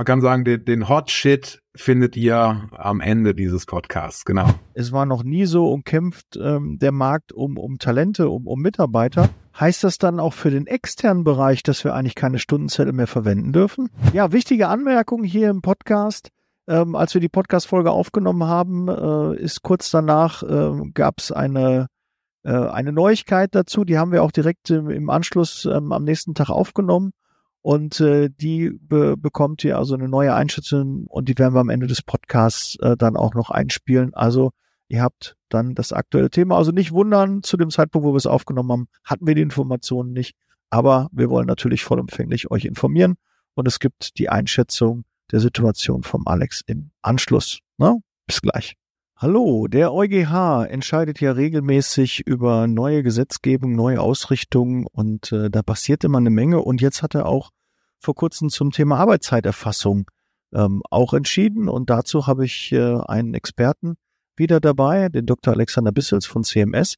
Man 0.00 0.06
kann 0.06 0.22
sagen, 0.22 0.46
den, 0.46 0.64
den 0.64 0.88
Hot 0.88 1.10
Shit 1.10 1.60
findet 1.74 2.16
ihr 2.16 2.70
am 2.72 3.02
Ende 3.02 3.34
dieses 3.34 3.66
Podcasts, 3.66 4.24
genau. 4.24 4.48
Es 4.72 4.92
war 4.92 5.04
noch 5.04 5.22
nie 5.22 5.44
so 5.44 5.70
umkämpft 5.70 6.38
ähm, 6.42 6.78
der 6.78 6.90
Markt 6.90 7.34
um, 7.34 7.58
um 7.58 7.78
Talente, 7.78 8.30
um, 8.30 8.46
um 8.46 8.62
Mitarbeiter. 8.62 9.28
Heißt 9.60 9.84
das 9.84 9.98
dann 9.98 10.18
auch 10.18 10.32
für 10.32 10.50
den 10.50 10.66
externen 10.66 11.22
Bereich, 11.22 11.62
dass 11.62 11.84
wir 11.84 11.94
eigentlich 11.94 12.14
keine 12.14 12.38
Stundenzettel 12.38 12.94
mehr 12.94 13.08
verwenden 13.08 13.52
dürfen? 13.52 13.90
Ja, 14.14 14.32
wichtige 14.32 14.68
Anmerkung 14.68 15.22
hier 15.22 15.50
im 15.50 15.60
Podcast. 15.60 16.30
Ähm, 16.66 16.96
als 16.96 17.12
wir 17.12 17.20
die 17.20 17.28
Podcast-Folge 17.28 17.90
aufgenommen 17.90 18.44
haben, 18.44 18.88
äh, 18.88 19.36
ist 19.36 19.60
kurz 19.60 19.90
danach 19.90 20.42
äh, 20.42 20.80
gab 20.94 21.18
es 21.18 21.30
eine, 21.30 21.88
äh, 22.42 22.52
eine 22.52 22.92
Neuigkeit 22.92 23.54
dazu. 23.54 23.84
Die 23.84 23.98
haben 23.98 24.12
wir 24.12 24.22
auch 24.22 24.32
direkt 24.32 24.70
im, 24.70 25.10
Anschluss 25.10 25.66
ähm, 25.66 25.92
am 25.92 26.04
nächsten 26.04 26.32
Tag 26.32 26.48
aufgenommen. 26.48 27.12
Und 27.62 28.00
äh, 28.00 28.30
die 28.30 28.70
be 28.80 29.16
bekommt 29.16 29.64
ihr 29.64 29.76
also 29.76 29.94
eine 29.94 30.08
neue 30.08 30.34
Einschätzung 30.34 31.04
und 31.06 31.28
die 31.28 31.36
werden 31.38 31.54
wir 31.54 31.60
am 31.60 31.68
Ende 31.68 31.86
des 31.86 32.02
Podcasts 32.02 32.76
äh, 32.80 32.96
dann 32.96 33.16
auch 33.16 33.34
noch 33.34 33.50
einspielen. 33.50 34.14
Also 34.14 34.52
ihr 34.88 35.02
habt 35.02 35.36
dann 35.50 35.74
das 35.74 35.92
aktuelle 35.92 36.30
Thema. 36.30 36.56
Also 36.56 36.72
nicht 36.72 36.92
wundern, 36.92 37.42
zu 37.42 37.56
dem 37.56 37.70
Zeitpunkt, 37.70 38.06
wo 38.06 38.12
wir 38.12 38.16
es 38.16 38.26
aufgenommen 38.26 38.72
haben, 38.72 38.88
hatten 39.04 39.26
wir 39.26 39.34
die 39.34 39.42
Informationen 39.42 40.12
nicht. 40.12 40.36
Aber 40.70 41.08
wir 41.12 41.28
wollen 41.28 41.46
natürlich 41.46 41.84
vollumfänglich 41.84 42.50
euch 42.50 42.64
informieren 42.64 43.16
und 43.54 43.68
es 43.68 43.78
gibt 43.78 44.18
die 44.18 44.30
Einschätzung 44.30 45.04
der 45.32 45.40
Situation 45.40 46.02
vom 46.02 46.26
Alex 46.26 46.62
im 46.66 46.90
Anschluss. 47.02 47.60
Na, 47.76 47.96
bis 48.26 48.40
gleich. 48.40 48.79
Hallo, 49.22 49.66
der 49.66 49.92
EuGH 49.92 50.64
entscheidet 50.70 51.20
ja 51.20 51.32
regelmäßig 51.32 52.20
über 52.26 52.66
neue 52.66 53.02
Gesetzgebung, 53.02 53.74
neue 53.74 54.00
Ausrichtungen 54.00 54.86
und 54.86 55.30
äh, 55.30 55.50
da 55.50 55.62
passiert 55.62 56.04
immer 56.04 56.16
eine 56.16 56.30
Menge. 56.30 56.62
Und 56.62 56.80
jetzt 56.80 57.02
hat 57.02 57.14
er 57.14 57.26
auch 57.26 57.50
vor 57.98 58.14
kurzem 58.14 58.48
zum 58.48 58.70
Thema 58.70 58.96
Arbeitszeiterfassung 58.96 60.10
ähm, 60.54 60.80
auch 60.88 61.12
entschieden 61.12 61.68
und 61.68 61.90
dazu 61.90 62.26
habe 62.26 62.46
ich 62.46 62.72
äh, 62.72 62.98
einen 63.08 63.34
Experten 63.34 63.96
wieder 64.36 64.58
dabei, 64.58 65.10
den 65.10 65.26
Dr. 65.26 65.52
Alexander 65.52 65.92
Bissels 65.92 66.24
von 66.24 66.42
CMS. 66.42 66.94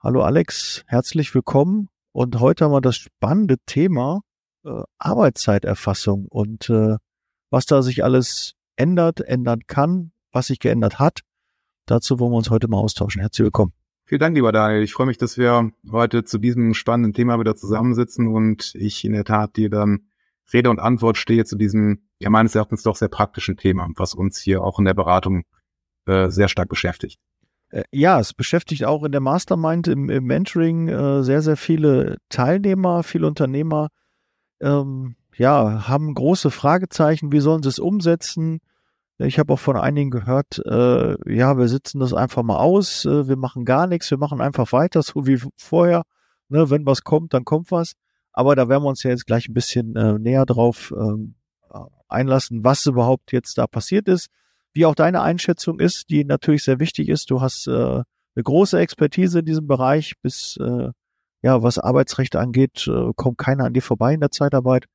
Hallo 0.00 0.22
Alex, 0.22 0.84
herzlich 0.86 1.34
willkommen 1.34 1.88
und 2.12 2.38
heute 2.38 2.66
haben 2.66 2.72
wir 2.72 2.80
das 2.80 2.94
spannende 2.94 3.56
Thema 3.66 4.20
äh, 4.64 4.82
Arbeitszeiterfassung 4.98 6.26
und 6.30 6.70
äh, 6.70 6.94
was 7.50 7.66
da 7.66 7.82
sich 7.82 8.04
alles 8.04 8.52
ändert, 8.76 9.20
ändern 9.20 9.62
kann, 9.66 10.12
was 10.30 10.46
sich 10.46 10.60
geändert 10.60 11.00
hat 11.00 11.22
Dazu 11.90 12.20
wollen 12.20 12.30
wir 12.30 12.36
uns 12.36 12.50
heute 12.50 12.68
mal 12.68 12.76
austauschen. 12.76 13.20
Herzlich 13.20 13.46
willkommen. 13.46 13.72
Vielen 14.04 14.20
Dank, 14.20 14.36
lieber 14.36 14.52
Daniel. 14.52 14.84
Ich 14.84 14.92
freue 14.92 15.08
mich, 15.08 15.18
dass 15.18 15.36
wir 15.36 15.72
heute 15.90 16.22
zu 16.22 16.38
diesem 16.38 16.72
spannenden 16.72 17.14
Thema 17.14 17.40
wieder 17.40 17.56
zusammensitzen 17.56 18.28
und 18.28 18.76
ich 18.76 19.04
in 19.04 19.12
der 19.12 19.24
Tat 19.24 19.56
dir 19.56 19.70
dann 19.70 20.06
Rede 20.52 20.70
und 20.70 20.78
Antwort 20.78 21.16
stehe 21.16 21.44
zu 21.44 21.56
diesem, 21.56 22.02
ja 22.20 22.30
meines 22.30 22.54
Erachtens 22.54 22.84
doch 22.84 22.94
sehr 22.94 23.08
praktischen 23.08 23.56
Thema, 23.56 23.88
was 23.96 24.14
uns 24.14 24.38
hier 24.38 24.62
auch 24.62 24.78
in 24.78 24.84
der 24.84 24.94
Beratung 24.94 25.42
äh, 26.06 26.30
sehr 26.30 26.46
stark 26.46 26.68
beschäftigt. 26.68 27.18
Äh, 27.70 27.82
ja, 27.90 28.20
es 28.20 28.34
beschäftigt 28.34 28.84
auch 28.84 29.02
in 29.02 29.10
der 29.10 29.20
Mastermind, 29.20 29.88
im, 29.88 30.10
im 30.10 30.24
Mentoring 30.24 30.86
äh, 30.86 31.24
sehr, 31.24 31.42
sehr 31.42 31.56
viele 31.56 32.18
Teilnehmer, 32.28 33.02
viele 33.02 33.26
Unternehmer, 33.26 33.88
ähm, 34.60 35.16
ja, 35.36 35.88
haben 35.88 36.14
große 36.14 36.52
Fragezeichen. 36.52 37.32
Wie 37.32 37.40
sollen 37.40 37.64
sie 37.64 37.68
es 37.68 37.80
umsetzen? 37.80 38.60
Ich 39.22 39.38
habe 39.38 39.52
auch 39.52 39.58
von 39.58 39.76
einigen 39.76 40.10
gehört, 40.10 40.62
äh, 40.64 41.16
ja, 41.30 41.58
wir 41.58 41.68
sitzen 41.68 42.00
das 42.00 42.14
einfach 42.14 42.42
mal 42.42 42.56
aus, 42.56 43.04
äh, 43.04 43.28
wir 43.28 43.36
machen 43.36 43.64
gar 43.66 43.86
nichts, 43.86 44.10
wir 44.10 44.18
machen 44.18 44.40
einfach 44.40 44.72
weiter, 44.72 45.02
so 45.02 45.26
wie 45.26 45.40
vorher. 45.56 46.04
Ne, 46.48 46.68
wenn 46.68 46.84
was 46.84 47.04
kommt, 47.04 47.32
dann 47.32 47.44
kommt 47.44 47.70
was. 47.70 47.92
Aber 48.32 48.56
da 48.56 48.68
werden 48.68 48.82
wir 48.82 48.88
uns 48.88 49.02
ja 49.02 49.10
jetzt 49.10 49.26
gleich 49.26 49.48
ein 49.48 49.54
bisschen 49.54 49.94
äh, 49.94 50.18
näher 50.18 50.46
drauf 50.46 50.92
ähm, 50.96 51.34
einlassen, 52.08 52.64
was 52.64 52.86
überhaupt 52.86 53.32
jetzt 53.32 53.58
da 53.58 53.66
passiert 53.66 54.08
ist, 54.08 54.28
wie 54.72 54.86
auch 54.86 54.94
deine 54.94 55.22
Einschätzung 55.22 55.78
ist, 55.80 56.10
die 56.10 56.24
natürlich 56.24 56.64
sehr 56.64 56.80
wichtig 56.80 57.08
ist. 57.08 57.30
Du 57.30 57.40
hast 57.40 57.66
äh, 57.66 57.72
eine 57.72 58.42
große 58.42 58.78
Expertise 58.78 59.40
in 59.40 59.44
diesem 59.44 59.66
Bereich, 59.66 60.14
bis 60.22 60.56
äh, 60.60 60.90
ja, 61.42 61.62
was 61.62 61.78
Arbeitsrecht 61.78 62.36
angeht, 62.36 62.86
äh, 62.86 63.12
kommt 63.16 63.38
keiner 63.38 63.64
an 63.64 63.72
dir 63.72 63.82
vorbei 63.82 64.14
in 64.14 64.20
der 64.20 64.30
Zeitarbeit. 64.30 64.86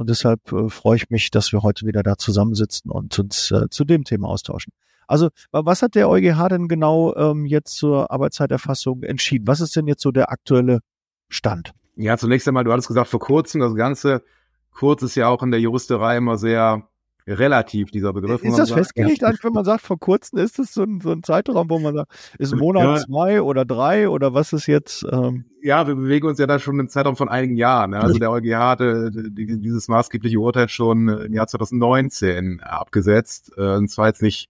Und 0.00 0.08
deshalb 0.08 0.50
äh, 0.50 0.70
freue 0.70 0.96
ich 0.96 1.10
mich, 1.10 1.30
dass 1.30 1.52
wir 1.52 1.62
heute 1.62 1.84
wieder 1.84 2.02
da 2.02 2.16
zusammensitzen 2.16 2.90
und 2.90 3.18
uns 3.18 3.50
äh, 3.50 3.68
zu 3.68 3.84
dem 3.84 4.04
Thema 4.04 4.28
austauschen. 4.28 4.72
Also, 5.06 5.28
was 5.52 5.82
hat 5.82 5.94
der 5.94 6.08
EuGH 6.08 6.48
denn 6.48 6.68
genau 6.68 7.14
ähm, 7.16 7.44
jetzt 7.44 7.76
zur 7.76 8.10
Arbeitszeiterfassung 8.10 9.02
entschieden? 9.02 9.46
Was 9.46 9.60
ist 9.60 9.76
denn 9.76 9.86
jetzt 9.86 10.00
so 10.00 10.10
der 10.10 10.32
aktuelle 10.32 10.80
Stand? 11.28 11.74
Ja, 11.96 12.16
zunächst 12.16 12.48
einmal, 12.48 12.64
du 12.64 12.72
hattest 12.72 12.88
gesagt, 12.88 13.08
vor 13.08 13.20
kurzem, 13.20 13.60
das 13.60 13.74
Ganze 13.74 14.22
kurz 14.70 15.02
ist 15.02 15.16
ja 15.16 15.28
auch 15.28 15.42
in 15.42 15.50
der 15.50 15.60
Juristerei 15.60 16.16
immer 16.16 16.38
sehr 16.38 16.88
relativ, 17.30 17.90
dieser 17.90 18.12
Begriff. 18.12 18.42
Ist 18.42 18.58
das 18.58 18.72
festgelegt 18.72 19.24
eigentlich, 19.24 19.44
wenn 19.44 19.52
man 19.52 19.64
sagt, 19.64 19.82
vor 19.82 19.98
kurzem 19.98 20.38
ist 20.38 20.58
es 20.58 20.74
so 20.74 20.82
ein, 20.82 21.00
so 21.00 21.12
ein 21.12 21.22
Zeitraum, 21.22 21.70
wo 21.70 21.78
man 21.78 21.94
sagt, 21.94 22.12
ist 22.38 22.52
ein 22.52 22.58
Monat 22.58 22.82
ja. 22.82 22.96
zwei 23.06 23.42
oder 23.42 23.64
drei 23.64 24.08
oder 24.08 24.34
was 24.34 24.52
ist 24.52 24.66
jetzt? 24.66 25.06
Ähm 25.10 25.44
ja, 25.62 25.86
wir 25.86 25.94
bewegen 25.94 26.26
uns 26.26 26.38
ja 26.38 26.46
da 26.46 26.58
schon 26.58 26.78
im 26.80 26.88
Zeitraum 26.88 27.16
von 27.16 27.28
einigen 27.28 27.56
Jahren. 27.56 27.90
Ne? 27.90 28.00
Also 28.00 28.18
der 28.18 28.30
EuGH 28.30 28.56
hatte 28.56 29.10
dieses 29.12 29.88
maßgebliche 29.88 30.38
Urteil 30.38 30.68
schon 30.68 31.08
im 31.08 31.32
Jahr 31.32 31.46
2019 31.46 32.60
abgesetzt. 32.60 33.52
Äh, 33.56 33.76
und 33.76 33.88
zwar 33.88 34.08
jetzt 34.08 34.22
nicht, 34.22 34.48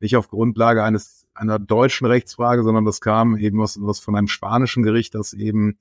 nicht 0.00 0.16
auf 0.16 0.28
Grundlage 0.28 0.82
eines 0.82 1.26
einer 1.34 1.58
deutschen 1.58 2.06
Rechtsfrage, 2.06 2.62
sondern 2.62 2.84
das 2.84 3.00
kam 3.00 3.36
eben 3.36 3.60
aus, 3.60 3.80
aus 3.80 3.98
von 4.00 4.14
einem 4.14 4.28
spanischen 4.28 4.82
Gericht, 4.82 5.14
das 5.14 5.32
eben 5.32 5.76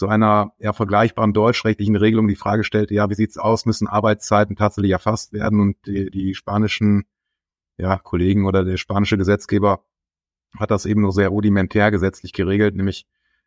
zu 0.00 0.08
einer 0.08 0.54
ja, 0.58 0.72
vergleichbaren 0.72 1.34
deutschrechtlichen 1.34 1.94
Regelung 1.94 2.26
die 2.26 2.34
Frage 2.34 2.64
stellte, 2.64 2.94
ja, 2.94 3.10
wie 3.10 3.14
sieht's 3.14 3.36
aus, 3.36 3.66
müssen 3.66 3.86
Arbeitszeiten 3.86 4.56
tatsächlich 4.56 4.92
erfasst 4.92 5.34
werden? 5.34 5.60
Und 5.60 5.76
die, 5.86 6.10
die 6.10 6.34
spanischen 6.34 7.04
ja, 7.76 7.98
Kollegen 7.98 8.46
oder 8.46 8.64
der 8.64 8.78
spanische 8.78 9.18
Gesetzgeber 9.18 9.84
hat 10.58 10.70
das 10.70 10.86
eben 10.86 11.02
nur 11.02 11.12
sehr 11.12 11.28
rudimentär 11.28 11.90
gesetzlich 11.90 12.32
geregelt, 12.32 12.76
nämlich 12.76 13.06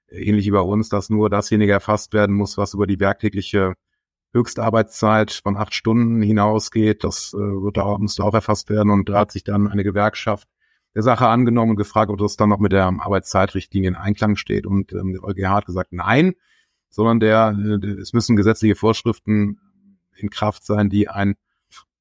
ähnlich 0.09 0.45
wie 0.45 0.51
bei 0.51 0.59
uns, 0.59 0.89
dass 0.89 1.09
nur 1.09 1.31
dasjenige 1.31 1.71
erfasst 1.71 2.13
werden 2.13 2.35
muss, 2.35 2.55
was 2.55 2.75
über 2.75 2.85
die 2.85 2.99
werktägliche 2.99 3.73
Höchstarbeitszeit 4.35 5.31
von 5.31 5.57
acht 5.57 5.73
Stunden 5.73 6.21
hinausgeht. 6.21 7.03
Das 7.03 7.33
äh, 7.33 7.37
wird 7.39 7.79
auch, 7.79 7.97
musste 7.97 8.23
auch 8.23 8.35
erfasst 8.35 8.69
werden 8.69 8.91
und 8.91 9.09
da 9.09 9.21
hat 9.21 9.31
sich 9.31 9.43
dann 9.43 9.67
eine 9.67 9.83
Gewerkschaft 9.83 10.47
der 10.95 11.03
Sache 11.03 11.27
angenommen 11.27 11.71
und 11.71 11.77
gefragt, 11.77 12.11
ob 12.11 12.19
das 12.19 12.37
dann 12.37 12.49
noch 12.49 12.59
mit 12.59 12.71
der 12.71 12.85
Arbeitszeitrichtlinie 12.85 13.89
in 13.89 13.95
Einklang 13.95 14.35
steht. 14.35 14.65
Und 14.65 14.93
ähm, 14.93 15.13
der 15.13 15.23
EuGH 15.23 15.49
hat 15.49 15.65
gesagt, 15.65 15.91
nein, 15.91 16.33
sondern 16.89 17.19
der, 17.19 17.57
äh, 17.57 17.87
es 17.99 18.13
müssen 18.13 18.35
gesetzliche 18.35 18.75
Vorschriften 18.75 19.59
in 20.15 20.29
Kraft 20.29 20.65
sein, 20.65 20.89
die 20.89 21.09
ein 21.09 21.35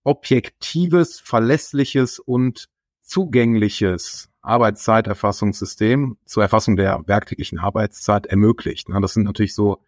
objektives, 0.04 1.20
verlässliches 1.20 2.18
und 2.18 2.68
zugängliches 3.00 4.28
Arbeitszeiterfassungssystem 4.42 6.18
zur 6.24 6.42
Erfassung 6.42 6.76
der 6.76 7.02
werktäglichen 7.06 7.58
Arbeitszeit 7.58 8.26
ermöglicht. 8.26 8.88
Das 8.88 9.14
sind 9.14 9.24
natürlich 9.24 9.54
so, 9.54 9.78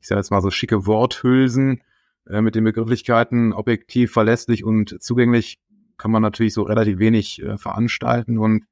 ich 0.00 0.06
sage 0.06 0.20
jetzt 0.20 0.30
mal 0.30 0.40
so 0.40 0.50
schicke 0.50 0.86
Worthülsen 0.86 1.82
äh, 2.26 2.40
mit 2.40 2.54
den 2.54 2.64
Begrifflichkeiten 2.64 3.52
objektiv, 3.52 4.12
verlässlich 4.12 4.64
und 4.64 5.02
zugänglich 5.02 5.58
kann 5.98 6.10
man 6.10 6.22
natürlich 6.22 6.54
so 6.54 6.62
relativ 6.62 6.98
wenig 6.98 7.42
äh, 7.42 7.58
veranstalten 7.58 8.38
und 8.38 8.64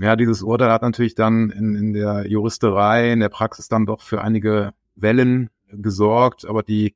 ja, 0.00 0.14
dieses 0.14 0.42
Urteil 0.42 0.70
hat 0.70 0.82
natürlich 0.82 1.16
dann 1.16 1.50
in, 1.50 1.74
in 1.74 1.92
der 1.92 2.28
Juristerei, 2.28 3.12
in 3.12 3.20
der 3.20 3.30
Praxis 3.30 3.68
dann 3.68 3.86
doch 3.86 4.00
für 4.00 4.22
einige 4.22 4.72
Wellen 4.94 5.50
gesorgt, 5.72 6.44
aber 6.46 6.62
die 6.62 6.94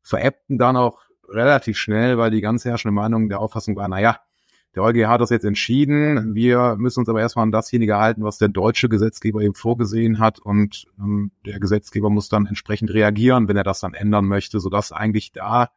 verebbten 0.00 0.58
dann 0.58 0.76
auch 0.76 1.00
relativ 1.28 1.76
schnell, 1.76 2.18
weil 2.18 2.30
die 2.30 2.40
ganz 2.40 2.64
herrschende 2.64 2.94
Meinung 2.94 3.28
der 3.28 3.40
Auffassung 3.40 3.76
war, 3.76 3.88
na 3.88 4.00
ja, 4.00 4.18
der 4.74 4.82
EuGH 4.84 5.08
hat 5.08 5.20
das 5.20 5.30
jetzt 5.30 5.44
entschieden. 5.44 6.34
Wir 6.34 6.76
müssen 6.78 7.00
uns 7.00 7.08
aber 7.08 7.20
erstmal 7.20 7.42
an 7.42 7.52
dasjenige 7.52 7.98
halten, 7.98 8.24
was 8.24 8.38
der 8.38 8.48
deutsche 8.48 8.88
Gesetzgeber 8.88 9.42
eben 9.42 9.54
vorgesehen 9.54 10.18
hat. 10.18 10.38
Und 10.38 10.86
ähm, 10.98 11.30
der 11.44 11.60
Gesetzgeber 11.60 12.08
muss 12.08 12.30
dann 12.30 12.46
entsprechend 12.46 12.90
reagieren, 12.92 13.48
wenn 13.48 13.56
er 13.58 13.64
das 13.64 13.80
dann 13.80 13.92
ändern 13.92 14.24
möchte, 14.24 14.60
sodass 14.60 14.90
eigentlich 14.90 15.32
da 15.32 15.68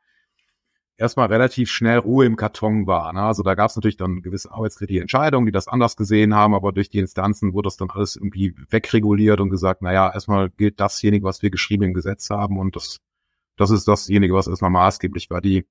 erstmal 0.98 1.28
relativ 1.28 1.70
schnell 1.70 1.98
Ruhe 1.98 2.26
im 2.26 2.36
Karton 2.36 2.88
war. 2.88 3.12
Ne? 3.14 3.22
Also 3.22 3.44
da 3.44 3.56
gab 3.56 3.70
es 3.70 3.76
natürlich 3.76 3.98
dann 3.98 4.22
gewisse 4.22 4.52
arbeitskritische 4.52 5.02
Entscheidungen, 5.02 5.46
die 5.46 5.52
das 5.52 5.68
anders 5.68 5.96
gesehen 5.98 6.34
haben, 6.34 6.54
aber 6.54 6.72
durch 6.72 6.90
die 6.90 7.00
Instanzen 7.00 7.54
wurde 7.54 7.68
das 7.68 7.78
dann 7.78 7.90
alles 7.90 8.16
irgendwie 8.16 8.56
wegreguliert 8.70 9.40
und 9.42 9.50
gesagt, 9.50 9.82
naja, 9.82 10.12
erstmal 10.14 10.50
gilt 10.50 10.80
dasjenige, 10.80 11.26
was 11.26 11.42
wir 11.42 11.50
geschrieben 11.50 11.84
im 11.84 11.94
Gesetz 11.94 12.30
haben 12.30 12.58
und 12.58 12.76
das, 12.76 13.00
das 13.58 13.72
ist 13.72 13.88
dasjenige, 13.88 14.34
was 14.34 14.48
erstmal 14.48 14.72
maßgeblich 14.72 15.30
war. 15.30 15.42
Die 15.42 15.66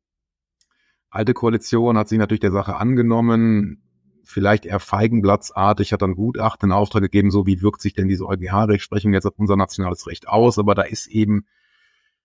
alte 1.10 1.32
Koalition 1.32 1.96
hat 1.96 2.08
sich 2.08 2.18
natürlich 2.18 2.40
der 2.40 2.52
Sache 2.52 2.76
angenommen, 2.76 3.80
vielleicht 4.24 4.66
eher 4.66 4.80
feigenblattsartig, 4.80 5.92
hat 5.92 6.02
dann 6.02 6.16
Gutachten 6.16 6.70
in 6.70 6.72
Auftrag 6.72 7.02
gegeben, 7.02 7.30
so 7.30 7.46
wie 7.46 7.62
wirkt 7.62 7.80
sich 7.80 7.92
denn 7.92 8.08
diese 8.08 8.26
EuGH-Rechtsprechung 8.26 9.12
jetzt 9.12 9.26
auf 9.26 9.38
unser 9.38 9.56
nationales 9.56 10.06
Recht 10.06 10.28
aus, 10.28 10.58
aber 10.58 10.74
da 10.74 10.82
ist 10.82 11.06
eben 11.06 11.46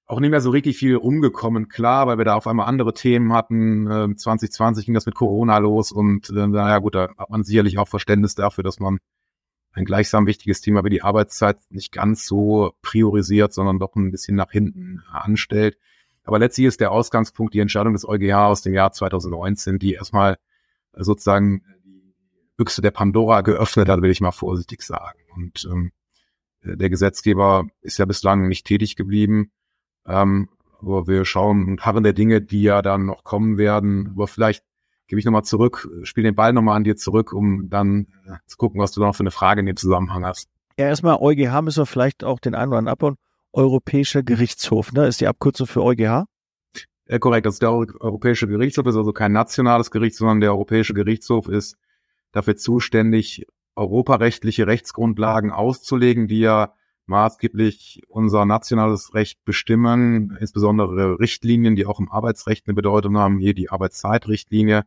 auch 0.10 0.20
nicht 0.20 0.32
mehr 0.32 0.42
so 0.42 0.50
richtig 0.50 0.76
viel 0.76 0.96
rumgekommen, 0.96 1.70
klar, 1.70 2.08
weil 2.08 2.18
wir 2.18 2.26
da 2.26 2.34
auf 2.34 2.48
einmal 2.48 2.66
andere 2.66 2.96
Themen 2.96 3.32
hatten. 3.32 3.86
Äh, 3.88 4.16
2020 4.16 4.86
ging 4.86 4.96
das 4.96 5.06
mit 5.06 5.14
Corona 5.14 5.60
los 5.60 5.92
und 5.92 6.32
äh, 6.32 6.48
naja 6.48 6.80
gut, 6.80 6.96
da 6.96 7.10
hat 7.16 7.30
man 7.30 7.44
sicherlich 7.44 7.78
auch 7.78 7.88
Verständnis 7.88 8.34
dafür, 8.34 8.64
dass 8.64 8.80
man 8.80 8.98
ein 9.72 9.86
gleichsam 9.86 10.26
wichtiges 10.26 10.62
Thema 10.62 10.84
wie 10.84 10.90
die 10.90 11.04
Arbeitszeit 11.04 11.60
nicht 11.70 11.92
ganz 11.92 12.26
so 12.26 12.72
priorisiert, 12.82 13.54
sondern 13.54 13.78
doch 13.78 13.96
ein 13.96 14.10
bisschen 14.10 14.36
nach 14.36 14.50
hinten 14.50 15.04
anstellt. 15.12 15.78
Aber 16.24 16.40
letztlich 16.40 16.66
ist 16.66 16.80
der 16.80 16.92
Ausgangspunkt 16.92 17.54
die 17.54 17.60
Entscheidung 17.60 17.94
des 17.94 18.08
EuGH 18.08 18.48
aus 18.48 18.64
dem 18.64 18.74
Jahr 18.74 18.92
2019, 18.92 19.78
die 19.78 19.94
erstmal 19.94 20.38
sozusagen 20.94 21.62
die 21.86 22.02
Büchse 22.58 22.82
der 22.82 22.92
Pandora 22.92 23.42
geöffnet 23.42 23.88
hat, 23.88 24.02
will 24.02 24.10
ich 24.10 24.22
mal 24.22 24.32
vorsichtig 24.32 24.82
sagen. 24.82 25.20
Und 25.36 25.70
ähm, 25.72 25.92
der 26.64 26.90
Gesetzgeber 26.90 27.68
ist 27.82 28.00
ja 28.00 28.06
bislang 28.06 28.48
nicht 28.48 28.66
tätig 28.66 28.96
geblieben. 28.96 29.52
Ähm, 30.10 30.50
aber 30.82 31.08
wir 31.08 31.26
schauen 31.26 31.68
und 31.68 31.86
harren 31.86 32.04
der 32.04 32.14
Dinge, 32.14 32.42
die 32.42 32.64
ja 32.64 32.82
dann 32.82 33.06
noch 33.06 33.24
kommen 33.24 33.58
werden. 33.58 34.12
Aber 34.16 34.28
vielleicht 34.28 34.64
gebe 35.08 35.20
ich 35.20 35.26
nochmal 35.26 35.44
zurück, 35.44 35.90
spiele 36.04 36.30
den 36.30 36.36
Ball 36.36 36.54
nochmal 36.54 36.76
an 36.76 36.84
dir 36.84 36.96
zurück, 36.96 37.34
um 37.34 37.70
dann 37.70 38.08
äh, 38.26 38.38
zu 38.46 38.58
gucken, 38.58 38.80
was 38.80 38.92
du 38.92 39.02
noch 39.02 39.16
für 39.16 39.24
eine 39.24 39.32
Frage 39.32 39.60
in 39.60 39.66
dem 39.66 39.76
Zusammenhang 39.76 40.26
hast. 40.26 40.50
Ja, 40.78 40.88
erstmal 40.88 41.18
EuGH 41.20 41.62
müssen 41.62 41.82
wir 41.82 41.86
vielleicht 41.86 42.24
auch 42.24 42.40
den 42.40 42.56
einen 42.56 42.70
oder 42.70 42.78
anderen 42.80 42.92
abbauen. 42.92 43.16
Europäischer 43.52 44.24
Gerichtshof, 44.24 44.94
ne? 44.94 45.08
Ist 45.08 45.20
die 45.20 45.28
Abkürzung 45.28 45.68
für 45.68 45.84
EuGH? 45.84 46.26
Ja, 47.08 47.18
korrekt. 47.20 47.48
Das 47.48 47.56
ist 47.56 47.62
der 47.62 47.72
Europäische 47.72 48.48
Gerichtshof, 48.48 48.86
ist 48.86 48.96
also 48.96 49.12
kein 49.12 49.32
nationales 49.32 49.90
Gericht, 49.90 50.16
sondern 50.16 50.42
der 50.42 50.52
Europäische 50.52 50.94
Gerichtshof 50.94 51.50
ist 51.50 51.76
dafür 52.32 52.56
zuständig, 52.56 53.48
europarechtliche 53.76 54.68
Rechtsgrundlagen 54.68 55.52
auszulegen, 55.52 56.28
die 56.28 56.40
ja 56.40 56.74
maßgeblich 57.10 58.04
unser 58.08 58.46
nationales 58.46 59.14
Recht 59.14 59.44
bestimmen, 59.44 60.38
insbesondere 60.40 61.20
Richtlinien, 61.20 61.76
die 61.76 61.86
auch 61.86 62.00
im 62.00 62.10
Arbeitsrecht 62.10 62.68
eine 62.68 62.76
Bedeutung 62.76 63.18
haben, 63.18 63.40
hier 63.40 63.54
die 63.54 63.70
Arbeitszeitrichtlinie, 63.70 64.86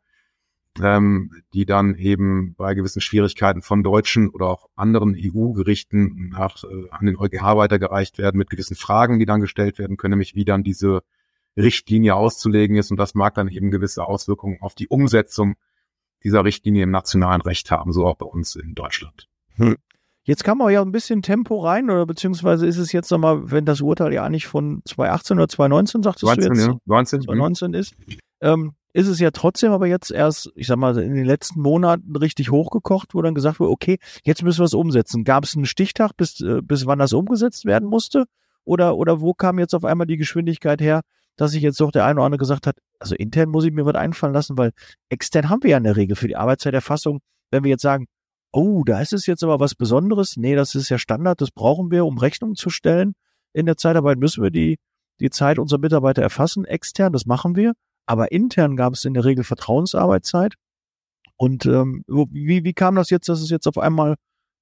ähm, 0.81 1.43
die 1.53 1.67
dann 1.67 1.97
eben 1.97 2.55
bei 2.55 2.75
gewissen 2.75 3.03
Schwierigkeiten 3.03 3.61
von 3.61 3.83
deutschen 3.83 4.31
oder 4.31 4.47
auch 4.47 4.71
anderen 4.75 5.15
EU-Gerichten 5.19 6.31
nach, 6.31 6.63
äh, 6.65 6.89
an 6.91 7.07
den 7.07 7.19
EuGH 7.19 7.57
weitergereicht 7.57 8.17
werden 8.19 8.39
mit 8.39 8.49
gewissen 8.49 8.77
Fragen, 8.77 9.19
die 9.19 9.27
dann 9.27 9.41
gestellt 9.41 9.79
werden 9.79 9.97
können, 9.97 10.13
nämlich 10.13 10.35
wie 10.35 10.47
dann 10.47 10.63
diese 10.63 11.03
Richtlinie 11.57 12.15
auszulegen 12.15 12.77
ist. 12.77 12.91
Und 12.91 12.97
das 12.97 13.15
mag 13.15 13.35
dann 13.35 13.49
eben 13.49 13.71
gewisse 13.71 14.07
Auswirkungen 14.07 14.59
auf 14.63 14.75
die 14.75 14.89
Umsetzung 14.89 15.57
dieser 16.25 16.45
Richtlinie 16.45 16.85
im 16.85 16.91
nationalen 16.91 17.43
Recht 17.43 17.71
haben, 17.71 17.93
so 17.93 18.07
auch 18.07 18.17
bei 18.17 18.27
uns 18.27 18.55
in 18.55 18.75
Deutschland. 18.75 19.29
Hm. 19.57 19.77
Jetzt 20.25 20.45
kam 20.45 20.63
auch 20.63 20.71
ja 20.71 20.83
ein 20.83 20.93
bisschen 20.93 21.23
Tempo 21.23 21.59
rein, 21.59 21.91
oder 21.91 22.07
beziehungsweise 22.07 22.67
ist 22.67 22.79
es 22.79 22.93
jetzt 22.93 23.11
nochmal, 23.11 23.51
wenn 23.51 23.65
das 23.65 23.81
Urteil 23.81 24.13
ja 24.13 24.29
nicht 24.29 24.47
von 24.47 24.83
2018 24.85 25.39
oder 25.39 25.49
2019, 25.49 26.03
sagtest 26.03 26.25
19, 26.25 26.49
du 26.49 26.55
jetzt? 26.55 26.67
Ja, 26.69 26.77
19, 26.87 27.23
2019 27.23 27.75
ist, 27.75 27.95
ähm, 28.41 28.73
ist 28.93 29.09
es 29.09 29.19
ja 29.19 29.31
trotzdem 29.31 29.73
aber 29.73 29.87
jetzt 29.87 30.11
erst, 30.11 30.53
ich 30.55 30.67
sag 30.67 30.77
mal, 30.77 30.97
in 30.99 31.15
den 31.15 31.25
letzten 31.25 31.61
Monaten 31.61 32.15
richtig 32.15 32.51
hochgekocht, 32.51 33.15
wo 33.15 33.23
dann 33.23 33.35
gesagt 33.35 33.59
wurde, 33.59 33.71
okay, 33.71 33.99
jetzt 34.25 34.43
müssen 34.43 34.61
wir 34.61 34.67
es 34.67 34.75
umsetzen. 34.75 35.25
Gab 35.25 35.45
es 35.45 35.57
einen 35.57 35.67
Stichtag, 35.67 36.13
bis, 36.17 36.41
äh, 36.41 36.61
bis 36.63 36.87
wann 36.87 36.99
das 36.99 37.13
umgesetzt 37.13 37.65
werden 37.65 37.89
musste? 37.89 38.27
Oder, 38.65 38.97
oder 38.97 39.21
wo 39.21 39.35
kam 39.35 39.59
jetzt 39.59 39.75
auf 39.75 39.85
einmal 39.85 40.07
die 40.07 40.19
Geschwindigkeit 40.19 40.81
her, 40.81 41.01
dass 41.37 41.53
sich 41.53 41.63
jetzt 41.63 41.81
doch 41.81 41.91
der 41.91 42.05
eine 42.05 42.21
oder 42.21 42.27
andere 42.27 42.39
gesagt 42.39 42.67
hat, 42.67 42.77
also 43.01 43.15
intern 43.17 43.49
muss 43.49 43.65
ich 43.65 43.73
mir 43.73 43.87
was 43.87 43.95
einfallen 43.95 44.35
lassen, 44.35 44.59
weil 44.59 44.73
extern 45.09 45.49
haben 45.49 45.63
wir 45.63 45.71
ja 45.71 45.79
in 45.79 45.85
der 45.85 45.97
Regel 45.97 46.15
für 46.15 46.29
die 46.29 46.37
Arbeitszeiterfassung, 46.37 47.21
wenn 47.51 47.65
wir 47.65 47.71
jetzt 47.71 47.83
sagen, 47.83 48.07
oh, 48.53 48.85
da 48.85 49.01
ist 49.01 49.13
es 49.13 49.27
jetzt 49.27 49.43
aber 49.43 49.61
was 49.61 49.75
Besonderes, 49.75 50.37
nee, 50.37 50.55
das 50.55 50.75
ist 50.75 50.89
ja 50.89 50.99
Standard, 50.99 51.41
das 51.41 51.51
brauchen 51.51 51.91
wir, 51.91 52.05
um 52.05 52.19
Rechnungen 52.19 52.55
zu 52.55 52.71
stellen. 52.71 53.15
In 53.53 53.67
der 53.67 53.77
Zeitarbeit 53.77 54.19
müssen 54.19 54.43
wir 54.43 54.51
die, 54.51 54.79
die 55.21 55.31
Zeit 55.31 55.59
unserer 55.59 55.81
Mitarbeiter 55.81 56.23
erfassen, 56.23 56.65
extern, 56.65 57.13
das 57.13 57.27
machen 57.27 57.57
wir. 57.57 57.73
Aber 58.07 58.33
intern 58.33 58.77
gab 58.77 58.93
es 58.93 59.05
in 59.05 59.15
der 59.15 59.25
Regel 59.25 59.45
Vertrauensarbeitszeit. 59.45 60.55
Und 61.37 61.67
ähm, 61.67 62.05
wie, 62.07 62.65
wie 62.65 62.73
kam 62.73 62.95
das 62.95 63.11
jetzt, 63.11 63.29
dass 63.29 63.41
es 63.41 63.51
jetzt 63.51 63.67
auf 63.67 63.79
einmal 63.79 64.17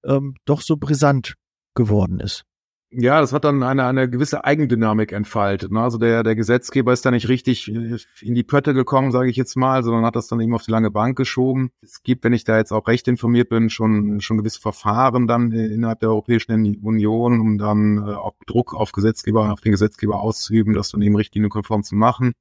ähm, 0.05 0.35
doch 0.45 0.61
so 0.61 0.77
brisant 0.77 1.35
geworden 1.75 2.21
ist? 2.21 2.45
Ja, 2.93 3.21
das 3.21 3.33
hat 3.33 3.45
dann 3.45 3.63
eine, 3.63 3.85
eine 3.87 4.11
gewisse 4.11 4.45
Eigendynamik 4.45 5.13
entfaltet. 5.13 5.71
Ne? 5.71 5.81
Also 5.81 5.97
der, 5.97 6.25
der 6.25 6.35
Gesetzgeber 6.35 6.93
ist 6.93 7.07
da 7.07 7.13
nicht 7.13 7.29
richtig 7.29 7.69
in 7.69 8.35
die 8.35 8.43
Pötte 8.43 8.75
gekommen, 8.75 9.13
sage 9.13 9.31
ich 9.31 9.37
jetzt 9.37 9.55
mal, 9.55 9.85
sondern 9.85 10.05
hat 10.05 10.17
das 10.17 10.27
dann 10.27 10.41
eben 10.41 10.55
auf 10.55 10.65
die 10.65 10.73
lange 10.73 10.91
Bank 10.91 11.17
geschoben. 11.17 11.71
Es 11.83 12.03
gibt, 12.03 12.25
wenn 12.25 12.33
ich 12.33 12.43
da 12.43 12.59
jetzt 12.59 12.73
auch 12.73 12.89
recht 12.89 13.07
informiert 13.07 13.49
bin, 13.49 13.71
schon, 13.71 14.21
schon 14.21 14.39
gewisse 14.39 14.61
Verfahren 14.61 15.29
dann 15.29 15.53
innerhalb 15.53 16.01
der 16.01 16.09
Europäischen 16.09 16.51
Union, 16.83 17.41
um 17.41 17.59
dann 17.59 17.99
äh, 17.99 18.15
auch 18.15 18.35
Druck 18.47 18.75
auf 18.75 18.91
Gesetzgeber, 18.91 19.53
auf 19.53 19.61
den 19.61 19.71
Gesetzgeber 19.71 20.21
auszuüben, 20.21 20.75
das 20.75 20.91
dann 20.91 21.03
eben 21.03 21.15
richtlinienkonform 21.15 21.85
zu 21.85 21.95
machen. 21.95 22.33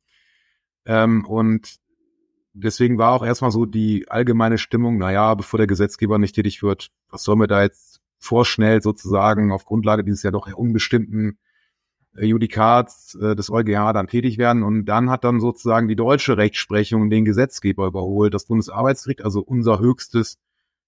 Ähm, 0.86 1.26
und 1.26 1.76
deswegen 2.54 2.98
war 2.98 3.14
auch 3.14 3.24
erstmal 3.24 3.52
so 3.52 3.68
die 3.68 4.10
allgemeine 4.10 4.58
Stimmung, 4.58 4.98
naja, 4.98 5.36
bevor 5.36 5.60
der 5.60 5.68
Gesetzgeber 5.68 6.18
nicht 6.18 6.34
tätig 6.34 6.64
wird, 6.64 6.90
was 7.10 7.24
sollen 7.24 7.40
wir 7.40 7.48
da 7.48 7.62
jetzt 7.62 7.89
vorschnell 8.20 8.82
sozusagen 8.82 9.52
auf 9.52 9.66
Grundlage 9.66 10.04
dieses 10.04 10.24
ja 10.24 10.32
doch 10.32 10.52
unbestimmten 10.54 11.40
äh, 12.16 12.26
Judikats 12.26 13.16
äh, 13.16 13.36
des 13.36 13.50
EuGH 13.50 13.94
dann 13.94 14.08
tätig 14.08 14.38
werden. 14.38 14.64
Und 14.64 14.86
dann 14.86 15.10
hat 15.10 15.24
dann 15.24 15.40
sozusagen 15.40 15.88
die 15.88 15.96
deutsche 15.96 16.38
Rechtsprechung 16.38 17.10
den 17.10 17.26
Gesetzgeber 17.26 17.88
überholt. 17.88 18.34
Das 18.34 18.46
Bundesarbeitsgericht, 18.46 19.24
also 19.24 19.42
unser 19.42 19.80
höchstes 19.80 20.38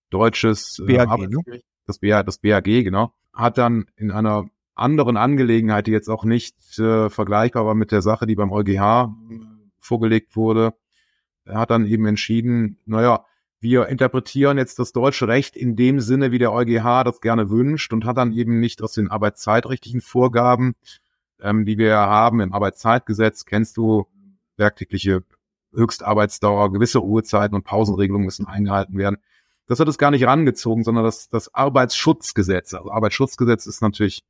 deutsches 0.09 0.79
äh, 0.79 0.97
BAG, 0.97 1.07
Arbeitsgericht, 1.07 1.65
das, 1.87 1.99
BAG, 1.99 2.25
das 2.25 2.37
BAG, 2.37 2.65
genau, 2.65 3.13
hat 3.33 3.57
dann 3.57 3.85
in 3.95 4.11
einer 4.11 4.49
anderen 4.75 5.17
Angelegenheit, 5.17 5.87
die 5.87 5.91
jetzt 5.91 6.09
auch 6.09 6.25
nicht 6.25 6.55
äh, 6.79 7.09
vergleichbar 7.09 7.65
war 7.65 7.75
mit 7.75 7.91
der 7.91 8.01
Sache, 8.01 8.25
die 8.25 8.35
beim 8.35 8.51
EuGH 8.51 9.09
vorgelegt 9.79 10.35
wurde, 10.35 10.73
hat 11.47 11.71
dann 11.71 11.85
eben 11.85 12.05
entschieden, 12.05 12.77
naja, 12.85 13.25
wir 13.61 13.87
interpretieren 13.87 14.57
jetzt 14.57 14.79
das 14.79 14.91
deutsche 14.91 15.27
Recht 15.27 15.55
in 15.55 15.75
dem 15.75 15.99
Sinne, 15.99 16.31
wie 16.31 16.39
der 16.39 16.51
EuGH 16.51 17.03
das 17.03 17.21
gerne 17.21 17.51
wünscht 17.51 17.93
und 17.93 18.05
hat 18.05 18.17
dann 18.17 18.33
eben 18.33 18.59
nicht 18.59 18.81
aus 18.81 18.93
den 18.93 19.09
arbeitszeitrichtlichen 19.09 20.01
Vorgaben, 20.01 20.73
ähm, 21.39 21.65
die 21.65 21.77
wir 21.77 21.95
haben 21.95 22.39
im 22.41 22.53
Arbeitszeitgesetz, 22.53 23.45
kennst 23.45 23.77
du, 23.77 24.07
werktägliche 24.57 25.23
Höchstarbeitsdauer, 25.73 26.73
gewisse 26.73 26.99
Ruhezeiten 26.99 27.55
und 27.55 27.63
Pausenregelungen 27.63 28.25
müssen 28.25 28.47
eingehalten 28.47 28.97
werden. 28.97 29.17
Das 29.67 29.79
hat 29.79 29.87
es 29.87 29.97
gar 29.97 30.11
nicht 30.11 30.25
rangezogen, 30.25 30.83
sondern 30.83 31.03
das, 31.03 31.29
das 31.29 31.53
Arbeitsschutzgesetz. 31.53 32.73
Also 32.73 32.91
Arbeitsschutzgesetz 32.91 33.67
ist 33.67 33.81
natürlich 33.81 34.23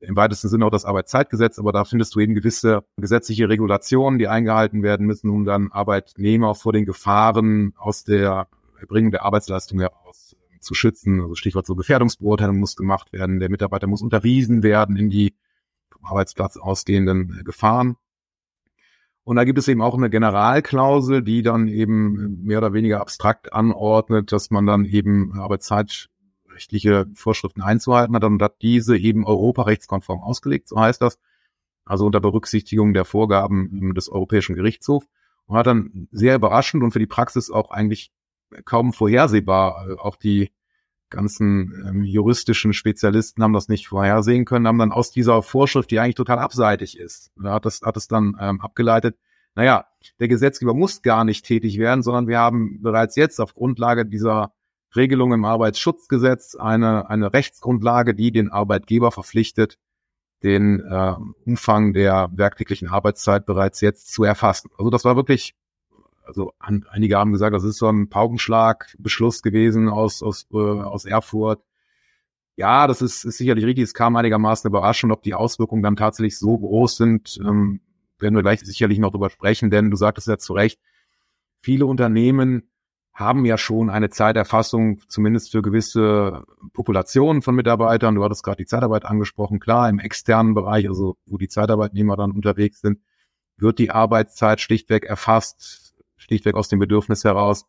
im 0.00 0.16
weitesten 0.16 0.48
Sinne 0.48 0.66
auch 0.66 0.70
das 0.70 0.84
Arbeitszeitgesetz, 0.84 1.58
aber 1.58 1.72
da 1.72 1.84
findest 1.84 2.14
du 2.14 2.20
eben 2.20 2.34
gewisse 2.34 2.84
gesetzliche 2.96 3.48
Regulationen, 3.48 4.18
die 4.18 4.28
eingehalten 4.28 4.82
werden 4.82 5.06
müssen, 5.06 5.30
um 5.30 5.44
dann 5.44 5.70
Arbeitnehmer 5.70 6.54
vor 6.54 6.72
den 6.72 6.86
Gefahren 6.86 7.74
aus 7.76 8.02
der 8.02 8.48
Erbringen 8.82 9.10
der 9.10 9.24
Arbeitsleistung 9.24 9.80
heraus 9.80 10.36
äh, 10.52 10.58
zu 10.60 10.74
schützen. 10.74 11.20
Also 11.20 11.34
Stichwort 11.34 11.66
so 11.66 11.74
Gefährdungsbeurteilung 11.74 12.58
muss 12.58 12.76
gemacht 12.76 13.12
werden. 13.12 13.40
Der 13.40 13.50
Mitarbeiter 13.50 13.86
muss 13.86 14.02
unterwiesen 14.02 14.62
werden 14.62 14.96
in 14.96 15.08
die 15.08 15.34
vom 15.90 16.04
Arbeitsplatz 16.04 16.56
ausgehenden 16.56 17.38
äh, 17.40 17.42
Gefahren. 17.44 17.96
Und 19.24 19.36
da 19.36 19.44
gibt 19.44 19.58
es 19.58 19.68
eben 19.68 19.82
auch 19.82 19.96
eine 19.96 20.10
Generalklausel, 20.10 21.22
die 21.22 21.42
dann 21.42 21.68
eben 21.68 22.42
mehr 22.42 22.58
oder 22.58 22.72
weniger 22.72 23.00
abstrakt 23.00 23.52
anordnet, 23.52 24.32
dass 24.32 24.50
man 24.50 24.66
dann 24.66 24.84
eben 24.84 25.38
arbeitszeitrechtliche 25.38 27.06
Vorschriften 27.14 27.62
einzuhalten 27.62 28.16
hat 28.16 28.24
und 28.24 28.42
hat 28.42 28.60
diese 28.62 28.96
eben 28.96 29.24
europarechtskonform 29.24 30.20
ausgelegt, 30.20 30.68
so 30.68 30.80
heißt 30.80 31.00
das. 31.00 31.18
Also 31.84 32.06
unter 32.06 32.20
Berücksichtigung 32.20 32.94
der 32.94 33.04
Vorgaben 33.04 33.94
des 33.94 34.08
Europäischen 34.08 34.56
Gerichtshofs 34.56 35.06
und 35.46 35.56
hat 35.56 35.66
dann 35.66 36.08
sehr 36.10 36.34
überraschend 36.34 36.82
und 36.82 36.92
für 36.92 36.98
die 36.98 37.06
Praxis 37.06 37.50
auch 37.50 37.70
eigentlich 37.70 38.12
kaum 38.64 38.92
vorhersehbar. 38.92 39.88
Äh, 39.88 39.94
auch 39.94 40.16
die 40.16 40.52
ganzen 41.10 41.84
ähm, 41.86 42.02
juristischen 42.04 42.72
Spezialisten 42.72 43.42
haben 43.42 43.52
das 43.52 43.68
nicht 43.68 43.86
vorhersehen 43.86 44.44
können, 44.44 44.66
haben 44.66 44.78
dann 44.78 44.92
aus 44.92 45.10
dieser 45.10 45.42
Vorschrift, 45.42 45.90
die 45.90 46.00
eigentlich 46.00 46.14
total 46.14 46.38
abseitig 46.38 46.98
ist, 46.98 47.30
hat 47.44 47.66
es 47.66 47.82
hat 47.82 48.10
dann 48.10 48.36
ähm, 48.40 48.60
abgeleitet, 48.60 49.16
naja, 49.54 49.84
der 50.18 50.28
Gesetzgeber 50.28 50.74
muss 50.74 51.02
gar 51.02 51.24
nicht 51.24 51.44
tätig 51.44 51.78
werden, 51.78 52.02
sondern 52.02 52.26
wir 52.26 52.38
haben 52.38 52.80
bereits 52.80 53.16
jetzt 53.16 53.40
auf 53.40 53.54
Grundlage 53.54 54.06
dieser 54.06 54.52
Regelung 54.96 55.32
im 55.32 55.44
Arbeitsschutzgesetz 55.44 56.54
eine, 56.54 57.08
eine 57.08 57.32
Rechtsgrundlage, 57.32 58.14
die 58.14 58.32
den 58.32 58.50
Arbeitgeber 58.50 59.10
verpflichtet, 59.10 59.78
den 60.42 60.80
äh, 60.80 61.14
Umfang 61.44 61.92
der 61.92 62.30
werktäglichen 62.32 62.88
Arbeitszeit 62.88 63.46
bereits 63.46 63.80
jetzt 63.80 64.12
zu 64.12 64.24
erfassen. 64.24 64.70
Also 64.78 64.90
das 64.90 65.04
war 65.04 65.16
wirklich 65.16 65.54
also 66.24 66.52
an, 66.58 66.84
einige 66.90 67.16
haben 67.16 67.32
gesagt, 67.32 67.54
das 67.54 67.64
ist 67.64 67.78
so 67.78 67.88
ein 67.88 68.08
Paukenschlag-Beschluss 68.08 69.42
gewesen 69.42 69.88
aus, 69.88 70.22
aus, 70.22 70.46
äh, 70.52 70.56
aus 70.56 71.04
Erfurt. 71.04 71.62
Ja, 72.56 72.86
das 72.86 73.02
ist, 73.02 73.24
ist 73.24 73.38
sicherlich 73.38 73.64
richtig. 73.64 73.84
Es 73.84 73.94
kam 73.94 74.16
einigermaßen 74.16 74.68
überraschend, 74.68 75.12
ob 75.12 75.22
die 75.22 75.34
Auswirkungen 75.34 75.82
dann 75.82 75.96
tatsächlich 75.96 76.38
so 76.38 76.58
groß 76.58 76.96
sind. 76.96 77.38
Ähm, 77.42 77.80
werden 78.18 78.34
wir 78.34 78.42
gleich 78.42 78.60
sicherlich 78.60 78.98
noch 78.98 79.10
drüber 79.10 79.30
sprechen, 79.30 79.70
denn 79.70 79.90
du 79.90 79.96
sagtest 79.96 80.28
ja 80.28 80.38
zu 80.38 80.52
Recht, 80.52 80.80
viele 81.60 81.86
Unternehmen 81.86 82.68
haben 83.14 83.44
ja 83.44 83.58
schon 83.58 83.90
eine 83.90 84.08
Zeiterfassung, 84.08 85.00
zumindest 85.08 85.50
für 85.52 85.60
gewisse 85.60 86.44
Populationen 86.72 87.42
von 87.42 87.54
Mitarbeitern. 87.54 88.14
Du 88.14 88.24
hattest 88.24 88.42
gerade 88.42 88.58
die 88.58 88.66
Zeitarbeit 88.66 89.04
angesprochen. 89.04 89.60
Klar, 89.60 89.88
im 89.90 89.98
externen 89.98 90.54
Bereich, 90.54 90.88
also 90.88 91.16
wo 91.26 91.36
die 91.36 91.48
Zeitarbeitnehmer 91.48 92.16
dann 92.16 92.32
unterwegs 92.32 92.80
sind, 92.80 93.00
wird 93.58 93.78
die 93.78 93.90
Arbeitszeit 93.90 94.60
schlichtweg 94.60 95.04
erfasst 95.04 95.91
schlichtweg 96.22 96.54
aus 96.54 96.68
dem 96.68 96.78
Bedürfnis 96.78 97.24
heraus, 97.24 97.66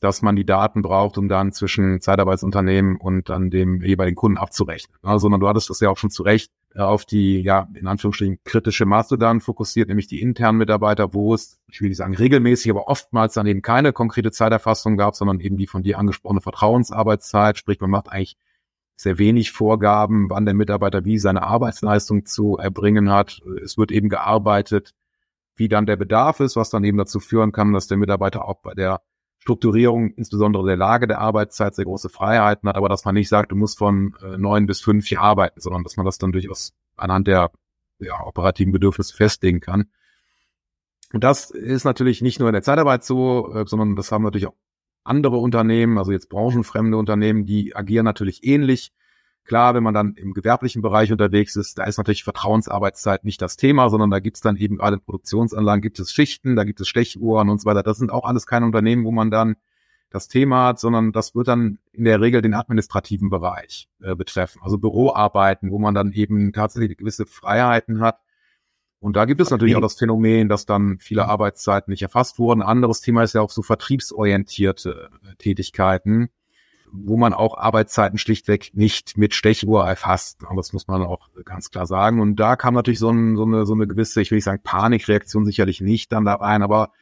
dass 0.00 0.20
man 0.20 0.34
die 0.34 0.44
Daten 0.44 0.82
braucht, 0.82 1.16
um 1.16 1.28
dann 1.28 1.52
zwischen 1.52 2.00
Zeitarbeitsunternehmen 2.00 2.96
und 2.96 3.28
dann 3.28 3.50
dem 3.50 3.82
jeweiligen 3.82 4.16
Kunden 4.16 4.36
abzurechnen. 4.36 4.96
Also, 5.02 5.28
du 5.28 5.48
hattest 5.48 5.70
das 5.70 5.78
ja 5.78 5.90
auch 5.90 5.96
schon 5.96 6.10
zu 6.10 6.24
Recht 6.24 6.50
äh, 6.74 6.80
auf 6.80 7.04
die, 7.04 7.40
ja, 7.40 7.68
in 7.74 7.86
Anführungsstrichen 7.86 8.40
kritische 8.42 8.84
Masse 8.84 9.16
dann 9.16 9.40
fokussiert, 9.40 9.88
nämlich 9.88 10.08
die 10.08 10.20
internen 10.20 10.58
Mitarbeiter, 10.58 11.14
wo 11.14 11.34
es, 11.34 11.60
ich 11.70 11.80
will 11.80 11.88
nicht 11.88 11.98
sagen 11.98 12.16
regelmäßig, 12.16 12.70
aber 12.72 12.88
oftmals 12.88 13.34
dann 13.34 13.46
eben 13.46 13.62
keine 13.62 13.92
konkrete 13.92 14.32
Zeiterfassung 14.32 14.96
gab, 14.96 15.14
sondern 15.14 15.38
eben 15.38 15.56
die 15.56 15.68
von 15.68 15.84
dir 15.84 15.98
angesprochene 15.98 16.40
Vertrauensarbeitszeit. 16.40 17.56
Sprich, 17.56 17.80
man 17.80 17.90
macht 17.90 18.10
eigentlich 18.10 18.36
sehr 18.96 19.18
wenig 19.18 19.52
Vorgaben, 19.52 20.30
wann 20.30 20.46
der 20.46 20.54
Mitarbeiter 20.54 21.04
wie 21.04 21.18
seine 21.18 21.42
Arbeitsleistung 21.44 22.26
zu 22.26 22.56
erbringen 22.56 23.10
hat. 23.10 23.40
Es 23.62 23.78
wird 23.78 23.92
eben 23.92 24.08
gearbeitet, 24.08 24.94
wie 25.56 25.68
dann 25.68 25.86
der 25.86 25.96
Bedarf 25.96 26.40
ist, 26.40 26.56
was 26.56 26.70
dann 26.70 26.84
eben 26.84 26.98
dazu 26.98 27.20
führen 27.20 27.52
kann, 27.52 27.72
dass 27.72 27.86
der 27.86 27.98
Mitarbeiter 27.98 28.46
auch 28.46 28.62
bei 28.62 28.74
der 28.74 29.00
Strukturierung, 29.38 30.10
insbesondere 30.14 30.64
der 30.64 30.76
Lage 30.76 31.08
der 31.08 31.18
Arbeitszeit, 31.18 31.74
sehr 31.74 31.84
große 31.84 32.08
Freiheiten 32.08 32.68
hat, 32.68 32.76
aber 32.76 32.88
dass 32.88 33.04
man 33.04 33.14
nicht 33.14 33.28
sagt, 33.28 33.50
du 33.50 33.56
musst 33.56 33.78
von 33.78 34.14
äh, 34.22 34.38
neun 34.38 34.66
bis 34.66 34.80
fünf 34.80 35.06
hier 35.06 35.20
arbeiten, 35.20 35.60
sondern 35.60 35.82
dass 35.82 35.96
man 35.96 36.06
das 36.06 36.18
dann 36.18 36.30
durchaus 36.30 36.74
anhand 36.96 37.26
der 37.26 37.50
ja, 37.98 38.20
operativen 38.24 38.72
Bedürfnisse 38.72 39.16
festlegen 39.16 39.60
kann. 39.60 39.86
Und 41.12 41.24
das 41.24 41.50
ist 41.50 41.84
natürlich 41.84 42.22
nicht 42.22 42.38
nur 42.38 42.48
in 42.48 42.52
der 42.54 42.62
Zeitarbeit 42.62 43.04
so, 43.04 43.52
äh, 43.52 43.66
sondern 43.66 43.96
das 43.96 44.12
haben 44.12 44.22
natürlich 44.22 44.46
auch 44.46 44.54
andere 45.04 45.38
Unternehmen, 45.38 45.98
also 45.98 46.12
jetzt 46.12 46.28
branchenfremde 46.28 46.96
Unternehmen, 46.96 47.44
die 47.44 47.74
agieren 47.74 48.04
natürlich 48.04 48.44
ähnlich. 48.44 48.92
Klar, 49.44 49.74
wenn 49.74 49.82
man 49.82 49.94
dann 49.94 50.14
im 50.14 50.34
gewerblichen 50.34 50.82
Bereich 50.82 51.10
unterwegs 51.10 51.56
ist, 51.56 51.78
da 51.78 51.84
ist 51.84 51.98
natürlich 51.98 52.22
Vertrauensarbeitszeit 52.22 53.24
nicht 53.24 53.42
das 53.42 53.56
Thema, 53.56 53.90
sondern 53.90 54.10
da 54.10 54.20
gibt 54.20 54.36
es 54.36 54.40
dann 54.40 54.56
eben 54.56 54.76
gerade 54.76 54.96
in 54.96 55.02
Produktionsanlagen 55.02 55.82
gibt 55.82 55.98
es 55.98 56.12
Schichten, 56.12 56.54
da 56.54 56.64
gibt 56.64 56.80
es 56.80 56.88
Stechuhren 56.88 57.48
und 57.48 57.60
so 57.60 57.66
weiter. 57.66 57.82
Das 57.82 57.98
sind 57.98 58.12
auch 58.12 58.24
alles 58.24 58.46
keine 58.46 58.66
Unternehmen, 58.66 59.04
wo 59.04 59.10
man 59.10 59.30
dann 59.30 59.56
das 60.10 60.28
Thema 60.28 60.66
hat, 60.66 60.78
sondern 60.78 61.10
das 61.12 61.34
wird 61.34 61.48
dann 61.48 61.78
in 61.92 62.04
der 62.04 62.20
Regel 62.20 62.42
den 62.42 62.54
administrativen 62.54 63.30
Bereich 63.30 63.88
äh, 64.00 64.14
betreffen, 64.14 64.60
also 64.62 64.78
Büroarbeiten, 64.78 65.70
wo 65.70 65.78
man 65.78 65.94
dann 65.94 66.12
eben 66.12 66.52
tatsächlich 66.52 66.96
gewisse 66.98 67.26
Freiheiten 67.26 68.00
hat. 68.00 68.20
Und 69.00 69.16
da 69.16 69.24
gibt 69.24 69.40
es 69.40 69.50
natürlich 69.50 69.74
auch 69.74 69.80
das 69.80 69.98
Phänomen, 69.98 70.48
dass 70.48 70.66
dann 70.66 70.98
viele 71.00 71.26
Arbeitszeiten 71.26 71.90
nicht 71.90 72.02
erfasst 72.02 72.38
wurden. 72.38 72.62
Anderes 72.62 73.00
Thema 73.00 73.24
ist 73.24 73.34
ja 73.34 73.40
auch 73.40 73.50
so 73.50 73.62
vertriebsorientierte 73.62 75.10
äh, 75.24 75.34
Tätigkeiten 75.36 76.28
wo 76.92 77.16
man 77.16 77.32
auch 77.32 77.56
Arbeitszeiten 77.56 78.18
schlichtweg 78.18 78.70
nicht 78.74 79.16
mit 79.16 79.34
Stechuhr 79.34 79.84
erfasst. 79.86 80.40
Das 80.54 80.72
muss 80.72 80.86
man 80.88 81.02
auch 81.02 81.30
ganz 81.44 81.70
klar 81.70 81.86
sagen. 81.86 82.20
Und 82.20 82.36
da 82.36 82.56
kam 82.56 82.74
natürlich 82.74 82.98
so, 82.98 83.10
ein, 83.10 83.36
so, 83.36 83.44
eine, 83.44 83.64
so 83.64 83.72
eine 83.74 83.86
gewisse, 83.86 84.20
ich 84.20 84.30
will 84.30 84.36
nicht 84.36 84.44
sagen 84.44 84.60
Panikreaktion 84.62 85.44
sicherlich 85.44 85.80
nicht 85.80 86.12
dann 86.12 86.24
da 86.24 86.34
rein, 86.34 86.62
aber 86.62 86.92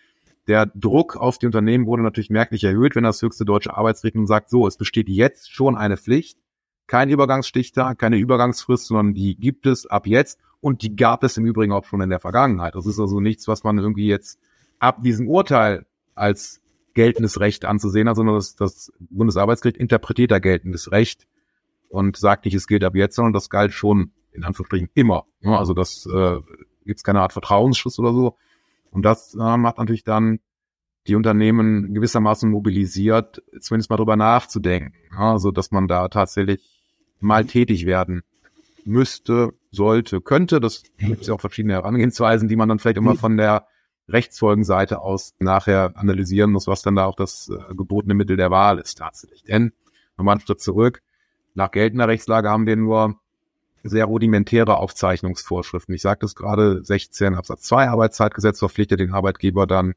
der 0.47 0.67
Druck 0.67 1.17
auf 1.17 1.39
die 1.39 1.47
Unternehmen 1.47 1.87
wurde 1.87 2.03
natürlich 2.03 2.31
merklich 2.31 2.65
erhöht, 2.65 2.97
wenn 2.97 3.05
das 3.05 3.21
höchste 3.21 3.45
deutsche 3.45 3.77
Arbeitsgericht 3.77 4.27
sagt, 4.27 4.51
so, 4.51 4.67
es 4.67 4.77
besteht 4.77 5.09
jetzt 5.09 5.53
schon 5.53 5.77
eine 5.77 5.97
Pflicht, 5.97 6.39
kein 6.87 7.11
Übergangsstichtag, 7.11 7.99
keine 7.99 8.17
Übergangsfrist, 8.17 8.87
sondern 8.87 9.15
die 9.15 9.37
gibt 9.37 9.67
es 9.67 9.87
ab 9.87 10.07
jetzt 10.07 10.41
und 10.61 10.83
die 10.83 10.97
gab 10.97 11.23
es 11.25 11.37
im 11.37 11.47
Übrigen 11.47 11.73
auch 11.73 11.85
schon 11.85 12.01
in 12.01 12.11
der 12.11 12.21
Vergangenheit. 12.21 12.75
Das 12.75 12.87
ist 12.87 12.99
also 12.99 13.21
nichts, 13.21 13.49
was 13.49 13.65
man 13.65 13.79
irgendwie 13.79 14.09
jetzt 14.09 14.41
ab 14.79 15.03
diesem 15.03 15.29
Urteil 15.29 15.87
als 16.15 16.60
geltendes 16.95 17.41
Recht 17.41 17.65
anzusehen 17.65 18.09
hat, 18.09 18.17
sondern 18.17 18.37
das, 18.37 18.57
das 18.57 18.93
Bundesarbeitsgericht 18.99 19.77
interpretiert 19.77 20.31
da 20.31 20.39
geltendes 20.39 20.91
Recht 20.91 21.27
und 21.89 22.17
sagt 22.17 22.45
nicht, 22.45 22.55
es 22.55 22.67
gilt 22.67 22.85
ab 22.85 22.95
jetzt, 22.95 23.17
sondern 23.17 23.33
das 23.33 23.51
galt 23.51 23.73
schon 23.73 24.13
in 24.33 24.45
Anführungsstrichen 24.45 24.91
immer. 24.95 25.27
Also 25.57 25.75
das 25.75 26.07
äh, 26.07 26.39
gibt 26.85 26.99
es 26.99 27.05
keine 27.05 27.21
Art 27.21 27.33
Vertrauensschluss 27.33 27.99
oder 27.99 28.13
so. 28.13 28.37
Und 28.91 29.03
das 29.03 29.35
äh, 29.35 29.57
macht 29.57 29.79
natürlich 29.79 30.05
dann 30.05 30.41
die 31.07 31.15
Unternehmen 31.15 31.95
gewissermaßen 31.95 32.51
mobilisiert, 32.51 33.43
zumindest 33.61 33.91
mal 33.91 33.97
drüber 33.97 34.17
nachzudenken. 34.17 34.95
Also 35.17 35.51
dass 35.51 35.71
man 35.71 35.89
da 35.89 36.09
tatsächlich 36.09 36.61
mal 37.21 37.45
tätig 37.45 37.87
werden 37.87 38.23
müsste, 38.85 39.53
sollte, 39.71 40.21
könnte. 40.21 40.61
Das 40.61 40.83
gibt 40.99 41.23
es 41.23 41.27
ja 41.29 41.35
auch 41.35 41.41
verschiedene 41.41 41.75
Herangehensweisen, 41.75 42.49
die 42.49 42.57
man 42.57 42.69
dann 42.69 42.79
vielleicht 42.79 42.99
immer 42.99 43.17
von 43.17 43.37
der 43.37 43.67
Rechtsfolgenseite 44.13 45.01
aus 45.01 45.35
nachher 45.39 45.93
analysieren 45.97 46.53
muss, 46.53 46.67
was 46.67 46.83
dann 46.83 46.97
da 46.97 47.07
auch 47.07 47.17
das 47.17 47.49
äh, 47.49 47.75
gebotene 47.75 48.15
Mittel 48.15 48.37
der 48.37 48.51
Wahl 48.51 48.79
ist 48.79 48.99
tatsächlich. 48.99 49.43
Denn, 49.45 49.73
nochmal 50.17 50.35
einen 50.35 50.41
Schritt 50.41 50.61
zurück, 50.61 51.03
nach 51.55 51.71
geltender 51.71 52.09
Rechtslage 52.09 52.49
haben 52.49 52.67
wir 52.67 52.77
nur 52.77 53.17
sehr 53.83 54.05
rudimentäre 54.05 54.77
Aufzeichnungsvorschriften. 54.77 55.95
Ich 55.95 56.03
sagte 56.03 56.27
es 56.27 56.35
gerade, 56.35 56.85
16 56.85 57.35
Absatz 57.35 57.63
2 57.63 57.89
Arbeitszeitgesetz 57.89 58.59
verpflichtet 58.59 59.01
den 59.01 59.13
Arbeitgeber 59.13 59.67
dann, 59.67 59.95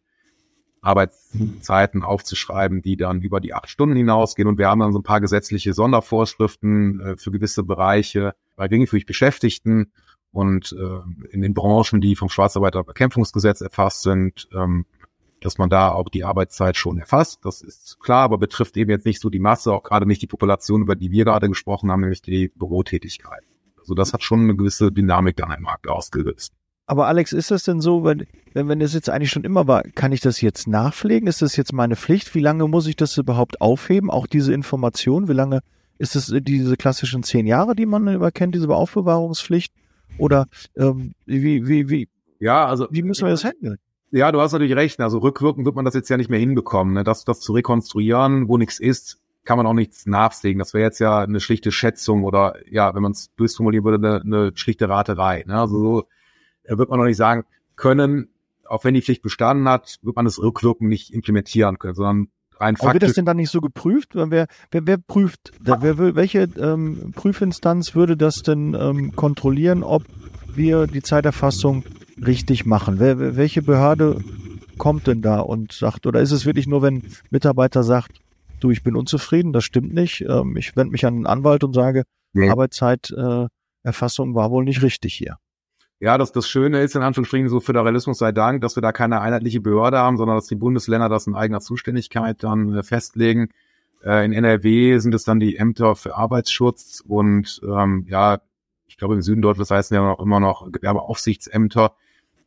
Arbeitszeiten 0.84 2.04
aufzuschreiben, 2.04 2.82
die 2.82 2.98
dann 2.98 3.22
über 3.22 3.40
die 3.40 3.54
acht 3.54 3.70
Stunden 3.70 3.96
hinausgehen. 3.96 4.50
Und 4.50 4.58
wir 4.58 4.68
haben 4.68 4.80
dann 4.80 4.92
so 4.92 5.00
ein 5.00 5.04
paar 5.04 5.22
gesetzliche 5.22 5.74
Sondervorschriften 5.74 7.00
äh, 7.00 7.18
für 7.18 7.32
gewisse 7.32 7.64
Bereiche 7.64 8.36
bei 8.58 8.68
geringfügig 8.68 9.06
Beschäftigten 9.06 9.94
und 10.34 10.76
äh, 10.78 11.30
in 11.32 11.42
den 11.42 11.54
Branchen, 11.54 12.02
die 12.02 12.16
vom 12.16 12.28
Schwarzarbeiterbekämpfungsgesetz 12.28 13.62
erfasst 13.62 14.02
sind, 14.02 14.50
ähm, 14.54 14.86
dass 15.40 15.58
man 15.58 15.70
da 15.70 15.92
auch 15.92 16.10
die 16.10 16.24
Arbeitszeit 16.24 16.76
schon 16.76 16.98
erfasst. 16.98 17.40
Das 17.44 17.62
ist 17.62 18.00
klar, 18.00 18.24
aber 18.24 18.38
betrifft 18.38 18.76
eben 18.78 18.92
jetzt 18.92 19.06
nicht 19.06 19.22
so 19.22 19.30
die 19.30 19.40
Masse, 19.40 19.72
auch 19.72 19.84
gerade 19.84 20.06
nicht 20.06 20.22
die 20.22 20.28
Population, 20.28 20.82
über 20.82 20.96
die 20.96 21.12
wir 21.12 21.26
gerade 21.26 21.50
gesprochen 21.50 21.92
haben, 21.92 22.02
nämlich 22.02 22.22
die 22.22 22.50
Bürotätigkeit. 22.56 23.44
Also 23.80 23.94
das 23.94 24.14
hat 24.14 24.24
schon 24.24 24.42
eine 24.42 24.56
gewisse 24.56 24.92
Dynamik 24.92 25.36
dann 25.38 25.52
im 25.52 25.64
Markt 25.64 25.88
ausgelöst. 25.88 26.54
Aber 26.86 27.08
Alex, 27.08 27.32
ist 27.32 27.52
das 27.52 27.64
denn 27.64 27.80
so, 27.80 28.04
wenn, 28.04 28.26
wenn, 28.54 28.68
wenn 28.68 28.80
das 28.80 28.94
jetzt 28.94 29.10
eigentlich 29.10 29.32
schon 29.32 29.44
immer 29.44 29.68
war, 29.68 29.84
kann 29.84 30.12
ich 30.12 30.22
das 30.22 30.42
jetzt 30.42 30.68
nachpflegen? 30.68 31.28
Ist 31.28 31.42
das 31.42 31.56
jetzt 31.56 31.74
meine 31.74 31.96
Pflicht? 31.96 32.34
Wie 32.36 32.42
lange 32.42 32.68
muss 32.68 32.88
ich 32.88 32.96
das 32.96 33.18
überhaupt 33.18 33.62
aufheben? 33.62 34.10
Auch 34.10 34.28
diese 34.28 34.54
Information, 34.54 35.28
wie 35.28 35.34
lange 35.34 35.62
ist 35.98 36.16
es 36.16 36.34
diese 36.42 36.76
klassischen 36.76 37.24
zehn 37.24 37.46
Jahre, 37.46 37.76
die 37.76 37.86
man 37.86 38.08
überkennt, 38.08 38.56
diese 38.56 38.70
Aufbewahrungspflicht? 38.70 39.74
Oder 40.18 40.48
ähm, 40.78 41.14
wie, 41.26 41.68
wie, 41.68 41.90
wie, 41.90 42.10
ja, 42.40 42.66
also, 42.66 42.88
wie 42.92 43.04
müssen 43.04 43.26
wir 43.26 43.32
das 43.32 43.44
handeln? 43.44 43.78
Ja, 44.12 44.32
du 44.32 44.40
hast 44.42 44.52
natürlich 44.52 44.76
recht. 44.76 45.00
Also 45.00 45.18
rückwirkend 45.18 45.66
wird 45.66 45.76
man 45.76 45.86
das 45.86 45.96
jetzt 45.96 46.10
ja 46.10 46.18
nicht 46.18 46.30
mehr 46.30 46.40
hinbekommen. 46.40 46.94
Ne? 46.94 47.04
Das, 47.04 47.26
das 47.26 47.40
zu 47.40 47.54
rekonstruieren, 47.54 48.48
wo 48.48 48.58
nichts 48.58 48.80
ist, 48.80 49.20
kann 49.44 49.58
man 49.58 49.66
auch 49.66 49.74
nichts 49.74 50.06
nachpflegen. 50.06 50.60
Das 50.60 50.74
wäre 50.74 50.84
jetzt 50.84 51.00
ja 51.00 51.20
eine 51.20 51.40
schlichte 51.40 51.72
Schätzung 51.72 52.24
oder 52.24 52.56
ja, 52.70 52.94
wenn 52.94 53.02
man 53.02 53.14
es 53.14 53.34
durchformulieren 53.38 53.84
würde, 53.84 54.08
eine, 54.08 54.22
eine 54.22 54.52
schlichte 54.56 54.88
Raterei. 54.88 55.44
Ne? 55.48 55.60
Also 55.60 55.80
so 55.80 56.08
wird 56.78 56.90
man 56.90 57.00
noch 57.00 57.08
nicht 57.08 57.18
sagen 57.18 57.46
können, 57.76 58.30
auch 58.66 58.84
wenn 58.84 58.94
die 58.94 59.02
Pflicht 59.02 59.24
bestanden 59.24 59.68
hat, 59.68 59.98
wird 60.04 60.16
man 60.16 60.26
es 60.26 60.40
rückwirkend 60.40 60.90
nicht 60.90 61.12
implementieren 61.12 61.80
können, 61.80 61.96
sondern 61.96 62.28
rein 62.64 62.76
faktisch. 62.76 62.94
wird 62.94 63.04
das 63.04 63.14
denn 63.14 63.26
dann 63.26 63.38
nicht 63.38 63.52
so 63.52 63.62
geprüft? 63.62 64.12
Wer, 64.14 64.48
wer, 64.72 64.88
wer 64.88 64.98
prüft, 64.98 65.52
wer, 65.60 66.16
welche 66.16 66.48
ähm, 66.58 67.12
Prüfinstanz 67.16 67.96
würde 67.96 68.18
das 68.18 68.42
denn 68.44 68.76
ähm, 68.80 69.16
kontrollieren, 69.16 69.84
ob 69.84 70.04
wir 70.56 70.88
die 70.88 71.02
Zeiterfassung 71.02 71.84
richtig 72.26 72.66
machen? 72.66 73.00
Wer, 73.00 73.38
welche 73.38 73.62
Behörde 73.62 74.22
kommt 74.78 75.08
denn 75.08 75.22
da 75.22 75.40
und 75.40 75.72
sagt, 75.72 76.06
oder 76.06 76.22
ist 76.22 76.32
es 76.32 76.46
wirklich 76.46 76.68
nur, 76.68 76.82
wenn 76.82 77.04
Mitarbeiter 77.30 77.84
sagt, 77.84 78.20
du, 78.60 78.72
ich 78.72 78.84
bin 78.84 78.96
unzufrieden, 78.96 79.54
das 79.54 79.64
stimmt 79.64 79.94
nicht, 79.94 80.22
ähm, 80.22 80.58
ich 80.58 80.76
wende 80.76 80.92
mich 80.92 81.06
an 81.06 81.16
einen 81.16 81.26
Anwalt 81.26 81.64
und 81.64 81.74
sage, 81.74 82.04
ja. 82.34 82.52
Arbeitszeiterfassung 82.52 84.32
äh, 84.32 84.36
war 84.36 84.52
wohl 84.52 84.64
nicht 84.64 84.82
richtig 84.82 85.14
hier. 85.14 85.38
Ja, 86.04 86.18
das, 86.18 86.34
das 86.34 86.50
Schöne 86.50 86.82
ist 86.82 86.98
in 86.98 87.02
Anführungsstrichen 87.02 87.48
so 87.48 87.62
Föderalismus 87.62 88.18
sei 88.18 88.34
Dank, 88.34 88.60
dass 88.60 88.76
wir 88.76 88.82
da 88.82 88.92
keine 88.92 89.22
einheitliche 89.22 89.62
Behörde 89.62 90.00
haben, 90.00 90.18
sondern 90.18 90.36
dass 90.36 90.48
die 90.48 90.56
Bundesländer 90.56 91.08
das 91.08 91.28
in 91.28 91.34
eigener 91.34 91.62
Zuständigkeit 91.62 92.44
dann 92.44 92.76
äh, 92.76 92.84
festlegen. 92.84 93.48
Äh, 94.04 94.26
in 94.26 94.34
NRW 94.34 94.98
sind 94.98 95.16
es 95.16 95.24
dann 95.24 95.40
die 95.40 95.56
Ämter 95.56 95.96
für 95.96 96.18
Arbeitsschutz 96.18 97.02
und 97.08 97.62
ähm, 97.64 98.06
ja, 98.10 98.42
ich 98.86 98.98
glaube 98.98 99.14
im 99.14 99.22
Süden 99.22 99.42
Deutschlands 99.42 99.72
heißen 99.72 99.96
ja 99.96 100.04
noch 100.04 100.20
immer 100.20 100.42
noch 100.42 100.70
Gewerbeaufsichtsämter. 100.70 101.94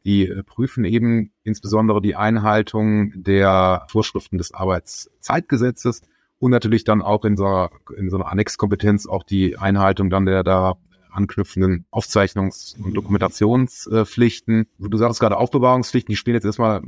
Die 0.04 0.28
äh, 0.28 0.42
prüfen 0.42 0.84
eben 0.84 1.32
insbesondere 1.42 2.02
die 2.02 2.14
Einhaltung 2.14 3.10
der 3.14 3.86
Vorschriften 3.88 4.36
des 4.36 4.52
Arbeitszeitgesetzes 4.52 6.02
und 6.38 6.50
natürlich 6.50 6.84
dann 6.84 7.00
auch 7.00 7.25
in 7.25 7.38
so 7.38 7.46
einer, 7.46 7.70
in 7.96 8.10
so 8.10 8.18
einer 8.18 8.30
Annexkompetenz 8.30 9.06
auch 9.06 9.22
die 9.22 9.56
Einhaltung 9.56 10.10
dann 10.10 10.26
der 10.26 10.44
da 10.44 10.76
anknüpfenden 11.16 11.87
Aufzeichnungs- 11.90 12.80
und 12.82 12.94
Dokumentationspflichten. 12.94 14.66
Du 14.78 14.96
sagst 14.96 15.20
gerade 15.20 15.37
Aufbewahrungspflichten, 15.37 16.12
die 16.12 16.16
spielen 16.16 16.35
jetzt 16.35 16.44
erstmal 16.44 16.82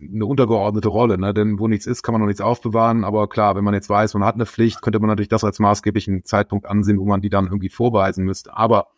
eine 0.00 0.26
untergeordnete 0.26 0.88
Rolle, 0.88 1.18
ne? 1.18 1.32
denn 1.32 1.58
wo 1.58 1.68
nichts 1.68 1.86
ist, 1.86 2.02
kann 2.02 2.12
man 2.12 2.20
noch 2.20 2.26
nichts 2.26 2.40
aufbewahren. 2.40 3.04
Aber 3.04 3.28
klar, 3.28 3.56
wenn 3.56 3.64
man 3.64 3.74
jetzt 3.74 3.88
weiß, 3.88 4.14
man 4.14 4.24
hat 4.24 4.34
eine 4.34 4.46
Pflicht, 4.46 4.82
könnte 4.82 4.98
man 4.98 5.08
natürlich 5.08 5.28
das 5.28 5.44
als 5.44 5.58
maßgeblichen 5.58 6.24
Zeitpunkt 6.24 6.66
ansehen, 6.66 6.98
wo 6.98 7.04
man 7.04 7.20
die 7.20 7.30
dann 7.30 7.46
irgendwie 7.46 7.68
vorweisen 7.68 8.24
müsste. 8.24 8.56
Aber 8.56 8.88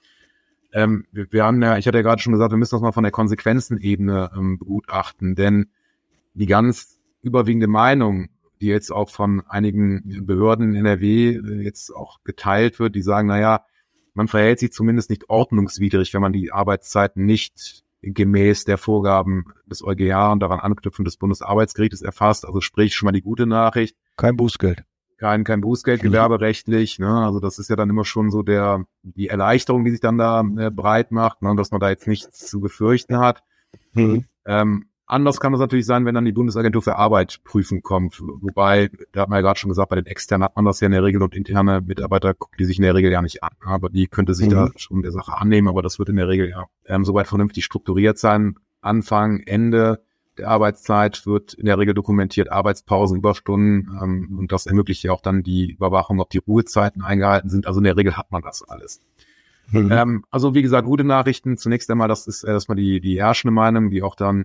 ähm, 0.73 1.07
wir, 1.13 1.27
wir 1.31 1.45
haben 1.45 1.63
ja, 1.63 1.79
ich 1.79 1.87
hatte 1.87 1.99
ja 1.99 2.03
gerade 2.03 2.21
schon 2.21 2.33
gesagt, 2.33 2.53
wir 2.53 2.59
müssen 2.59 2.75
das 2.75 2.83
mal 2.83 2.93
von 2.93 3.05
der 3.05 3.13
Konsequenzenebene 3.13 4.31
ähm, 4.37 4.59
begutachten, 4.59 5.35
denn 5.35 5.69
die 6.35 6.47
ganz 6.47 6.99
überwiegende 7.23 7.67
Meinung, 7.67 8.29
die 8.61 8.67
jetzt 8.67 8.91
auch 8.91 9.11
von 9.11 9.43
einigen 9.49 10.27
Behörden 10.27 10.75
in 10.75 10.87
NRW 10.87 11.37
äh, 11.37 11.63
jetzt 11.63 11.95
auch 11.95 12.23
geteilt 12.25 12.79
wird, 12.79 12.95
die 12.95 13.03
sagen, 13.03 13.29
na 13.29 13.41
ja, 13.41 13.65
man 14.17 14.29
verhält 14.29 14.59
sich 14.59 14.73
zumindest 14.73 15.11
nicht 15.11 15.29
ordnungswidrig, 15.29 16.13
wenn 16.15 16.23
man 16.23 16.33
die 16.33 16.53
Arbeitszeiten 16.53 17.25
nicht 17.25 17.85
gemäß 18.03 18.65
der 18.65 18.79
Vorgaben 18.79 19.47
des 19.67 19.83
EuGH 19.83 20.33
und 20.33 20.41
daran 20.41 20.61
anknüpfen 20.61 21.05
des 21.05 21.17
Bundesarbeitsgerichtes 21.17 22.03
erfasst. 22.03 22.47
Also 22.47 22.61
sprich 22.61 22.95
schon 22.95 23.07
mal 23.07 23.13
die 23.13 23.23
gute 23.23 23.47
Nachricht. 23.47 23.97
Kein 24.17 24.37
Bußgeld. 24.37 24.85
kein, 25.19 25.45
kein 25.45 25.61
Bußgeld 25.61 26.03
gewerberechtlich. 26.03 26.99
Ne? 26.99 27.09
Also 27.09 27.41
das 27.41 27.59
ist 27.59 27.69
ja 27.69 27.77
dann 27.77 27.91
immer 27.91 28.05
schon 28.05 28.31
so 28.31 28.43
der 28.43 28.85
die 29.03 29.29
Erleichterung, 29.29 29.85
die 29.85 29.91
sich 29.91 30.01
dann 30.01 30.19
da 30.19 30.41
äh, 30.41 30.71
breit 30.71 31.11
macht, 31.11 31.43
ne? 31.43 31.55
dass 31.57 31.71
man 31.71 31.81
da 31.81 31.89
jetzt 31.89 32.07
nichts 32.07 32.47
zu 32.47 32.61
befürchten 32.61 33.19
hat. 33.19 33.43
Mhm. 33.93 34.25
Ähm, 34.45 34.89
anders 35.07 35.41
kann 35.41 35.55
es 35.55 35.61
natürlich 35.61 35.87
sein, 35.87 36.05
wenn 36.05 36.15
dann 36.15 36.25
die 36.25 36.33
Bundesagentur 36.33 36.83
für 36.83 36.97
Arbeit 36.97 37.41
prüfen 37.45 37.83
kommt. 37.83 38.21
Wobei, 38.21 38.91
da 39.13 39.23
hat 39.23 39.29
man 39.29 39.39
ja 39.39 39.43
gerade 39.43 39.59
schon 39.59 39.71
gesagt, 39.71 39.89
bei 39.89 39.97
den 39.97 40.07
externen 40.07 40.45
hat 40.45 40.57
man 40.57 40.65
das 40.65 40.81
ja 40.81 40.87
in 40.87 40.93
der 40.93 41.05
Regel 41.05 41.23
und 41.23 41.35
interne 41.35 41.81
Mitarbeiter 41.81 42.35
gucken 42.35 42.57
die 42.59 42.65
sich 42.65 42.79
in 42.79 42.83
der 42.83 42.95
Regel 42.95 43.11
ja 43.11 43.23
nicht 43.23 43.43
an. 43.43 43.53
Aber 43.65 43.89
die 43.89 44.07
könnte 44.07 44.35
sich 44.35 44.47
mhm. 44.49 44.53
da 44.53 44.71
schon 44.77 45.03
der 45.03 45.13
Sache 45.13 45.37
annehmen, 45.37 45.69
aber 45.69 45.83
das 45.83 45.99
wird 45.99 46.09
in 46.09 46.17
der 46.17 46.29
Regel 46.29 46.51
ja 46.51 46.67
ähm, 46.87 47.05
soweit 47.05 47.27
vernünftig 47.27 47.65
strukturiert 47.65 48.19
sein. 48.19 48.57
Anfang, 48.81 49.41
Ende 49.41 50.03
der 50.39 50.49
Arbeitszeit 50.49 51.27
wird 51.27 51.55
in 51.55 51.65
der 51.65 51.79
Regel 51.79 51.95
dokumentiert, 51.95 52.53
Arbeitspausen, 52.53 53.19
Überstunden 53.19 53.99
ähm, 54.03 54.37
und 54.39 54.53
das 54.53 54.67
ermöglicht 54.67 55.03
ja 55.03 55.13
auch 55.13 55.23
dann 55.23 55.43
die 55.43 55.73
Überwachung, 55.73 56.21
ob 56.21 56.31
die 56.31 56.39
Ruhezeiten 56.39 57.03
eingehalten 57.03 57.49
sind. 57.49 57.67
Also 57.67 57.81
in 57.81 57.85
der 57.85 57.97
Regel 57.97 58.17
hat 58.17 58.31
man 58.33 58.43
das 58.43 58.63
alles. 58.63 59.03
Mhm. 59.71 59.91
Ähm, 59.91 60.25
also 60.31 60.55
wie 60.55 60.63
gesagt, 60.63 60.87
gute 60.87 61.05
Nachrichten. 61.05 61.57
Zunächst 61.57 61.91
einmal, 61.91 62.09
das 62.09 62.27
ist 62.27 62.45
erstmal 62.45 62.77
die, 62.77 63.01
die 63.01 63.19
herrschende 63.19 63.53
Meinung, 63.53 63.91
die 63.91 64.03
auch 64.03 64.15
dann 64.15 64.45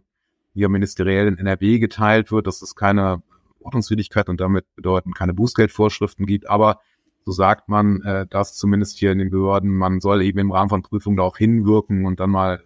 hier 0.54 0.70
ministeriell 0.70 1.28
in 1.28 1.38
NRW 1.38 1.80
geteilt 1.80 2.32
wird, 2.32 2.48
dass 2.48 2.62
es 2.62 2.76
keine 2.76 3.22
Ordnungswidrigkeit 3.60 4.30
und 4.30 4.42
damit 4.42 4.66
bedeuten 4.76 5.14
keine 5.14 5.34
Bußgeldvorschriften 5.34 6.26
gibt. 6.26 6.50
Aber 6.50 6.80
so 7.26 7.32
sagt 7.32 7.70
man 7.70 8.02
äh, 8.02 8.26
das 8.30 8.56
zumindest 8.56 8.98
hier 8.98 9.12
in 9.12 9.20
den 9.20 9.30
Behörden, 9.30 9.76
man 9.76 10.00
soll 10.02 10.22
eben 10.24 10.40
im 10.40 10.52
Rahmen 10.52 10.70
von 10.70 10.82
Prüfungen 10.82 11.18
darauf 11.18 11.38
hinwirken 11.38 12.06
und 12.06 12.20
dann 12.20 12.32
mal 12.32 12.64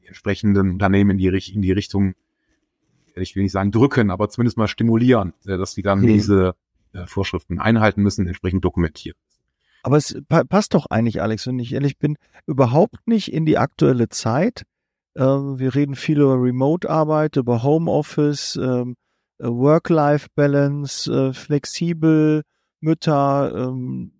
die 0.00 0.06
entsprechenden 0.06 0.70
Unternehmen 0.70 1.10
in 1.10 1.18
die, 1.18 1.52
in 1.52 1.62
die 1.62 1.72
Richtung 1.72 2.14
ich 3.14 3.36
will 3.36 3.42
nicht 3.42 3.52
sagen 3.52 3.72
drücken, 3.72 4.10
aber 4.10 4.28
zumindest 4.28 4.56
mal 4.56 4.68
stimulieren, 4.68 5.34
äh, 5.44 5.58
dass 5.58 5.74
die 5.74 5.82
dann 5.82 6.00
mhm. 6.00 6.06
diese 6.06 6.54
äh, 6.92 7.06
Vorschriften 7.06 7.58
einhalten 7.58 8.02
müssen, 8.02 8.26
entsprechend 8.26 8.64
dokumentieren. 8.64 9.16
Aber 9.82 9.96
es 9.96 10.16
passt 10.28 10.74
doch 10.74 10.86
eigentlich, 10.86 11.20
Alex, 11.20 11.46
wenn 11.46 11.58
ich 11.58 11.72
ehrlich 11.72 11.98
bin, 11.98 12.16
überhaupt 12.46 13.06
nicht 13.06 13.32
in 13.32 13.44
die 13.44 13.58
aktuelle 13.58 14.08
Zeit. 14.08 14.62
Ähm, 15.16 15.58
wir 15.58 15.74
reden 15.74 15.94
viel 15.94 16.20
über 16.20 16.40
Remote-Arbeit, 16.40 17.36
über 17.36 17.62
Homeoffice, 17.62 18.56
ähm, 18.56 18.96
äh, 19.38 19.46
Work-Life-Balance, 19.46 21.34
flexibel, 21.34 22.42
Mütter, 22.80 23.52
ähm, 23.54 24.12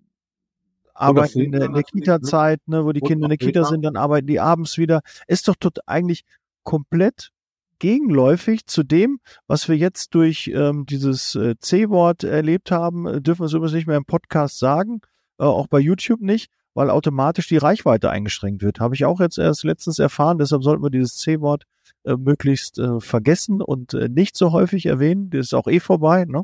arbeiten 0.95 1.41
in 1.41 1.53
der, 1.53 1.69
der 1.69 1.83
Kita-Zeit, 1.83 2.61
ne, 2.67 2.85
wo 2.85 2.93
die 2.93 3.01
Kinder 3.01 3.25
in 3.25 3.31
der 3.31 3.39
Kita 3.39 3.65
sind, 3.65 3.83
dann 3.83 3.97
arbeiten 3.97 4.27
die 4.27 4.41
abends 4.41 4.79
wieder. 4.79 5.01
Ist 5.27 5.49
doch 5.49 5.57
tot 5.59 5.79
eigentlich 5.87 6.25
komplett 6.63 7.31
gegenläufig 7.79 8.67
zu 8.67 8.85
dem, 8.85 9.19
was 9.49 9.69
wir 9.69 9.77
jetzt 9.77 10.15
durch 10.15 10.51
ähm, 10.55 10.87
dieses 10.87 11.35
äh, 11.35 11.57
C-Wort 11.59 12.23
erlebt 12.23 12.71
haben, 12.71 13.07
äh, 13.07 13.21
dürfen 13.21 13.41
wir 13.41 13.47
es 13.47 13.55
übrigens 13.55 13.75
nicht 13.75 13.89
mehr 13.89 13.97
im 13.97 14.05
Podcast 14.05 14.61
sagen, 14.61 15.01
äh, 15.39 15.45
auch 15.45 15.67
bei 15.67 15.81
YouTube 15.81 16.21
nicht, 16.21 16.49
weil 16.75 16.91
automatisch 16.91 17.49
die 17.49 17.57
Reichweite 17.57 18.11
eingeschränkt 18.11 18.63
wird. 18.63 18.81
Habe 18.81 18.95
ich 18.95 19.05
auch 19.05 19.21
jetzt 19.21 19.39
erst 19.39 19.65
letztens 19.65 19.99
erfahren, 19.99 20.39
deshalb 20.39 20.63
sollten 20.63 20.83
wir 20.83 20.91
dieses 20.91 21.17
C-Wort 21.17 21.65
äh, 22.05 22.17
möglichst 22.17 22.79
äh, 22.79 23.01
vergessen 23.01 23.63
und 23.63 23.95
äh, 23.95 24.09
nicht 24.09 24.37
so 24.37 24.53
häufig 24.53 24.87
erwähnen. 24.87 25.31
Das 25.31 25.47
ist 25.47 25.55
auch 25.55 25.69
eh 25.69 25.81
vorbei. 25.81 26.25
Ne? 26.25 26.43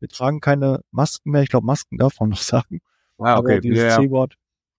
Wir 0.00 0.08
tragen 0.08 0.40
keine 0.40 0.80
Masken 0.90 1.30
mehr. 1.30 1.42
Ich 1.42 1.50
glaube, 1.50 1.66
Masken 1.66 1.98
darf 1.98 2.18
man 2.20 2.30
noch 2.30 2.40
sagen. 2.42 2.80
Ah, 3.18 3.38
okay. 3.38 3.52
Aber 3.54 3.60
dieses 3.60 3.78
yeah. 3.78 3.96
C-Wort 3.96 4.34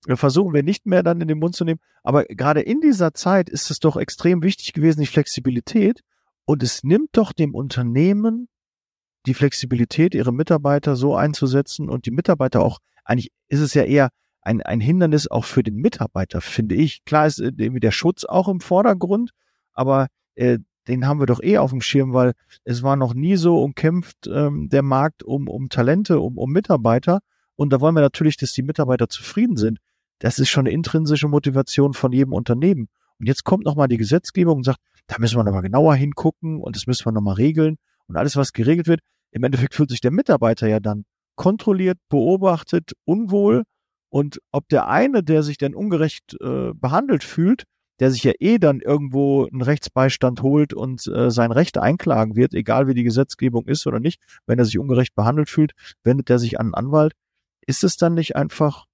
versuchen 0.08 0.54
wir 0.54 0.64
nicht 0.64 0.86
mehr 0.86 1.04
dann 1.04 1.22
in 1.22 1.28
den 1.28 1.40
Mund 1.40 1.56
zu 1.56 1.66
nehmen. 1.66 1.82
Aber 2.04 2.24
gerade 2.26 2.62
in 2.62 2.80
dieser 2.80 3.14
Zeit 3.14 3.50
ist 3.50 3.70
es 3.70 3.80
doch 3.80 3.98
extrem 3.98 4.42
wichtig 4.42 4.74
gewesen, 4.74 5.02
die 5.02 5.08
Flexibilität. 5.08 6.02
Und 6.46 6.64
es 6.64 6.84
nimmt 6.84 7.10
doch 7.12 7.34
dem 7.34 7.54
Unternehmen 7.54 8.48
die 9.26 9.34
Flexibilität, 9.34 10.16
ihre 10.16 10.34
Mitarbeiter 10.34 10.96
so 10.96 11.16
einzusetzen 11.16 11.90
und 11.90 12.06
die 12.06 12.12
Mitarbeiter 12.12 12.62
auch, 12.62 12.80
eigentlich 13.04 13.32
ist 13.50 13.60
es 13.60 13.74
ja 13.74 13.84
eher 13.84 14.10
ein, 14.42 14.62
ein 14.62 14.80
Hindernis 14.80 15.28
auch 15.28 15.46
für 15.46 15.64
den 15.64 15.76
Mitarbeiter, 15.76 16.42
finde 16.42 16.76
ich. 16.76 17.04
Klar 17.06 17.28
ist 17.28 17.40
äh, 17.40 17.52
irgendwie 17.58 17.80
der 17.80 17.92
Schutz 17.92 18.26
auch 18.26 18.48
im 18.48 18.62
Vordergrund, 18.62 19.32
aber 19.74 20.08
äh, 20.36 20.60
den 20.88 21.06
haben 21.06 21.20
wir 21.20 21.28
doch 21.28 21.42
eh 21.42 21.58
auf 21.58 21.70
dem 21.70 21.82
Schirm, 21.82 22.14
weil 22.14 22.34
es 22.64 22.82
war 22.82 22.96
noch 22.96 23.14
nie 23.14 23.36
so 23.36 23.62
umkämpft 23.62 24.28
ähm, 24.28 24.70
der 24.70 24.82
Markt 24.82 25.24
um, 25.24 25.48
um 25.48 25.70
Talente, 25.70 26.20
um, 26.20 26.38
um 26.38 26.52
Mitarbeiter. 26.52 27.20
Und 27.56 27.72
da 27.72 27.80
wollen 27.80 27.96
wir 27.96 28.02
natürlich, 28.02 28.38
dass 28.38 28.54
die 28.54 28.64
Mitarbeiter 28.64 29.08
zufrieden 29.08 29.58
sind. 29.58 29.80
Das 30.20 30.40
ist 30.40 30.50
schon 30.50 30.66
eine 30.66 30.74
intrinsische 30.74 31.28
Motivation 31.28 31.94
von 31.94 32.12
jedem 32.12 32.34
Unternehmen. 32.34 32.88
Und 33.20 33.28
jetzt 33.28 33.44
kommt 33.44 33.66
nochmal 33.66 33.88
die 33.88 33.98
Gesetzgebung 33.98 34.58
und 34.58 34.64
sagt, 34.64 34.80
da 35.08 35.18
müssen 35.20 35.38
wir 35.38 35.44
nochmal 35.44 35.62
genauer 35.62 35.96
hingucken 35.96 36.62
und 36.62 36.76
das 36.76 36.88
müssen 36.88 37.06
wir 37.06 37.12
nochmal 37.12 37.36
regeln. 37.36 37.78
Und 38.08 38.16
alles, 38.16 38.36
was 38.36 38.54
geregelt 38.54 38.88
wird, 38.88 39.02
im 39.32 39.44
Endeffekt 39.44 39.76
fühlt 39.76 39.90
sich 39.90 40.02
der 40.02 40.12
Mitarbeiter 40.12 40.68
ja 40.68 40.80
dann 40.80 41.06
kontrolliert, 41.36 41.98
beobachtet, 42.10 42.94
unwohl. 43.06 43.64
Und 44.10 44.42
ob 44.52 44.68
der 44.70 44.88
eine, 44.88 45.24
der 45.24 45.44
sich 45.44 45.58
dann 45.58 45.76
ungerecht 45.76 46.36
äh, 46.42 46.74
behandelt 46.74 47.24
fühlt, 47.24 47.64
der 48.00 48.12
sich 48.12 48.24
ja 48.24 48.32
eh 48.40 48.58
dann 48.58 48.80
irgendwo 48.80 49.46
einen 49.46 49.62
Rechtsbeistand 49.62 50.42
holt 50.42 50.74
und 50.74 51.06
äh, 51.08 51.30
sein 51.30 51.52
Recht 51.52 51.78
einklagen 51.78 52.36
wird, 52.36 52.54
egal 52.54 52.88
wie 52.88 52.94
die 52.94 53.04
Gesetzgebung 53.04 53.68
ist 53.68 53.86
oder 53.88 54.00
nicht, 54.00 54.22
wenn 54.46 54.58
er 54.58 54.66
sich 54.66 54.80
ungerecht 54.80 55.16
behandelt 55.16 55.50
fühlt, 55.50 55.74
wendet 56.04 56.30
er 56.30 56.40
sich 56.40 56.60
an 56.60 56.68
einen 56.68 56.74
Anwalt. 56.76 57.14
Ist 57.66 57.84
es 57.84 57.98
dann 57.98 58.14
nicht 58.14 58.36
einfach 58.36 58.86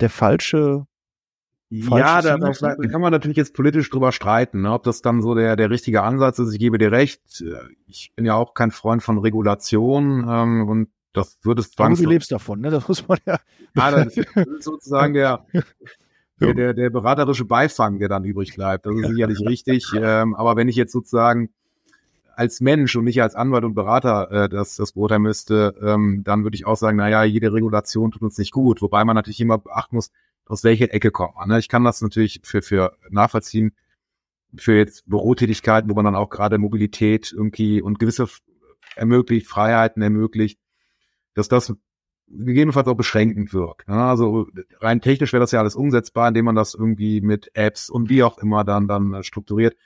der 0.00 0.10
falsche 0.10 0.86
ja, 1.74 2.20
da, 2.20 2.36
da, 2.36 2.74
kann 2.74 3.00
man 3.00 3.12
natürlich 3.12 3.38
jetzt 3.38 3.54
politisch 3.54 3.88
drüber 3.88 4.12
streiten, 4.12 4.60
ne, 4.60 4.72
ob 4.72 4.82
das 4.82 5.00
dann 5.00 5.22
so 5.22 5.34
der, 5.34 5.56
der 5.56 5.70
richtige 5.70 6.02
Ansatz 6.02 6.38
ist. 6.38 6.52
Ich 6.52 6.58
gebe 6.58 6.76
dir 6.76 6.92
recht. 6.92 7.42
Ich 7.86 8.12
bin 8.14 8.26
ja 8.26 8.34
auch 8.34 8.52
kein 8.52 8.72
Freund 8.72 9.02
von 9.02 9.16
Regulation 9.16 10.26
ähm, 10.28 10.68
und 10.68 10.88
das 11.12 11.38
würde 11.42 11.60
es 11.60 11.70
zwangsläufig. 11.70 12.04
Du 12.04 12.10
lebst 12.10 12.32
davon, 12.32 12.60
ne? 12.60 12.70
Das 12.70 12.88
muss 12.88 13.06
man 13.06 13.18
ja. 13.26 13.38
ja 13.76 13.90
das 14.04 14.16
ist 14.16 14.28
sozusagen 14.60 15.14
der, 15.14 15.44
der, 16.40 16.54
der, 16.54 16.74
der 16.74 16.90
beraterische 16.90 17.44
Beifang, 17.44 17.98
der 17.98 18.08
dann 18.08 18.24
übrig 18.24 18.54
bleibt. 18.54 18.86
Das 18.86 18.94
ist 18.94 19.08
sicherlich 19.08 19.40
richtig. 19.40 19.86
Ähm, 19.94 20.34
aber 20.34 20.56
wenn 20.56 20.68
ich 20.68 20.76
jetzt 20.76 20.92
sozusagen 20.92 21.50
als 22.34 22.60
Mensch 22.60 22.96
und 22.96 23.04
nicht 23.04 23.22
als 23.22 23.34
Anwalt 23.34 23.64
und 23.64 23.74
Berater 23.74 24.30
äh, 24.30 24.48
das, 24.48 24.76
das 24.76 24.92
beurteilen 24.92 25.22
müsste, 25.22 25.74
ähm, 25.82 26.22
dann 26.24 26.44
würde 26.44 26.54
ich 26.54 26.66
auch 26.66 26.76
sagen, 26.76 26.96
naja, 26.96 27.24
jede 27.24 27.52
Regulation 27.52 28.10
tut 28.10 28.22
uns 28.22 28.38
nicht 28.38 28.52
gut. 28.52 28.80
Wobei 28.82 29.04
man 29.04 29.14
natürlich 29.14 29.40
immer 29.40 29.58
beachten 29.58 29.96
muss, 29.96 30.10
aus 30.46 30.64
welcher 30.64 30.92
Ecke 30.92 31.10
kommt 31.10 31.36
man. 31.36 31.48
Ne? 31.48 31.58
Ich 31.58 31.68
kann 31.68 31.84
das 31.84 32.00
natürlich 32.00 32.40
für, 32.42 32.62
für 32.62 32.96
nachvollziehen, 33.10 33.72
für 34.56 34.76
jetzt 34.76 35.08
Bürotätigkeiten, 35.08 35.90
wo 35.90 35.94
man 35.94 36.04
dann 36.04 36.16
auch 36.16 36.30
gerade 36.30 36.58
Mobilität 36.58 37.32
irgendwie 37.32 37.80
und 37.80 37.98
gewisse 37.98 38.26
ermöglicht, 38.96 39.46
Freiheiten 39.46 40.02
ermöglicht, 40.02 40.58
dass 41.34 41.48
das 41.48 41.74
gegebenenfalls 42.28 42.88
auch 42.88 42.96
beschränkend 42.96 43.52
wirkt. 43.52 43.88
Ne? 43.88 44.02
Also 44.02 44.48
rein 44.80 45.00
technisch 45.00 45.32
wäre 45.32 45.42
das 45.42 45.52
ja 45.52 45.60
alles 45.60 45.76
umsetzbar, 45.76 46.28
indem 46.28 46.46
man 46.46 46.54
das 46.54 46.74
irgendwie 46.74 47.20
mit 47.20 47.50
Apps 47.54 47.90
und 47.90 48.08
wie 48.08 48.22
auch 48.22 48.38
immer 48.38 48.64
dann, 48.64 48.88
dann 48.88 49.22
strukturiert. 49.22 49.76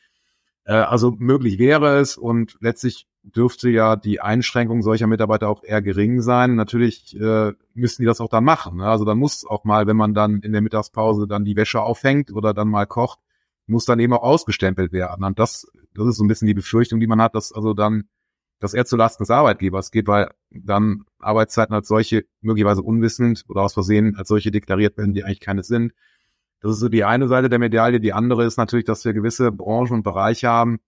Äh, 0.64 0.74
also 0.74 1.12
möglich 1.18 1.59
wäre 1.59 1.98
es 1.98 2.16
und 2.16 2.56
letztlich 2.61 3.06
dürfte 3.22 3.68
ja 3.68 3.96
die 3.96 4.20
Einschränkung 4.20 4.82
solcher 4.82 5.09
Mitarbeiter 5.09 5.48
auch 5.48 5.64
eher 5.64 5.82
gering 5.82 6.22
sein. 6.22 6.54
Natürlich 6.54 7.18
äh, 7.20 7.52
müssen 7.74 8.02
die 8.02 8.06
das 8.06 8.20
auch 8.20 8.28
dann 8.28 8.44
machen. 8.44 8.78
Ne? 8.78 8.87
Also 8.87 9.04
dann 9.04 9.18
muss 9.18 9.44
auch 9.44 9.64
mal, 9.64 9.87
wenn 9.87 9.96
man 9.96 10.14
dann 10.14 10.40
in 10.40 10.52
der 10.52 10.61
Mittagspause 10.61 11.26
dann 11.26 11.44
die 11.44 11.56
Wäsche 11.56 11.80
aufhängt 11.80 12.32
oder 12.32 12.54
dann 12.54 12.68
mal 12.68 12.87
kocht, 12.87 13.18
muss 13.66 13.85
dann 13.85 13.98
eben 13.98 14.12
auch 14.12 14.22
ausgestempelt 14.22 14.92
werden. 14.92 15.24
Und 15.24 15.38
das, 15.40 15.66
das 15.94 16.06
ist 16.06 16.16
so 16.18 16.24
ein 16.24 16.28
bisschen 16.28 16.46
die 16.46 16.54
Befürchtung, 16.54 17.00
die 17.00 17.09
man 17.09 17.20
hat, 17.20 17.35
dass 17.35 17.52
also 17.52 17.74
dann, 17.74 18.04
dass 18.59 18.75
er 18.75 18.87
zulasten 18.87 19.25
des 19.25 19.31
Arbeitgebers 19.31 19.90
geht, 19.90 20.07
weil 20.07 20.31
dann 20.51 21.05
Arbeitszeiten 21.19 21.75
als 21.75 21.88
solche 21.88 22.25
möglicherweise 22.40 22.83
unwissend 22.83 23.45
oder 23.49 23.62
aus 23.62 23.75
Versehen 23.75 24.16
als 24.16 24.29
solche 24.29 24.51
deklariert 24.51 24.97
werden, 24.97 25.14
die 25.14 25.25
eigentlich 25.25 25.40
keine 25.40 25.62
sind. 25.62 25.92
Das 26.61 26.73
ist 26.73 26.81
so 26.81 26.88
die 26.88 27.05
eine 27.05 27.29
Seite 27.29 27.49
der 27.49 27.59
Medaille. 27.59 28.01
Die 28.01 28.12
andere 28.12 28.45
ist 28.45 28.57
natürlich, 28.57 28.87
dass 28.87 29.05
wir 29.05 29.12
gewisse 29.12 29.53
Branchen 29.53 29.92
und 29.92 30.03
Bereiche 30.03 30.49
haben, 30.49 30.81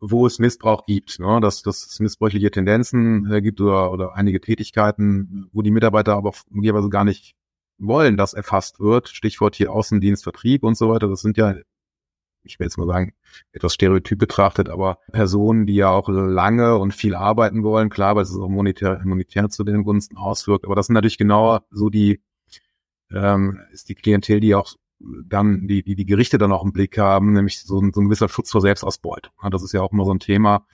wo 0.00 0.26
es 0.26 0.38
Missbrauch 0.38 0.86
gibt, 0.86 1.18
ne? 1.20 1.40
dass, 1.40 1.62
dass 1.62 1.86
es 1.86 2.00
missbräuchliche 2.00 2.50
Tendenzen 2.50 3.30
äh, 3.30 3.42
gibt 3.42 3.60
oder, 3.60 3.92
oder 3.92 4.14
einige 4.16 4.40
Tätigkeiten, 4.40 5.48
wo 5.52 5.62
die 5.62 5.70
Mitarbeiter 5.70 6.14
aber 6.14 6.32
möglicherweise 6.48 6.88
gar 6.88 7.04
nicht 7.04 7.36
wollen, 7.78 8.16
dass 8.16 8.34
erfasst 8.34 8.80
wird. 8.80 9.08
Stichwort 9.08 9.56
hier 9.56 9.72
Außendienst, 9.72 10.22
Vertrieb 10.22 10.64
und 10.64 10.76
so 10.76 10.88
weiter. 10.90 11.08
Das 11.08 11.20
sind 11.20 11.36
ja, 11.36 11.54
ich 12.42 12.58
will 12.58 12.66
jetzt 12.66 12.78
mal 12.78 12.86
sagen, 12.86 13.12
etwas 13.52 13.74
stereotyp 13.74 14.18
betrachtet, 14.18 14.68
aber 14.68 14.98
Personen, 15.12 15.66
die 15.66 15.74
ja 15.74 15.90
auch 15.90 16.08
lange 16.08 16.78
und 16.78 16.94
viel 16.94 17.14
arbeiten 17.14 17.62
wollen, 17.62 17.90
klar, 17.90 18.16
weil 18.16 18.22
es 18.22 18.36
auch 18.36 18.48
monetär, 18.48 19.00
monetär 19.04 19.48
zu 19.50 19.64
den 19.64 19.84
Gunsten 19.84 20.16
auswirkt. 20.16 20.64
Aber 20.64 20.74
das 20.74 20.86
sind 20.86 20.94
natürlich 20.94 21.18
genau 21.18 21.60
so 21.70 21.90
die 21.90 22.20
ähm, 23.12 23.60
ist 23.72 23.88
die 23.88 23.94
Klientel, 23.94 24.40
die 24.40 24.54
auch 24.54 24.74
dann 25.00 25.66
die, 25.66 25.82
die, 25.82 25.94
die 25.94 26.04
Gerichte 26.04 26.38
dann 26.38 26.52
auch 26.52 26.64
im 26.64 26.72
Blick 26.72 26.98
haben, 26.98 27.32
nämlich 27.32 27.62
so 27.62 27.80
ein, 27.80 27.92
so 27.92 28.00
ein 28.00 28.04
gewisser 28.04 28.28
Schutz 28.28 28.50
vor 28.50 28.60
Selbstausbeutung. 28.60 29.32
Das 29.50 29.62
ist 29.62 29.72
ja 29.72 29.80
auch 29.80 29.92
immer 29.92 30.04
so 30.04 30.12
ein 30.12 30.20
Thema. 30.20 30.66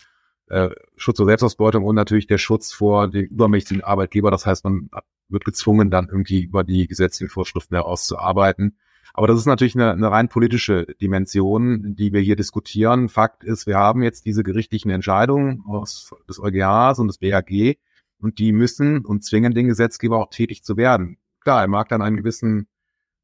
Äh, 0.48 0.70
Schutz 0.96 1.18
vor 1.18 1.26
Selbstausbeutung 1.26 1.84
und 1.84 1.94
natürlich 1.94 2.26
der 2.26 2.38
Schutz 2.38 2.72
vor 2.72 3.08
dem 3.08 3.24
übermächtigen 3.26 3.84
Arbeitgeber. 3.84 4.30
Das 4.30 4.46
heißt, 4.46 4.64
man 4.64 4.90
wird 5.28 5.44
gezwungen, 5.44 5.90
dann 5.90 6.08
irgendwie 6.08 6.42
über 6.42 6.64
die 6.64 6.86
gesetzlichen 6.86 7.30
Vorschriften 7.30 7.74
herauszuarbeiten. 7.74 8.76
Aber 9.14 9.26
das 9.26 9.38
ist 9.38 9.46
natürlich 9.46 9.74
eine, 9.74 9.92
eine 9.92 10.10
rein 10.10 10.28
politische 10.28 10.86
Dimension, 11.00 11.94
die 11.96 12.12
wir 12.12 12.20
hier 12.20 12.36
diskutieren. 12.36 13.08
Fakt 13.08 13.44
ist, 13.44 13.66
wir 13.66 13.76
haben 13.76 14.02
jetzt 14.02 14.26
diese 14.26 14.42
gerichtlichen 14.42 14.90
Entscheidungen 14.90 15.62
aus, 15.66 16.14
des 16.28 16.38
EuGHs 16.38 16.98
und 16.98 17.08
des 17.08 17.18
BAG. 17.18 17.78
Und 18.18 18.38
die 18.38 18.52
müssen 18.52 19.04
und 19.04 19.24
zwingen 19.24 19.54
den 19.54 19.68
Gesetzgeber 19.68 20.18
auch 20.18 20.30
tätig 20.30 20.64
zu 20.64 20.76
werden. 20.76 21.18
Klar, 21.40 21.62
er 21.62 21.68
mag 21.68 21.88
dann 21.88 22.02
einen 22.02 22.16
gewissen, 22.16 22.66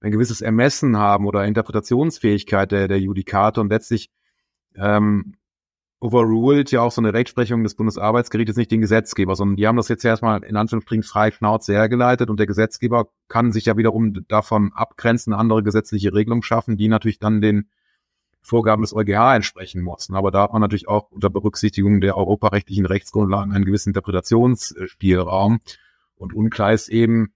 ein 0.01 0.13
gewisses 0.13 0.41
Ermessen 0.41 0.97
haben 0.97 1.27
oder 1.27 1.45
Interpretationsfähigkeit 1.47 2.71
der, 2.73 2.89
der 2.89 3.01
Judikate 3.01 3.61
und 3.61 3.71
letztlich 3.71 4.11
ähm, 4.77 5.35
overruled 6.03 6.73
ja 6.73 6.81
auch 6.81 6.91
so 6.91 7.01
eine 7.01 7.15
Rechtsprechung 7.15 7.63
des 7.63 7.77
Bundesarbeitsgerichtes 7.77 8.57
nicht 8.57 8.73
den 8.73 8.81
Gesetzgeber, 8.81 9.37
sondern 9.37 9.57
die 9.57 9.69
haben 9.69 9.77
das 9.77 9.89
jetzt 9.89 10.05
erstmal 10.05 10.43
in 10.43 10.57
Anführungsstrichen 10.57 11.05
frei 11.05 11.31
Schnauze 11.31 11.73
hergeleitet 11.75 12.29
und 12.29 12.41
der 12.41 12.49
Gesetzgeber 12.49 13.07
kann 13.29 13.53
sich 13.53 13.67
ja 13.67 13.77
wiederum 13.77 14.27
davon 14.27 14.73
abgrenzen, 14.75 15.33
andere 15.33 15.63
gesetzliche 15.63 16.13
Regelungen 16.13 16.43
schaffen, 16.43 16.77
die 16.77 16.89
natürlich 16.89 17.21
dann 17.21 17.41
den 17.41 17.69
Vorgaben 18.41 18.83
des 18.83 18.93
EuGH 18.93 19.37
entsprechen 19.37 19.83
mussten. 19.83 20.17
Aber 20.17 20.33
da 20.33 20.43
hat 20.43 20.53
man 20.53 20.61
natürlich 20.61 20.89
auch 20.89 21.09
unter 21.13 21.31
Berücksichtigung 21.31 22.01
der 22.01 22.17
europarechtlichen 22.17 22.87
Rechtsgrundlagen 22.87 23.53
einen 23.53 23.65
gewissen 23.65 23.91
Interpretationsspielraum. 23.91 25.61
Und 26.17 26.35
unklar 26.35 26.73
ist 26.73 26.89
eben, 26.89 27.33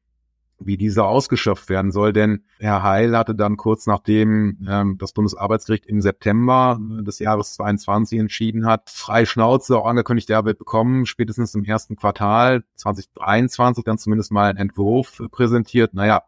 wie 0.58 0.76
dieser 0.76 1.06
ausgeschöpft 1.06 1.68
werden 1.68 1.92
soll. 1.92 2.12
Denn 2.12 2.44
Herr 2.58 2.82
Heil 2.82 3.16
hatte 3.16 3.34
dann 3.34 3.56
kurz 3.56 3.86
nachdem 3.86 4.66
ähm, 4.68 4.96
das 4.98 5.12
Bundesarbeitsgericht 5.12 5.86
im 5.86 6.00
September 6.00 6.78
des 6.80 7.18
Jahres 7.18 7.54
22 7.54 8.18
entschieden 8.18 8.66
hat, 8.66 8.90
frei 8.90 9.26
Schnauze 9.26 9.76
auch 9.76 9.86
angekündigt, 9.86 10.30
er 10.30 10.44
wird 10.44 10.58
bekommen, 10.58 11.06
spätestens 11.06 11.54
im 11.54 11.64
ersten 11.64 11.96
Quartal 11.96 12.64
2023 12.76 13.84
dann 13.84 13.98
zumindest 13.98 14.32
mal 14.32 14.48
einen 14.48 14.58
Entwurf 14.58 15.22
präsentiert. 15.30 15.94
Naja, 15.94 16.22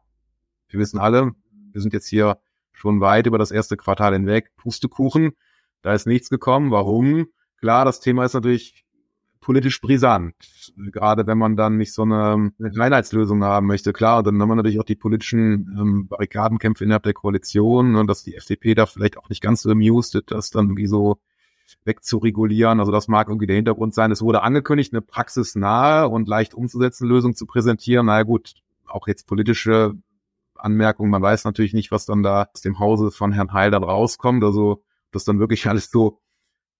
wir 0.68 0.80
wissen 0.80 0.98
alle, 0.98 1.32
wir 1.72 1.80
sind 1.80 1.92
jetzt 1.92 2.08
hier 2.08 2.38
schon 2.72 3.00
weit 3.00 3.26
über 3.26 3.38
das 3.38 3.50
erste 3.50 3.76
Quartal 3.76 4.12
hinweg. 4.12 4.54
Pustekuchen, 4.56 5.32
da 5.82 5.94
ist 5.94 6.06
nichts 6.06 6.28
gekommen. 6.30 6.70
Warum? 6.70 7.28
Klar, 7.58 7.84
das 7.84 8.00
Thema 8.00 8.24
ist 8.24 8.34
natürlich 8.34 8.84
politisch 9.40 9.80
brisant. 9.80 10.34
Gerade 10.76 11.26
wenn 11.26 11.38
man 11.38 11.56
dann 11.56 11.76
nicht 11.76 11.92
so 11.92 12.02
eine, 12.02 12.52
Einheitslösung 12.58 13.42
haben 13.44 13.66
möchte. 13.66 13.92
Klar, 13.92 14.22
dann 14.22 14.40
haben 14.40 14.48
wir 14.48 14.56
natürlich 14.56 14.80
auch 14.80 14.84
die 14.84 14.96
politischen 14.96 15.76
ähm, 15.78 16.08
Barrikadenkämpfe 16.08 16.84
innerhalb 16.84 17.04
der 17.04 17.14
Koalition 17.14 17.96
und 17.96 18.06
dass 18.06 18.22
die 18.22 18.34
FDP 18.34 18.74
da 18.74 18.86
vielleicht 18.86 19.16
auch 19.16 19.28
nicht 19.28 19.42
ganz 19.42 19.62
so 19.62 19.70
amused 19.70 20.14
ist, 20.14 20.30
das 20.30 20.50
dann 20.50 20.66
irgendwie 20.66 20.86
so 20.86 21.18
wegzuregulieren. 21.84 22.80
Also 22.80 22.92
das 22.92 23.08
mag 23.08 23.28
irgendwie 23.28 23.46
der 23.46 23.56
Hintergrund 23.56 23.94
sein. 23.94 24.10
Es 24.10 24.22
wurde 24.22 24.42
angekündigt, 24.42 24.92
eine 24.92 25.02
praxisnahe 25.02 26.08
und 26.08 26.28
leicht 26.28 26.54
umzusetzende 26.54 27.12
Lösung 27.12 27.34
zu 27.34 27.46
präsentieren. 27.46 28.06
Na 28.06 28.12
naja, 28.12 28.24
gut, 28.24 28.54
auch 28.86 29.06
jetzt 29.06 29.26
politische 29.26 29.94
Anmerkungen. 30.54 31.10
Man 31.10 31.22
weiß 31.22 31.44
natürlich 31.44 31.74
nicht, 31.74 31.90
was 31.90 32.06
dann 32.06 32.22
da 32.22 32.48
aus 32.52 32.62
dem 32.62 32.78
Hause 32.78 33.10
von 33.10 33.32
Herrn 33.32 33.52
Heil 33.52 33.70
dann 33.70 33.84
rauskommt. 33.84 34.42
Also 34.44 34.82
das 35.12 35.24
dann 35.24 35.38
wirklich 35.38 35.66
alles 35.68 35.90
so 35.90 36.20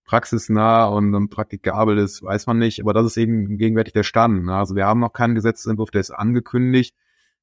praxisnah 0.08 0.86
und, 0.86 1.28
praktikabel 1.28 1.98
ist, 1.98 2.22
weiß 2.22 2.46
man 2.46 2.58
nicht. 2.58 2.80
Aber 2.80 2.94
das 2.94 3.06
ist 3.06 3.16
eben 3.18 3.58
gegenwärtig 3.58 3.92
der 3.92 4.02
Stand. 4.02 4.46
Ne? 4.46 4.54
Also 4.54 4.74
wir 4.74 4.86
haben 4.86 5.00
noch 5.00 5.12
keinen 5.12 5.34
Gesetzentwurf, 5.34 5.90
der 5.90 6.00
ist 6.00 6.10
angekündigt. 6.10 6.96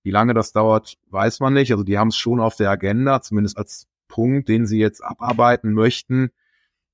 Wie 0.04 0.12
lange 0.12 0.34
das 0.34 0.52
dauert, 0.52 0.98
weiß 1.12 1.40
man 1.40 1.54
nicht. 1.54 1.72
Also 1.72 1.84
die 1.84 1.98
haben 1.98 2.10
es 2.10 2.18
schon 2.18 2.40
auf 2.40 2.56
der 2.56 2.72
Agenda, 2.72 3.22
zumindest 3.22 3.58
als 3.58 3.88
Punkt, 4.08 4.50
den 4.50 4.66
sie 4.66 4.80
jetzt 4.80 5.04
abarbeiten 5.04 5.74
möchten. 5.74 6.32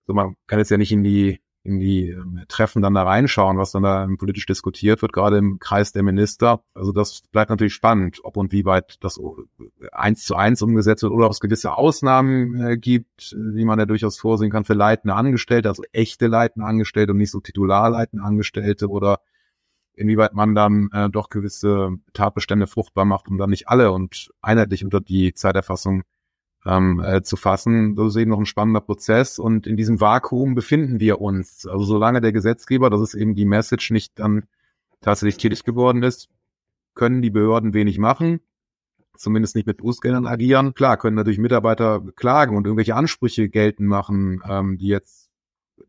So, 0.06 0.14
man 0.14 0.36
kann 0.46 0.60
jetzt 0.60 0.72
ja 0.72 0.78
nicht 0.78 0.92
in 0.92 1.04
die 1.04 1.42
in 1.64 1.80
die 1.80 2.10
ähm, 2.10 2.44
Treffen 2.48 2.82
dann 2.82 2.96
da 2.96 3.04
reinschauen, 3.04 3.58
was 3.58 3.72
dann 3.72 3.84
da 3.84 4.08
politisch 4.18 4.46
diskutiert 4.46 5.02
wird, 5.02 5.14
gerade 5.14 5.38
im 5.38 5.60
Kreis 5.60 5.92
der 5.92 6.02
Minister. 6.04 6.64
Also 6.74 6.92
das 6.92 7.22
bleibt 7.32 7.52
natürlich 7.52 7.74
spannend, 7.74 8.20
ob 8.24 8.38
und 8.38 8.52
wie 8.52 8.66
weit 8.66 8.98
das 9.02 9.20
eins 9.92 10.26
zu 10.26 10.36
eins 10.36 10.62
umgesetzt 10.62 11.04
wird 11.04 11.14
oder 11.14 11.28
ob 11.28 11.32
es 11.32 11.40
gewisse 11.40 11.78
Ausnahmen 11.78 12.60
äh, 12.60 12.78
gibt, 12.78 13.34
die 13.34 13.66
man 13.66 13.78
ja 13.78 13.86
durchaus 13.86 14.18
vorsehen 14.18 14.50
kann 14.50 14.66
für 14.66 14.74
leitende 14.74 15.16
Angestellte, 15.16 15.70
also 15.70 15.84
echte 15.92 16.28
leitende 16.28 16.66
Angestellte 16.66 17.12
und 17.12 17.20
nicht 17.20 17.32
so 17.32 17.40
titularleitende 17.40 18.26
Angestellte 18.26 18.90
oder 18.90 19.20
inwieweit 19.94 20.34
man 20.34 20.56
dann 20.56 20.90
äh, 20.94 21.10
doch 21.10 21.30
gewisse 21.30 21.98
Tatbestände 22.14 22.66
fruchtbar 22.66 23.06
macht, 23.06 23.28
um 23.28 23.38
dann 23.38 23.52
nicht 23.52 23.68
alle 23.68 23.92
und 23.92 24.32
einheitlich 24.42 24.84
unter 24.84 25.00
die 25.00 25.34
Zeiterfassung 25.34 26.04
ähm, 26.66 27.02
äh, 27.04 27.22
zu 27.24 27.36
fassen. 27.36 27.96
Das 27.96 28.10
ist 28.10 28.16
eben 28.18 28.32
noch 28.32 28.40
ein 28.40 28.46
spannender 28.46 28.82
Prozess 28.82 29.40
und 29.40 29.68
in 29.68 29.78
diesem 29.78 30.00
Vakuum 30.00 30.56
befinden 30.56 31.00
wir 31.00 31.22
uns. 31.22 31.66
Also 31.66 31.86
solange 31.86 32.22
der 32.22 32.32
Gesetzgeber, 32.32 32.90
das 32.90 33.02
ist 33.02 33.14
eben 33.16 33.36
die 33.36 33.46
Message, 33.46 33.92
nicht 33.92 34.20
dann 34.20 34.44
tatsächlich 35.02 35.38
tätig 35.38 35.64
geworden 35.64 36.04
ist, 36.04 36.30
können 36.94 37.22
die 37.22 37.32
Behörden 37.32 37.74
wenig 37.74 37.98
machen, 37.98 38.42
zumindest 39.16 39.56
nicht 39.56 39.66
mit 39.66 39.78
Bußgeldern 39.78 40.28
agieren. 40.28 40.74
Klar, 40.74 40.98
können 40.98 41.16
natürlich 41.16 41.40
Mitarbeiter 41.40 42.04
klagen 42.16 42.56
und 42.56 42.66
irgendwelche 42.66 42.96
Ansprüche 42.96 43.50
geltend 43.50 43.90
machen, 43.90 44.42
ähm, 44.48 44.78
die 44.78 44.88
jetzt 44.88 45.30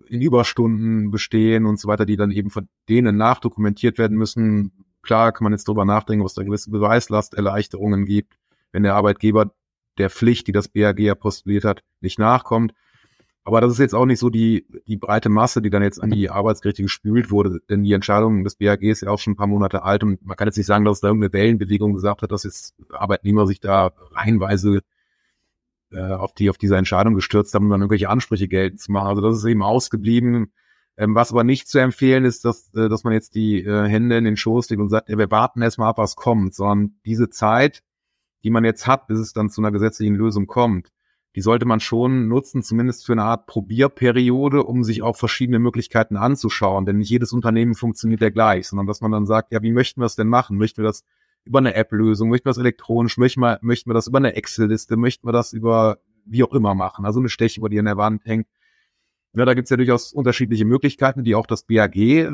in 0.06 0.22
Überstunden 0.22 1.11
bestehen 1.11 1.66
und 1.66 1.78
so 1.78 1.88
weiter, 1.88 2.06
die 2.06 2.16
dann 2.16 2.30
eben 2.30 2.50
von 2.50 2.68
denen 2.88 3.16
nachdokumentiert 3.16 3.98
werden 3.98 4.16
müssen. 4.16 4.72
Klar 5.02 5.32
kann 5.32 5.44
man 5.44 5.52
jetzt 5.52 5.68
drüber 5.68 5.85
nachdenken, 5.85 6.24
was 6.24 6.35
da 6.35 6.42
gewisse 6.42 6.70
Beweislasterleichterungen 6.70 8.06
gibt, 8.06 8.38
wenn 8.70 8.85
der 8.85 8.94
Arbeitgeber 8.94 9.52
der 9.98 10.11
Pflicht, 10.11 10.46
die 10.46 10.52
das 10.52 10.68
BAG 10.68 10.98
ja 10.98 11.14
postuliert 11.14 11.64
hat, 11.64 11.83
nicht 12.00 12.18
nachkommt. 12.18 12.72
Aber 13.44 13.61
das 13.61 13.72
ist 13.72 13.78
jetzt 13.78 13.94
auch 13.94 14.07
nicht 14.07 14.20
so 14.20 14.31
die, 14.31 14.66
die 14.87 14.96
breite 14.96 15.28
Masse, 15.28 15.62
die 15.62 15.70
dann 15.70 15.83
jetzt 15.83 16.00
an 16.00 16.11
die 16.11 16.31
Arbeitsgerichte 16.31 16.83
gespült 16.83 17.33
wurde, 17.33 17.59
denn 17.68 17.83
die 17.83 17.92
Entscheidung 17.92 18.44
des 18.44 18.55
BAG 18.55 18.83
ist 18.83 19.02
ja 19.02 19.11
auch 19.11 19.18
schon 19.18 19.33
ein 19.33 19.37
paar 19.37 19.48
Monate 19.48 19.83
alt 19.83 20.05
und 20.05 20.24
man 20.24 20.37
kann 20.37 20.46
jetzt 20.46 20.57
nicht 20.57 20.66
sagen, 20.66 20.85
dass 20.85 21.00
da 21.00 21.09
irgendeine 21.09 21.33
Wellenbewegung 21.33 21.92
gesagt 21.92 22.22
hat, 22.22 22.31
dass 22.31 22.44
jetzt 22.44 22.76
Arbeitnehmer 22.92 23.46
sich 23.48 23.59
da 23.59 23.92
reihenweise 24.12 24.81
äh, 25.90 26.12
auf 26.12 26.33
die 26.35 26.50
auf 26.50 26.57
diese 26.59 26.76
Entscheidung 26.76 27.14
gestürzt 27.14 27.52
haben, 27.55 27.64
um 27.64 27.70
dann 27.70 27.81
irgendwelche 27.81 28.09
Ansprüche 28.09 28.46
geltend 28.46 28.81
zu 28.81 28.92
machen. 28.92 29.09
Also 29.09 29.22
das 29.22 29.38
ist 29.38 29.44
eben 29.44 29.62
ausgeblieben. 29.62 30.52
Ähm, 30.96 31.14
was 31.14 31.33
aber 31.33 31.42
nicht 31.42 31.68
zu 31.68 31.78
empfehlen 31.78 32.24
ist, 32.24 32.44
dass, 32.44 32.72
äh, 32.74 32.88
dass 32.88 33.02
man 33.02 33.12
jetzt 33.12 33.35
die 33.35 33.64
äh, 33.64 33.88
Hände 33.88 34.18
in 34.18 34.24
den 34.24 34.37
Schoß 34.37 34.70
legt 34.70 34.81
und 34.81 34.90
sagt, 34.90 35.09
ja, 35.09 35.18
wir 35.18 35.31
warten 35.31 35.62
erstmal 35.62 35.88
ab, 35.88 35.98
was 35.98 36.16
kommt, 36.16 36.55
sondern 36.55 36.96
diese 37.07 37.31
Zeit, 37.31 37.83
die 38.44 38.50
man 38.50 38.64
jetzt 38.64 38.87
hat, 38.87 39.07
bis 39.07 39.18
es 39.18 39.33
dann 39.33 39.50
zu 39.50 39.61
einer 39.61 39.72
gesetzlichen 39.72 40.14
Lösung 40.14 40.46
kommt, 40.46 40.90
die 41.35 41.40
sollte 41.40 41.64
man 41.64 41.81
schon 41.81 42.28
nutzen, 42.28 42.62
zumindest 42.62 43.07
für 43.07 43.12
eine 43.12 43.24
Art 43.24 43.46
Probierperiode, 43.46 44.64
um 44.64 44.85
sich 44.85 45.02
auch 45.02 45.16
verschiedene 45.16 45.59
Möglichkeiten 45.59 46.16
anzuschauen. 46.16 46.85
Denn 46.85 46.98
nicht 46.98 47.09
jedes 47.09 47.33
Unternehmen 47.33 47.74
funktioniert 47.74 48.20
ja 48.20 48.28
gleich, 48.28 48.68
sondern 48.68 48.87
dass 48.87 49.00
man 49.00 49.12
dann 49.12 49.24
sagt, 49.24 49.52
ja, 49.52 49.62
wie 49.62 49.72
möchten 49.72 50.00
wir 50.02 50.07
es 50.07 50.16
denn 50.16 50.28
machen? 50.28 50.59
Möchten 50.59 50.83
wir 50.83 50.85
das 50.85 51.05
über 51.44 51.59
eine 51.59 51.74
App-Lösung? 51.74 52.28
Möchten 52.28 52.44
wir 52.44 52.50
das 52.50 52.59
elektronisch? 52.59 53.16
Möchten 53.16 53.40
wir, 53.40 53.59
möchten 53.62 53.88
wir 53.88 53.94
das 53.94 54.09
über 54.09 54.18
eine 54.18 54.35
Excel-Liste? 54.35 54.96
Möchten 54.96 55.26
wir 55.26 55.33
das 55.33 55.55
über 55.55 55.98
wie 56.26 56.44
auch 56.44 56.52
immer 56.52 56.74
machen? 56.74 57.07
Also 57.07 57.18
eine 57.18 57.31
Stechuhr, 57.31 57.70
die 57.70 57.78
an 57.78 57.87
der 57.87 57.96
Wand 57.96 58.24
hängt. 58.26 58.46
Ja, 59.35 59.47
da 59.47 59.55
gibt's 59.55 59.71
ja 59.71 59.77
durchaus 59.77 60.12
unterschiedliche 60.12 60.64
Möglichkeiten, 60.64 61.25
die 61.25 61.35
auch 61.35 61.47
das 61.47 61.62
BAG 61.62 61.97
äh, 61.97 62.29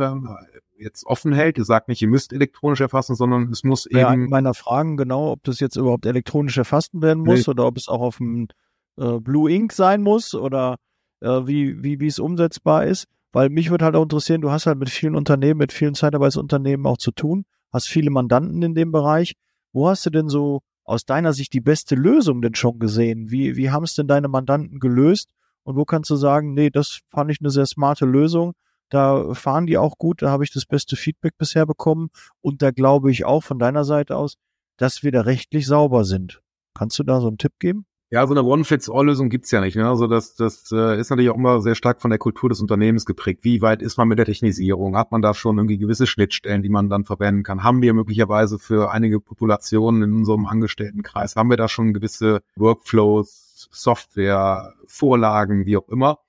jetzt 0.79 1.07
offen 1.07 1.33
hält. 1.33 1.59
Ihr 1.59 1.65
sagt 1.65 1.89
nicht, 1.89 2.03
ihr 2.03 2.09
müsst 2.09 2.33
elektronisch 2.33 2.81
erfassen, 2.81 3.15
sondern 3.15 3.51
es 3.51 3.63
muss 3.63 3.87
ja, 3.91 4.13
eben. 4.13 4.29
meiner 4.29 4.55
Fragen 4.55 4.97
genau, 4.97 5.33
ob 5.33 5.45
das 5.45 5.61
jetzt 5.61 5.77
überhaupt 5.77 6.07
elektronisch 6.07 6.59
erfasst 6.59 6.91
werden 6.95 7.23
muss 7.23 7.47
nee. 7.47 7.51
oder 7.51 7.67
ob 7.67 7.77
es 7.77 7.89
auch 7.89 8.01
auf 8.01 8.17
dem 8.17 8.49
äh, 8.97 9.21
Blue 9.21 9.51
Ink 9.51 9.73
sein 9.73 10.03
muss 10.03 10.35
oder 10.35 10.77
äh, 11.21 11.29
wie, 11.47 11.83
wie, 11.83 12.01
wie 12.01 12.07
es 12.07 12.19
umsetzbar 12.19 12.87
ist. 12.87 13.07
Weil 13.33 13.51
mich 13.51 13.71
würde 13.71 13.85
halt 13.85 13.95
auch 13.95 14.03
interessieren, 14.03 14.41
du 14.41 14.51
hast 14.51 14.67
halt 14.67 14.79
mit 14.79 14.89
vielen 14.89 15.15
Unternehmen, 15.15 15.59
mit 15.59 15.73
vielen 15.73 15.95
Zeitarbeitsunternehmen 15.95 16.87
auch 16.87 16.97
zu 16.97 17.13
tun, 17.13 17.45
hast 17.73 17.87
viele 17.87 18.11
Mandanten 18.11 18.63
in 18.63 18.75
dem 18.75 18.91
Bereich. 18.91 19.35
Wo 19.73 19.89
hast 19.89 20.07
du 20.07 20.11
denn 20.11 20.29
so 20.29 20.63
aus 20.85 21.05
deiner 21.05 21.35
Sicht 21.35 21.53
die 21.53 21.61
beste 21.61 21.95
Lösung 21.95 22.41
denn 22.41 22.55
schon 22.55 22.79
gesehen? 22.79 23.31
Wie, 23.31 23.57
wie 23.57 23.71
haben 23.71 23.85
es 23.85 23.95
denn 23.95 24.09
deine 24.09 24.29
Mandanten 24.29 24.81
gelöst? 24.81 25.31
Und 25.69 25.77
wo 25.77 25.85
kannst 25.85 26.09
du 26.09 26.17
sagen, 26.17 26.55
nee, 26.55 26.71
das 26.71 27.01
fand 27.11 27.31
ich 27.31 27.41
eine 27.41 27.51
sehr 27.51 27.67
smarte 27.67 28.07
Lösung 28.07 28.55
da 28.91 29.35
fahren 29.35 29.67
die 29.67 29.79
auch 29.79 29.99
gut, 29.99 30.23
da 30.23 30.31
habe 30.31 30.45
ich 30.45 30.53
das 30.53 30.65
beste 30.65 30.97
Feedback 30.97 31.37
bisher 31.37 31.67
bekommen 31.67 32.09
und 32.41 32.63
da 32.63 32.71
glaube 32.71 33.11
ich 33.11 33.25
auch 33.25 33.43
von 33.43 33.59
deiner 33.59 33.85
Seite 33.85 34.17
aus, 34.17 34.37
dass 34.77 35.03
wir 35.03 35.13
da 35.13 35.23
rechtlich 35.23 35.67
sauber 35.67 36.05
sind. 36.05 36.41
Kannst 36.75 36.99
du 36.99 37.03
da 37.03 37.21
so 37.21 37.29
einen 37.29 37.39
Tipp 37.39 37.53
geben? 37.59 37.85
Ja, 38.11 38.27
so 38.27 38.33
eine 38.33 38.43
One-Fits-All-Lösung 38.43 39.29
gibt's 39.29 39.51
ja 39.51 39.61
nicht. 39.61 39.77
Ne? 39.77 39.87
Also 39.87 40.07
das, 40.07 40.35
das 40.35 40.73
äh, 40.73 40.99
ist 40.99 41.11
natürlich 41.11 41.29
auch 41.29 41.37
immer 41.37 41.61
sehr 41.61 41.75
stark 41.75 42.01
von 42.01 42.09
der 42.09 42.19
Kultur 42.19 42.49
des 42.49 42.63
Unternehmens 42.63 43.05
geprägt. 43.05 43.41
Wie 43.43 43.61
weit 43.61 43.83
ist 43.83 43.99
man 43.99 44.09
mit 44.09 44.19
der 44.19 44.25
Technisierung? 44.25 44.97
Hat 44.97 45.13
man 45.13 45.21
da 45.21 45.35
schon 45.35 45.59
irgendwie 45.59 45.77
gewisse 45.77 46.07
Schnittstellen, 46.07 46.63
die 46.63 46.71
man 46.71 46.89
dann 46.89 47.05
verwenden 47.05 47.43
kann? 47.43 47.65
Haben 47.65 47.83
wir 47.83 47.93
möglicherweise 47.93 48.59
für 48.59 48.91
einige 48.93 49.21
Populationen 49.21 50.03
in 50.03 50.15
unserem 50.15 50.47
Angestelltenkreis, 50.47 51.37
haben 51.37 51.51
wir 51.51 51.59
da 51.59 51.69
schon 51.69 51.93
gewisse 51.93 52.41
Workflows, 52.57 53.48
Software, 53.71 54.75
Vorlagen, 54.87 55.66
wie 55.66 55.77
auch 55.77 55.88
immer? 55.88 56.21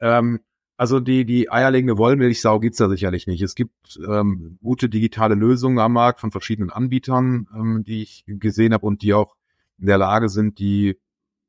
Ähm, 0.00 0.40
also 0.76 0.98
die, 1.00 1.24
die 1.24 1.50
eierlegende 1.50 1.98
Wollmilchsau 1.98 2.58
gibt's 2.58 2.78
da 2.78 2.88
sicherlich 2.88 3.26
nicht. 3.26 3.42
Es 3.42 3.54
gibt 3.54 3.98
ähm, 4.08 4.58
gute 4.62 4.88
digitale 4.88 5.34
Lösungen 5.34 5.78
am 5.78 5.92
Markt 5.92 6.20
von 6.20 6.32
verschiedenen 6.32 6.70
Anbietern, 6.70 7.46
ähm, 7.54 7.84
die 7.84 8.02
ich 8.02 8.24
gesehen 8.26 8.74
habe 8.74 8.86
und 8.86 9.02
die 9.02 9.14
auch 9.14 9.36
in 9.78 9.86
der 9.86 9.98
Lage 9.98 10.28
sind, 10.28 10.58
die 10.58 10.98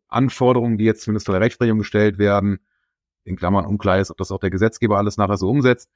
Anforderungen, 0.08 0.78
die 0.78 0.86
jetzt 0.86 1.02
zumindest 1.02 1.26
von 1.26 1.34
der 1.34 1.42
Rechtsprechung 1.42 1.80
gestellt 1.80 2.18
werden, 2.18 2.60
in 3.24 3.36
Klammern 3.36 3.66
unklar 3.66 4.00
ist, 4.00 4.12
ob 4.12 4.18
das 4.18 4.32
auch 4.32 4.40
der 4.40 4.52
Gesetzgeber 4.52 4.98
alles 4.98 5.18
nachher 5.18 5.38
so 5.38 5.50
umsetzt, 5.50 5.90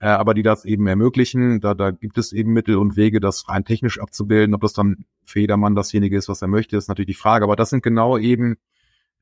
äh, 0.00 0.06
aber 0.06 0.34
die 0.34 0.42
das 0.42 0.64
eben 0.64 0.86
ermöglichen. 0.86 1.60
Da, 1.60 1.74
da 1.74 1.90
gibt 1.90 2.18
es 2.18 2.32
eben 2.32 2.52
Mittel 2.52 2.76
und 2.76 2.96
Wege, 2.96 3.20
das 3.20 3.48
rein 3.48 3.64
technisch 3.64 4.00
abzubilden. 4.00 4.54
Ob 4.54 4.60
das 4.60 4.72
dann 4.72 5.04
für 5.24 5.40
jedermann 5.40 5.74
dasjenige 5.74 6.16
ist, 6.16 6.28
was 6.28 6.42
er 6.42 6.48
möchte, 6.48 6.76
ist 6.76 6.88
natürlich 6.88 7.08
die 7.08 7.14
Frage. 7.14 7.44
Aber 7.44 7.56
das 7.56 7.70
sind 7.70 7.82
genau 7.82 8.18
eben 8.18 8.56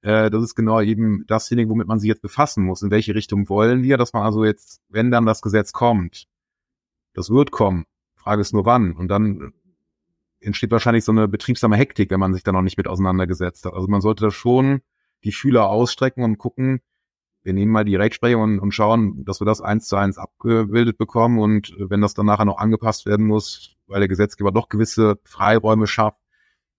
äh, 0.04 0.30
das 0.30 0.44
ist 0.44 0.54
genau 0.54 0.82
eben 0.82 1.24
dasjenige, 1.26 1.70
womit 1.70 1.88
man 1.88 1.98
sich 1.98 2.08
jetzt 2.08 2.22
befassen 2.22 2.64
muss. 2.64 2.82
In 2.82 2.90
welche 2.90 3.14
Richtung 3.14 3.48
wollen 3.48 3.82
wir, 3.82 3.96
dass 3.96 4.12
man 4.12 4.22
also 4.22 4.44
jetzt, 4.44 4.82
wenn 4.90 5.10
dann 5.10 5.26
das 5.26 5.40
Gesetz 5.42 5.72
kommt, 5.72 6.26
Das 7.14 7.30
wird 7.30 7.52
kommen. 7.52 7.86
Frage 8.16 8.42
ist 8.42 8.52
nur 8.52 8.66
wann. 8.66 8.92
Und 8.92 9.08
dann 9.08 9.52
entsteht 10.40 10.70
wahrscheinlich 10.72 11.04
so 11.04 11.12
eine 11.12 11.28
betriebsame 11.28 11.76
Hektik, 11.76 12.10
wenn 12.10 12.20
man 12.20 12.34
sich 12.34 12.42
da 12.42 12.52
noch 12.52 12.62
nicht 12.62 12.76
mit 12.76 12.88
auseinandergesetzt 12.88 13.64
hat. 13.64 13.74
Also 13.74 13.88
man 13.88 14.00
sollte 14.02 14.24
da 14.24 14.30
schon 14.30 14.82
die 15.24 15.32
Fühler 15.32 15.70
ausstrecken 15.70 16.24
und 16.24 16.38
gucken, 16.38 16.80
wir 17.44 17.52
nehmen 17.52 17.70
mal 17.70 17.84
die 17.84 17.96
Rechtsprechung 17.96 18.42
und, 18.42 18.58
und 18.58 18.72
schauen, 18.72 19.24
dass 19.24 19.40
wir 19.40 19.44
das 19.44 19.60
eins 19.60 19.86
zu 19.86 19.96
eins 19.96 20.18
abgebildet 20.18 20.96
bekommen 20.96 21.38
und 21.38 21.74
wenn 21.78 22.00
das 22.00 22.14
dann 22.14 22.26
nachher 22.26 22.46
noch 22.46 22.58
angepasst 22.58 23.06
werden 23.06 23.26
muss, 23.26 23.76
weil 23.86 24.00
der 24.00 24.08
Gesetzgeber 24.08 24.50
doch 24.50 24.70
gewisse 24.70 25.18
Freiräume 25.24 25.86
schafft, 25.86 26.18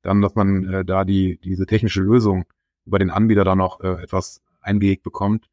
dann, 0.01 0.21
dass 0.21 0.35
man 0.35 0.65
äh, 0.65 0.83
da 0.83 1.05
die 1.05 1.39
diese 1.43 1.67
technische 1.67 2.01
Lösung 2.01 2.45
über 2.85 2.99
den 2.99 3.11
Anbieter 3.11 3.43
dann 3.43 3.59
noch 3.59 3.79
äh, 3.81 4.03
etwas 4.03 4.41
eingelegt 4.59 5.03
bekommt. 5.03 5.47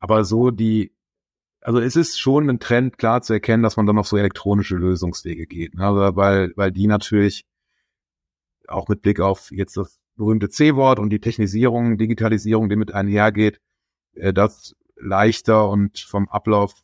Aber 0.00 0.24
so 0.24 0.50
die, 0.50 0.92
also 1.60 1.78
es 1.78 1.94
ist 1.94 2.18
schon 2.20 2.50
ein 2.50 2.58
Trend 2.58 2.98
klar 2.98 3.22
zu 3.22 3.32
erkennen, 3.32 3.62
dass 3.62 3.76
man 3.76 3.86
dann 3.86 3.98
auf 3.98 4.08
so 4.08 4.16
elektronische 4.16 4.76
Lösungswege 4.76 5.46
geht, 5.46 5.74
ne? 5.74 5.86
also 5.86 6.16
weil 6.16 6.52
weil 6.56 6.72
die 6.72 6.88
natürlich 6.88 7.46
auch 8.66 8.88
mit 8.88 9.02
Blick 9.02 9.20
auf 9.20 9.52
jetzt 9.52 9.76
das 9.76 10.00
berühmte 10.16 10.48
C-Wort 10.48 10.98
und 10.98 11.10
die 11.10 11.20
Technisierung, 11.20 11.96
Digitalisierung, 11.96 12.68
die 12.68 12.76
mit 12.76 12.92
einhergeht, 12.92 13.60
äh, 14.14 14.32
das 14.32 14.74
leichter 14.96 15.68
und 15.68 15.98
vom 15.98 16.28
Ablauf 16.28 16.74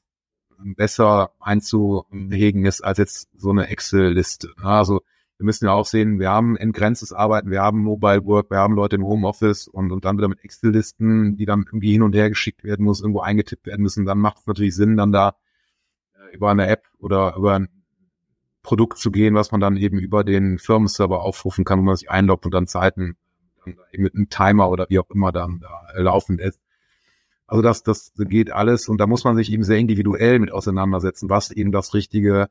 besser 0.59 1.31
einzuhegen 1.41 2.65
ist 2.65 2.83
als 2.83 2.99
jetzt 2.99 3.29
so 3.37 3.51
eine 3.51 3.69
Excel-Liste. 3.69 4.53
Also 4.61 5.03
wir 5.39 5.45
müssen 5.45 5.67
ja 5.67 5.73
auch 5.73 5.87
sehen, 5.87 6.19
wir 6.19 6.31
haben 6.31 6.57
entgrenztes 6.57 7.13
Arbeiten, 7.13 7.51
wir 7.51 7.63
haben 7.63 7.79
Mobile 7.79 8.25
Work, 8.25 8.51
wir 8.51 8.59
haben 8.59 8.75
Leute 8.75 8.97
im 8.97 9.05
Homeoffice 9.05 9.69
und, 9.69 9.93
und 9.93 10.05
dann 10.05 10.19
wieder 10.19 10.27
mit 10.27 10.43
Excel-Listen, 10.43 11.37
die 11.37 11.47
dann 11.47 11.65
irgendwie 11.67 11.93
hin 11.93 12.03
und 12.03 12.15
her 12.15 12.29
geschickt 12.29 12.65
werden 12.65 12.85
muss, 12.85 13.01
irgendwo 13.01 13.21
eingetippt 13.21 13.67
werden 13.67 13.83
müssen. 13.83 14.05
Dann 14.05 14.19
macht 14.19 14.39
es 14.39 14.47
natürlich 14.47 14.75
Sinn, 14.75 14.97
dann 14.97 15.13
da 15.13 15.37
äh, 16.15 16.35
über 16.35 16.51
eine 16.51 16.67
App 16.67 16.89
oder 16.99 17.37
über 17.37 17.55
ein 17.55 17.69
Produkt 18.63 18.99
zu 18.99 19.13
gehen, 19.13 19.35
was 19.35 19.53
man 19.53 19.61
dann 19.61 19.77
eben 19.77 19.99
über 20.01 20.25
den 20.25 20.59
Firmenserver 20.59 21.23
aufrufen 21.23 21.65
kann, 21.65 21.79
wo 21.79 21.85
man 21.85 21.97
sich 21.97 22.11
einloggt 22.11 22.45
und 22.45 22.53
dann 22.53 22.67
Zeiten 22.67 23.17
dann 23.65 23.77
eben 23.93 24.03
mit 24.03 24.17
einem 24.17 24.29
Timer 24.29 24.69
oder 24.69 24.87
wie 24.89 24.99
auch 24.99 25.09
immer 25.11 25.31
dann 25.31 25.61
da 25.61 26.01
laufen 26.01 26.39
lässt. 26.39 26.61
Also 27.49 27.63
das, 27.63 27.83
das 27.83 28.13
geht 28.17 28.53
alles 28.53 28.89
und 28.89 28.99
da 28.99 29.07
muss 29.07 29.25
man 29.25 29.35
sich 29.35 29.51
eben 29.51 29.65
sehr 29.65 29.79
individuell 29.79 30.39
mit 30.39 30.53
auseinandersetzen, 30.53 31.31
was 31.31 31.51
eben 31.51 31.73
das 31.73 31.95
richtige 31.95 32.49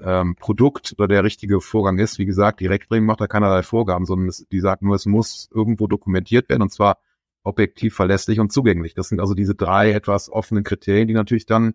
ähm, 0.00 0.34
Produkt 0.34 0.94
oder 0.98 1.06
der 1.06 1.22
richtige 1.22 1.60
Vorgang 1.60 1.98
ist. 1.98 2.18
Wie 2.18 2.26
gesagt, 2.26 2.60
Rechtsprechung 2.60 3.06
macht 3.06 3.20
da 3.20 3.28
keinerlei 3.28 3.62
Vorgaben, 3.62 4.04
sondern 4.06 4.28
es, 4.28 4.44
die 4.50 4.58
sagt 4.60 4.82
nur, 4.82 4.96
es 4.96 5.06
muss 5.06 5.48
irgendwo 5.54 5.86
dokumentiert 5.86 6.48
werden 6.48 6.62
und 6.62 6.72
zwar 6.72 6.98
objektiv 7.44 7.94
verlässlich 7.94 8.40
und 8.40 8.52
zugänglich. 8.52 8.94
Das 8.94 9.08
sind 9.08 9.20
also 9.20 9.34
diese 9.34 9.54
drei 9.54 9.92
etwas 9.92 10.28
offenen 10.30 10.64
Kriterien, 10.64 11.06
die 11.06 11.14
natürlich 11.14 11.46
dann 11.46 11.74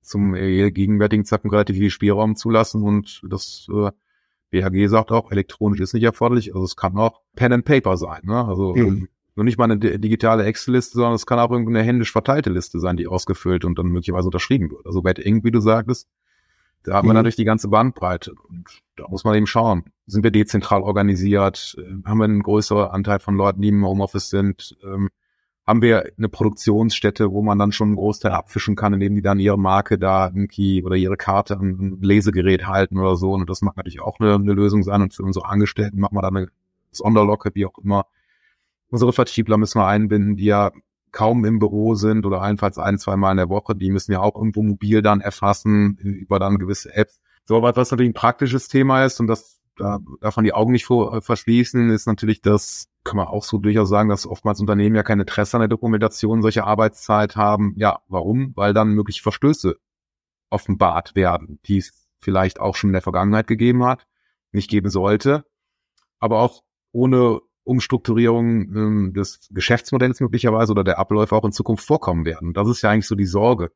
zum 0.00 0.34
äh, 0.34 0.70
gegenwärtigen 0.70 1.26
Zeitpunkt 1.26 1.54
relativ 1.54 1.76
viel 1.76 1.90
Spielraum 1.90 2.34
zulassen 2.34 2.82
und 2.82 3.22
das 3.28 3.68
äh, 3.70 3.90
BHG 4.50 4.88
sagt 4.88 5.12
auch, 5.12 5.30
elektronisch 5.30 5.80
ist 5.80 5.92
nicht 5.92 6.04
erforderlich, 6.04 6.54
also 6.54 6.64
es 6.64 6.76
kann 6.76 6.96
auch 6.96 7.20
Pen 7.36 7.52
and 7.52 7.64
Paper 7.64 7.96
sein. 7.96 8.22
Ne? 8.24 8.42
Also 8.44 8.74
mhm. 8.74 9.08
Nur 9.34 9.44
nicht 9.44 9.58
mal 9.58 9.64
eine 9.64 9.78
digitale 9.78 10.44
Excel-Liste, 10.44 10.94
sondern 10.94 11.14
es 11.14 11.26
kann 11.26 11.38
auch 11.38 11.50
irgendeine 11.50 11.82
händisch 11.82 12.12
verteilte 12.12 12.50
Liste 12.50 12.80
sein, 12.80 12.96
die 12.96 13.06
ausgefüllt 13.06 13.64
und 13.64 13.78
dann 13.78 13.86
möglicherweise 13.86 14.26
unterschrieben 14.26 14.70
wird. 14.70 14.86
Also 14.86 15.02
bei 15.02 15.12
Ink, 15.12 15.44
wie 15.44 15.50
du 15.50 15.60
sagtest, 15.60 16.08
da 16.82 16.94
haben 16.94 17.06
mhm. 17.06 17.10
wir 17.10 17.14
natürlich 17.14 17.36
die 17.36 17.44
ganze 17.44 17.68
Bandbreite. 17.68 18.32
Und 18.48 18.64
da 18.96 19.06
muss 19.08 19.24
man 19.24 19.34
eben 19.34 19.46
schauen. 19.46 19.84
Sind 20.06 20.24
wir 20.24 20.30
dezentral 20.30 20.82
organisiert? 20.82 21.76
Äh, 21.78 22.06
haben 22.06 22.18
wir 22.18 22.24
einen 22.24 22.42
größeren 22.42 22.90
Anteil 22.90 23.20
von 23.20 23.36
Leuten, 23.36 23.62
die 23.62 23.68
im 23.68 23.86
Homeoffice 23.86 24.30
sind? 24.30 24.76
Ähm, 24.84 25.08
haben 25.64 25.80
wir 25.80 26.12
eine 26.18 26.28
Produktionsstätte, 26.28 27.30
wo 27.30 27.40
man 27.40 27.56
dann 27.56 27.70
schon 27.70 27.88
einen 27.88 27.96
Großteil 27.96 28.32
abfischen 28.32 28.74
kann, 28.74 28.94
indem 28.94 29.14
die 29.14 29.22
dann 29.22 29.38
ihre 29.38 29.58
Marke 29.58 29.96
da 29.96 30.26
irgendwie 30.26 30.82
oder 30.82 30.96
ihre 30.96 31.16
Karte 31.16 31.56
an 31.56 31.68
ein 31.68 31.98
Lesegerät 32.00 32.66
halten 32.66 32.98
oder 32.98 33.14
so. 33.14 33.32
Und 33.32 33.48
das 33.48 33.62
mag 33.62 33.76
natürlich 33.76 34.00
auch 34.00 34.18
eine, 34.18 34.34
eine 34.34 34.52
Lösung 34.52 34.82
sein. 34.82 35.02
Und 35.02 35.14
für 35.14 35.22
unsere 35.22 35.48
Angestellten 35.48 36.00
machen 36.00 36.16
wir 36.16 36.22
da 36.22 36.28
eine 36.28 36.48
Sonderlocke, 36.90 37.52
wie 37.54 37.64
auch 37.64 37.78
immer. 37.78 38.06
Unsere 38.92 39.12
Vertriebler 39.12 39.56
müssen 39.56 39.80
wir 39.80 39.86
einbinden, 39.86 40.36
die 40.36 40.44
ja 40.44 40.70
kaum 41.12 41.44
im 41.44 41.58
Büro 41.58 41.94
sind 41.94 42.26
oder 42.26 42.42
allenfalls 42.42 42.78
ein, 42.78 42.98
zwei 42.98 43.16
Mal 43.16 43.32
in 43.32 43.36
der 43.38 43.48
Woche, 43.48 43.74
die 43.74 43.90
müssen 43.90 44.12
ja 44.12 44.20
auch 44.20 44.36
irgendwo 44.36 44.62
mobil 44.62 45.02
dann 45.02 45.20
erfassen 45.20 45.96
über 45.96 46.38
dann 46.38 46.58
gewisse 46.58 46.94
Apps. 46.94 47.20
So, 47.46 47.62
was 47.62 47.90
natürlich 47.90 48.10
ein 48.10 48.14
praktisches 48.14 48.68
Thema 48.68 49.04
ist 49.04 49.18
und 49.18 49.26
das 49.26 49.62
da 49.76 50.00
darf 50.20 50.36
man 50.36 50.44
die 50.44 50.52
Augen 50.52 50.72
nicht 50.72 50.84
vor, 50.84 51.16
äh, 51.16 51.20
verschließen, 51.20 51.90
ist 51.90 52.06
natürlich 52.06 52.42
das, 52.42 52.88
kann 53.04 53.16
man 53.16 53.26
auch 53.26 53.42
so 53.42 53.58
durchaus 53.58 53.88
sagen, 53.88 54.08
dass 54.08 54.26
oftmals 54.26 54.60
Unternehmen 54.60 54.96
ja 54.96 55.02
kein 55.02 55.20
Interesse 55.20 55.56
an 55.56 55.62
der 55.62 55.68
Dokumentation 55.68 56.42
solcher 56.42 56.66
Arbeitszeit 56.66 57.36
haben. 57.36 57.74
Ja, 57.76 58.00
warum? 58.08 58.52
Weil 58.54 58.74
dann 58.74 58.90
mögliche 58.90 59.22
Verstöße 59.22 59.78
offenbart 60.50 61.14
werden, 61.14 61.58
die 61.64 61.78
es 61.78 62.06
vielleicht 62.20 62.60
auch 62.60 62.76
schon 62.76 62.90
in 62.90 62.94
der 62.94 63.02
Vergangenheit 63.02 63.46
gegeben 63.46 63.84
hat, 63.84 64.06
nicht 64.52 64.68
geben 64.70 64.90
sollte, 64.90 65.44
aber 66.18 66.40
auch 66.40 66.62
ohne 66.92 67.40
Umstrukturierung 67.64 68.74
ähm, 68.74 69.12
des 69.14 69.48
Geschäftsmodells 69.50 70.20
möglicherweise 70.20 70.72
oder 70.72 70.84
der 70.84 70.98
Abläufe 70.98 71.34
auch 71.36 71.44
in 71.44 71.52
Zukunft 71.52 71.86
vorkommen 71.86 72.24
werden. 72.24 72.54
Das 72.54 72.68
ist 72.68 72.82
ja 72.82 72.90
eigentlich 72.90 73.06
so 73.06 73.14
die 73.14 73.26
Sorge, 73.26 73.70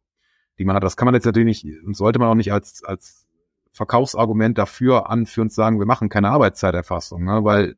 die 0.58 0.64
man 0.64 0.76
hat. 0.76 0.82
Das 0.82 0.96
kann 0.96 1.06
man 1.06 1.14
jetzt 1.14 1.26
natürlich 1.26 1.62
nicht 1.62 1.84
und 1.84 1.96
sollte 1.96 2.18
man 2.18 2.28
auch 2.28 2.34
nicht 2.34 2.52
als, 2.52 2.82
als 2.84 3.26
Verkaufsargument 3.72 4.58
dafür 4.58 5.10
anführen, 5.10 5.50
zu 5.50 5.56
sagen, 5.56 5.78
wir 5.78 5.86
machen 5.86 6.08
keine 6.08 6.30
Arbeitszeiterfassung, 6.30 7.24
ne? 7.24 7.44
weil 7.44 7.76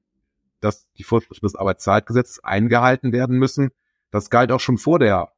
dass 0.61 0.91
die 0.93 1.05
Vorschriften 1.05 1.47
des 1.47 1.55
Arbeitszeitgesetzes 1.55 2.43
eingehalten 2.43 3.13
werden 3.13 3.39
müssen. 3.39 3.71
Das 4.11 4.31
galt 4.31 4.51
auch 4.51 4.61
schon 4.61 4.79
vor 4.79 4.99
der 4.99 5.33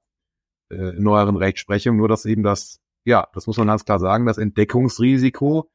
äh, 0.71 0.93
neueren 0.93 1.37
Rechtsprechung, 1.37 1.97
nur 1.97 2.09
dass 2.09 2.25
eben 2.25 2.43
das, 2.43 2.81
ja, 3.05 3.29
das 3.35 3.47
muss 3.47 3.59
man 3.59 3.67
ganz 3.67 3.85
klar 3.85 3.99
sagen, 3.99 4.27
das 4.27 4.39
Entdeckungsrisiko 4.39 5.71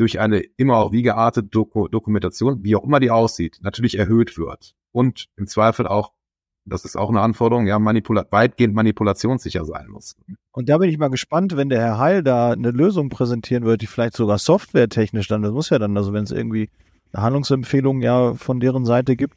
durch 0.00 0.18
eine 0.18 0.40
immer 0.56 0.78
auch 0.78 0.92
wie 0.92 1.02
geartete 1.02 1.46
Doku 1.46 1.86
Dokumentation, 1.86 2.64
wie 2.64 2.74
auch 2.74 2.84
immer 2.84 3.00
die 3.00 3.10
aussieht, 3.10 3.58
natürlich 3.60 3.98
erhöht 3.98 4.38
wird. 4.38 4.74
Und 4.92 5.26
im 5.36 5.46
Zweifel 5.46 5.86
auch, 5.86 6.12
das 6.64 6.86
ist 6.86 6.96
auch 6.96 7.10
eine 7.10 7.20
Anforderung, 7.20 7.66
ja, 7.66 7.78
manipula 7.78 8.24
weitgehend 8.30 8.74
manipulationssicher 8.74 9.64
sein 9.66 9.88
muss. 9.88 10.16
Und 10.52 10.70
da 10.70 10.78
bin 10.78 10.88
ich 10.88 10.96
mal 10.96 11.08
gespannt, 11.08 11.56
wenn 11.56 11.68
der 11.68 11.80
Herr 11.80 11.98
Heil 11.98 12.22
da 12.22 12.52
eine 12.52 12.70
Lösung 12.70 13.10
präsentieren 13.10 13.64
wird, 13.64 13.82
die 13.82 13.86
vielleicht 13.86 14.16
sogar 14.16 14.38
softwaretechnisch 14.38 15.28
dann, 15.28 15.42
das 15.42 15.52
muss 15.52 15.68
ja 15.68 15.78
dann, 15.78 15.96
also 15.96 16.14
wenn 16.14 16.24
es 16.24 16.30
irgendwie 16.30 16.70
eine 17.12 17.22
Handlungsempfehlung 17.22 18.00
ja 18.00 18.34
von 18.34 18.58
deren 18.58 18.86
Seite 18.86 19.16
gibt, 19.16 19.36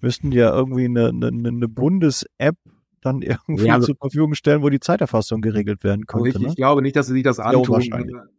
müssten 0.00 0.30
die 0.30 0.38
ja 0.38 0.54
irgendwie 0.54 0.84
eine, 0.84 1.08
eine, 1.08 1.26
eine 1.26 1.68
Bundes-App 1.68 2.56
dann 3.04 3.22
irgendwie 3.22 3.66
ja, 3.66 3.74
also, 3.74 3.88
zur 3.88 3.96
Verfügung 3.96 4.34
stellen, 4.34 4.62
wo 4.62 4.70
die 4.70 4.80
Zeiterfassung 4.80 5.40
geregelt 5.40 5.84
werden 5.84 6.06
könnte. 6.06 6.30
Ich, 6.30 6.38
ne? 6.38 6.48
ich 6.48 6.56
glaube 6.56 6.82
nicht, 6.82 6.96
dass 6.96 7.06
sie 7.06 7.12
sich 7.12 7.22
das 7.22 7.38
antun, 7.38 7.82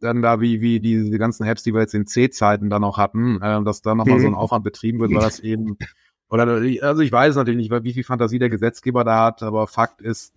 dann 0.02 0.22
da 0.22 0.42
wie, 0.42 0.62
wie 0.62 0.80
diese 0.80 1.18
ganzen 1.18 1.46
Apps, 1.46 1.64
die 1.64 1.74
wir 1.74 1.82
jetzt 1.82 1.94
in 1.94 2.08
C-Zeiten 2.08 2.70
dann 2.70 2.82
noch 2.82 2.98
hatten, 2.98 3.42
äh, 3.42 3.64
dass 3.64 3.82
da 3.82 3.96
nochmal 3.96 4.18
mhm. 4.18 4.22
so 4.22 4.28
ein 4.28 4.34
Aufwand 4.34 4.64
betrieben 4.64 5.00
wird, 5.00 5.14
weil 5.14 5.22
das 5.22 5.40
eben, 5.40 5.78
oder 6.30 6.62
also 6.82 7.02
ich 7.02 7.12
weiß 7.12 7.36
natürlich 7.36 7.70
nicht, 7.70 7.84
wie 7.84 7.94
viel 7.94 8.04
Fantasie 8.04 8.40
der 8.40 8.50
Gesetzgeber 8.50 9.04
da 9.04 9.26
hat, 9.26 9.44
aber 9.44 9.68
Fakt 9.68 10.02
ist, 10.02 10.34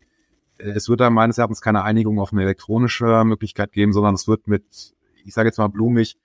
äh, 0.58 0.70
es 0.70 0.88
wird 0.88 1.00
da 1.00 1.10
meines 1.10 1.38
Erachtens 1.38 1.60
keine 1.60 1.82
Einigung 1.82 2.20
auf 2.20 2.32
eine 2.32 2.42
elektronische 2.42 3.24
Möglichkeit 3.24 3.72
geben, 3.72 3.92
sondern 3.92 4.14
es 4.14 4.28
wird 4.28 4.46
mit, 4.46 4.94
ich 5.24 5.32
sage 5.32 5.48
jetzt 5.48 5.58
mal 5.58 5.68
blumig, 5.68 6.18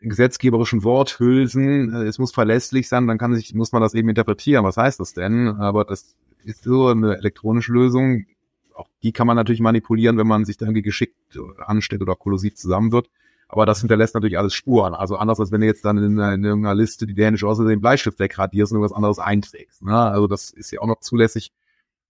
gesetzgeberischen 0.00 0.82
Worthülsen, 0.82 1.92
äh, 1.94 2.04
es 2.04 2.18
muss 2.18 2.32
verlässlich 2.32 2.88
sein, 2.88 3.06
dann 3.06 3.18
kann 3.18 3.34
sich, 3.34 3.54
muss 3.54 3.72
man 3.72 3.82
das 3.82 3.94
eben 3.94 4.08
interpretieren. 4.08 4.64
Was 4.64 4.76
heißt 4.76 5.00
das 5.00 5.12
denn? 5.12 5.48
Aber 5.48 5.84
das 5.84 6.16
ist 6.44 6.64
so 6.64 6.88
eine 6.88 7.16
elektronische 7.16 7.72
Lösung. 7.72 8.26
Auch 8.74 8.88
die 9.02 9.12
kann 9.12 9.26
man 9.26 9.36
natürlich 9.36 9.60
manipulieren, 9.60 10.16
wenn 10.18 10.26
man 10.26 10.44
sich 10.44 10.56
da 10.56 10.66
irgendwie 10.66 10.82
geschickt 10.82 11.38
anstellt 11.58 12.02
oder 12.02 12.16
kollusiv 12.16 12.54
zusammen 12.56 12.92
wird. 12.92 13.08
Aber 13.48 13.66
das 13.66 13.80
hinterlässt 13.80 14.14
natürlich 14.14 14.38
alles 14.38 14.54
Spuren. 14.54 14.94
Also 14.94 15.16
anders 15.16 15.40
als 15.40 15.50
wenn 15.50 15.60
du 15.60 15.66
jetzt 15.66 15.84
dann 15.84 15.98
in, 15.98 16.18
in 16.18 16.44
irgendeiner 16.44 16.74
Liste 16.74 17.06
die 17.06 17.14
dänische 17.14 17.48
außer 17.48 17.64
den 17.64 17.80
Bleistift 17.80 18.20
wegradierst 18.20 18.72
und 18.72 18.76
irgendwas 18.76 18.96
anderes 18.96 19.18
einträgst. 19.18 19.82
Ne? 19.82 19.96
Also 19.96 20.28
das 20.28 20.50
ist 20.50 20.70
ja 20.70 20.80
auch 20.80 20.86
noch 20.86 21.00
zulässig. 21.00 21.52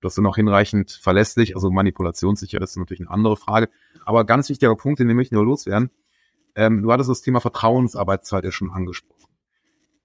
Das 0.03 0.17
ist 0.17 0.23
noch 0.23 0.37
hinreichend 0.37 0.91
verlässlich. 0.91 1.55
Also 1.57 1.71
manipulationssicher 1.71 2.61
ist 2.61 2.77
natürlich 2.77 3.01
eine 3.01 3.11
andere 3.11 3.37
Frage. 3.37 3.71
Aber 4.05 4.25
ganz 4.25 4.51
wichtiger 4.51 4.75
Punkt, 4.77 5.01
den 5.01 5.09
wir 5.09 5.15
möchten 5.15 5.35
nur 5.35 5.45
loswerden. 5.45 5.91
Ähm, 6.55 6.83
du 6.83 6.93
hattest 6.93 7.09
das 7.09 7.23
Thema 7.23 7.41
Vertrauensarbeitszeit 7.41 8.45
ja 8.45 8.51
schon 8.51 8.71
angesprochen. 8.71 9.29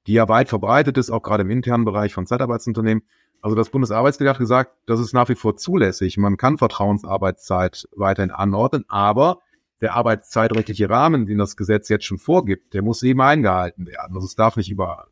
Die 0.07 0.13
ja 0.13 0.29
weit 0.29 0.49
verbreitet 0.49 0.97
ist, 0.97 1.09
auch 1.09 1.23
gerade 1.23 1.43
im 1.43 1.49
internen 1.49 1.83
Bereich 1.83 2.13
von 2.13 2.27
Zeitarbeitsunternehmen. 2.27 3.03
Also 3.41 3.55
das 3.55 3.69
Bundesarbeitsgericht 3.69 4.33
hat 4.33 4.39
gesagt, 4.39 4.71
das 4.85 4.99
ist 4.99 5.13
nach 5.13 5.29
wie 5.29 5.35
vor 5.35 5.55
zulässig. 5.55 6.17
Man 6.17 6.37
kann 6.37 6.57
Vertrauensarbeitszeit 6.57 7.87
weiterhin 7.95 8.31
anordnen, 8.31 8.85
aber 8.87 9.39
der 9.81 9.93
arbeitszeitrechtliche 9.95 10.89
Rahmen, 10.89 11.25
den 11.25 11.37
das 11.37 11.57
Gesetz 11.57 11.89
jetzt 11.89 12.05
schon 12.05 12.17
vorgibt, 12.17 12.73
der 12.73 12.81
muss 12.81 13.03
eben 13.03 13.21
eingehalten 13.21 13.85
werden. 13.85 14.15
Also 14.15 14.25
es 14.25 14.35
darf 14.35 14.57
nicht 14.57 14.71
über 14.71 15.07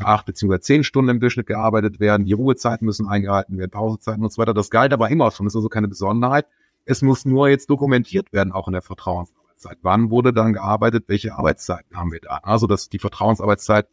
acht 0.00 0.26
beziehungsweise 0.26 0.60
zehn 0.60 0.84
Stunden 0.84 1.10
im 1.10 1.20
Durchschnitt 1.20 1.46
gearbeitet 1.46 2.00
werden. 2.00 2.24
Die 2.26 2.32
Ruhezeiten 2.32 2.84
müssen 2.84 3.06
eingehalten 3.06 3.58
werden, 3.58 3.70
Pausezeiten 3.70 4.22
und 4.22 4.32
so 4.32 4.40
weiter. 4.40 4.54
Das 4.54 4.70
galt 4.70 4.92
aber 4.92 5.10
immer 5.10 5.30
schon. 5.30 5.46
Das 5.46 5.52
ist 5.52 5.56
also 5.56 5.68
keine 5.68 5.88
Besonderheit. 5.88 6.46
Es 6.84 7.02
muss 7.02 7.24
nur 7.24 7.48
jetzt 7.48 7.68
dokumentiert 7.70 8.32
werden, 8.32 8.52
auch 8.52 8.66
in 8.66 8.72
der 8.72 8.82
Vertrauensarbeitszeit. 8.82 9.78
Wann 9.82 10.10
wurde 10.10 10.32
dann 10.32 10.52
gearbeitet? 10.52 11.04
Welche 11.06 11.34
Arbeitszeiten 11.34 11.96
haben 11.96 12.12
wir 12.12 12.20
da? 12.20 12.40
Also, 12.42 12.66
dass 12.66 12.88
die 12.88 12.98
Vertrauensarbeitszeit 12.98 13.88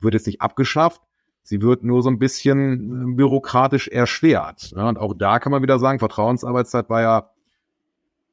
wird 0.00 0.14
jetzt 0.14 0.26
nicht 0.26 0.40
abgeschafft. 0.40 1.02
Sie 1.46 1.60
wird 1.60 1.84
nur 1.84 2.02
so 2.02 2.08
ein 2.08 2.18
bisschen 2.18 3.12
äh, 3.12 3.14
bürokratisch 3.16 3.88
erschwert. 3.88 4.72
Ja, 4.74 4.88
und 4.88 4.98
auch 4.98 5.14
da 5.14 5.38
kann 5.38 5.52
man 5.52 5.62
wieder 5.62 5.78
sagen, 5.78 5.98
Vertrauensarbeitszeit 5.98 6.88
war 6.88 7.02
ja 7.02 7.30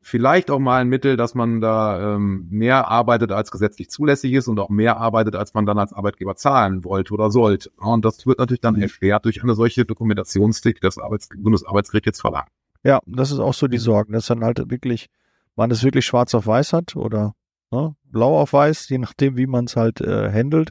vielleicht 0.02 0.50
auch 0.50 0.60
mal 0.60 0.82
ein 0.82 0.88
Mittel, 0.88 1.17
dass 1.17 1.36
man 1.36 1.60
da 1.60 2.15
ähm, 2.15 2.47
mehr 2.50 2.88
arbeitet, 2.88 3.34
als 3.34 3.52
gesetzlich 3.52 3.89
zulässig 3.89 4.32
ist 4.34 4.47
und 4.47 4.60
auch 4.60 4.69
mehr 4.69 4.97
arbeitet, 4.97 5.36
als 5.36 5.54
man 5.54 5.65
dann 5.65 5.78
als 5.78 5.91
Arbeitgeber 5.91 6.36
zahlen 6.38 6.86
wollte 6.86 7.13
oder 7.13 7.30
sollte. 7.30 7.69
Und 7.78 8.06
das 8.06 8.26
wird 8.26 8.39
natürlich 8.39 8.62
dann 8.62 8.82
erschwert 8.82 9.26
durch 9.26 9.43
eine 9.43 9.56
solche 9.56 9.84
Dokumentationspflicht, 9.86 10.78
die 10.78 10.82
das 10.82 10.97
Arbeits 10.97 11.28
Bundesarbeitsgericht 11.36 12.06
jetzt 12.06 12.21
verlangt. 12.21 12.47
Ja, 12.84 13.02
das 13.06 13.32
ist 13.32 13.39
auch 13.39 13.54
so 13.54 13.67
die 13.67 13.78
Sorgen, 13.78 14.13
dass 14.13 14.28
dann 14.28 14.43
halt 14.43 14.71
wirklich, 14.71 15.10
man 15.56 15.69
es 15.69 15.84
wirklich 15.84 16.06
schwarz 16.06 16.34
auf 16.34 16.47
weiß 16.47 16.71
hat 16.71 16.95
oder 16.95 17.34
ne, 17.71 17.93
blau 18.06 18.39
auf 18.39 18.54
weiß, 18.54 18.88
je 18.88 18.97
nachdem, 18.97 19.36
wie 19.36 19.47
man 19.47 19.65
es 19.65 19.76
halt 19.76 20.00
äh, 20.00 20.32
handelt 20.32 20.69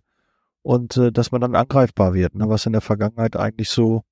und 0.63 0.97
äh, 0.97 1.13
dass 1.13 1.33
man 1.33 1.41
dann 1.41 1.55
angreifbar 1.55 2.15
wird, 2.15 2.35
ne, 2.35 2.49
was 2.49 2.67
in 2.67 2.73
der 2.73 2.83
Vergangenheit 2.83 3.37
eigentlich 3.37 3.71
so 3.71 4.03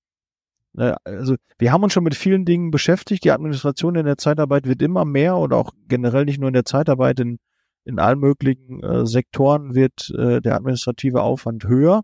Ne, 0.74 0.96
also 1.04 1.34
wir 1.58 1.72
haben 1.72 1.82
uns 1.82 1.92
schon 1.92 2.04
mit 2.04 2.14
vielen 2.14 2.44
Dingen 2.44 2.70
beschäftigt. 2.70 3.24
Die 3.24 3.32
Administration 3.32 3.96
in 3.96 4.06
der 4.06 4.18
Zeitarbeit 4.18 4.66
wird 4.66 4.82
immer 4.82 5.04
mehr 5.04 5.36
oder 5.36 5.56
auch 5.56 5.72
generell 5.88 6.24
nicht 6.24 6.38
nur 6.38 6.48
in 6.48 6.54
der 6.54 6.64
Zeitarbeit, 6.64 7.20
in, 7.20 7.38
in 7.84 7.98
allen 7.98 8.20
möglichen 8.20 8.82
äh, 8.82 9.06
Sektoren 9.06 9.74
wird 9.74 10.10
äh, 10.10 10.40
der 10.40 10.56
administrative 10.56 11.22
Aufwand 11.22 11.64
höher. 11.64 12.02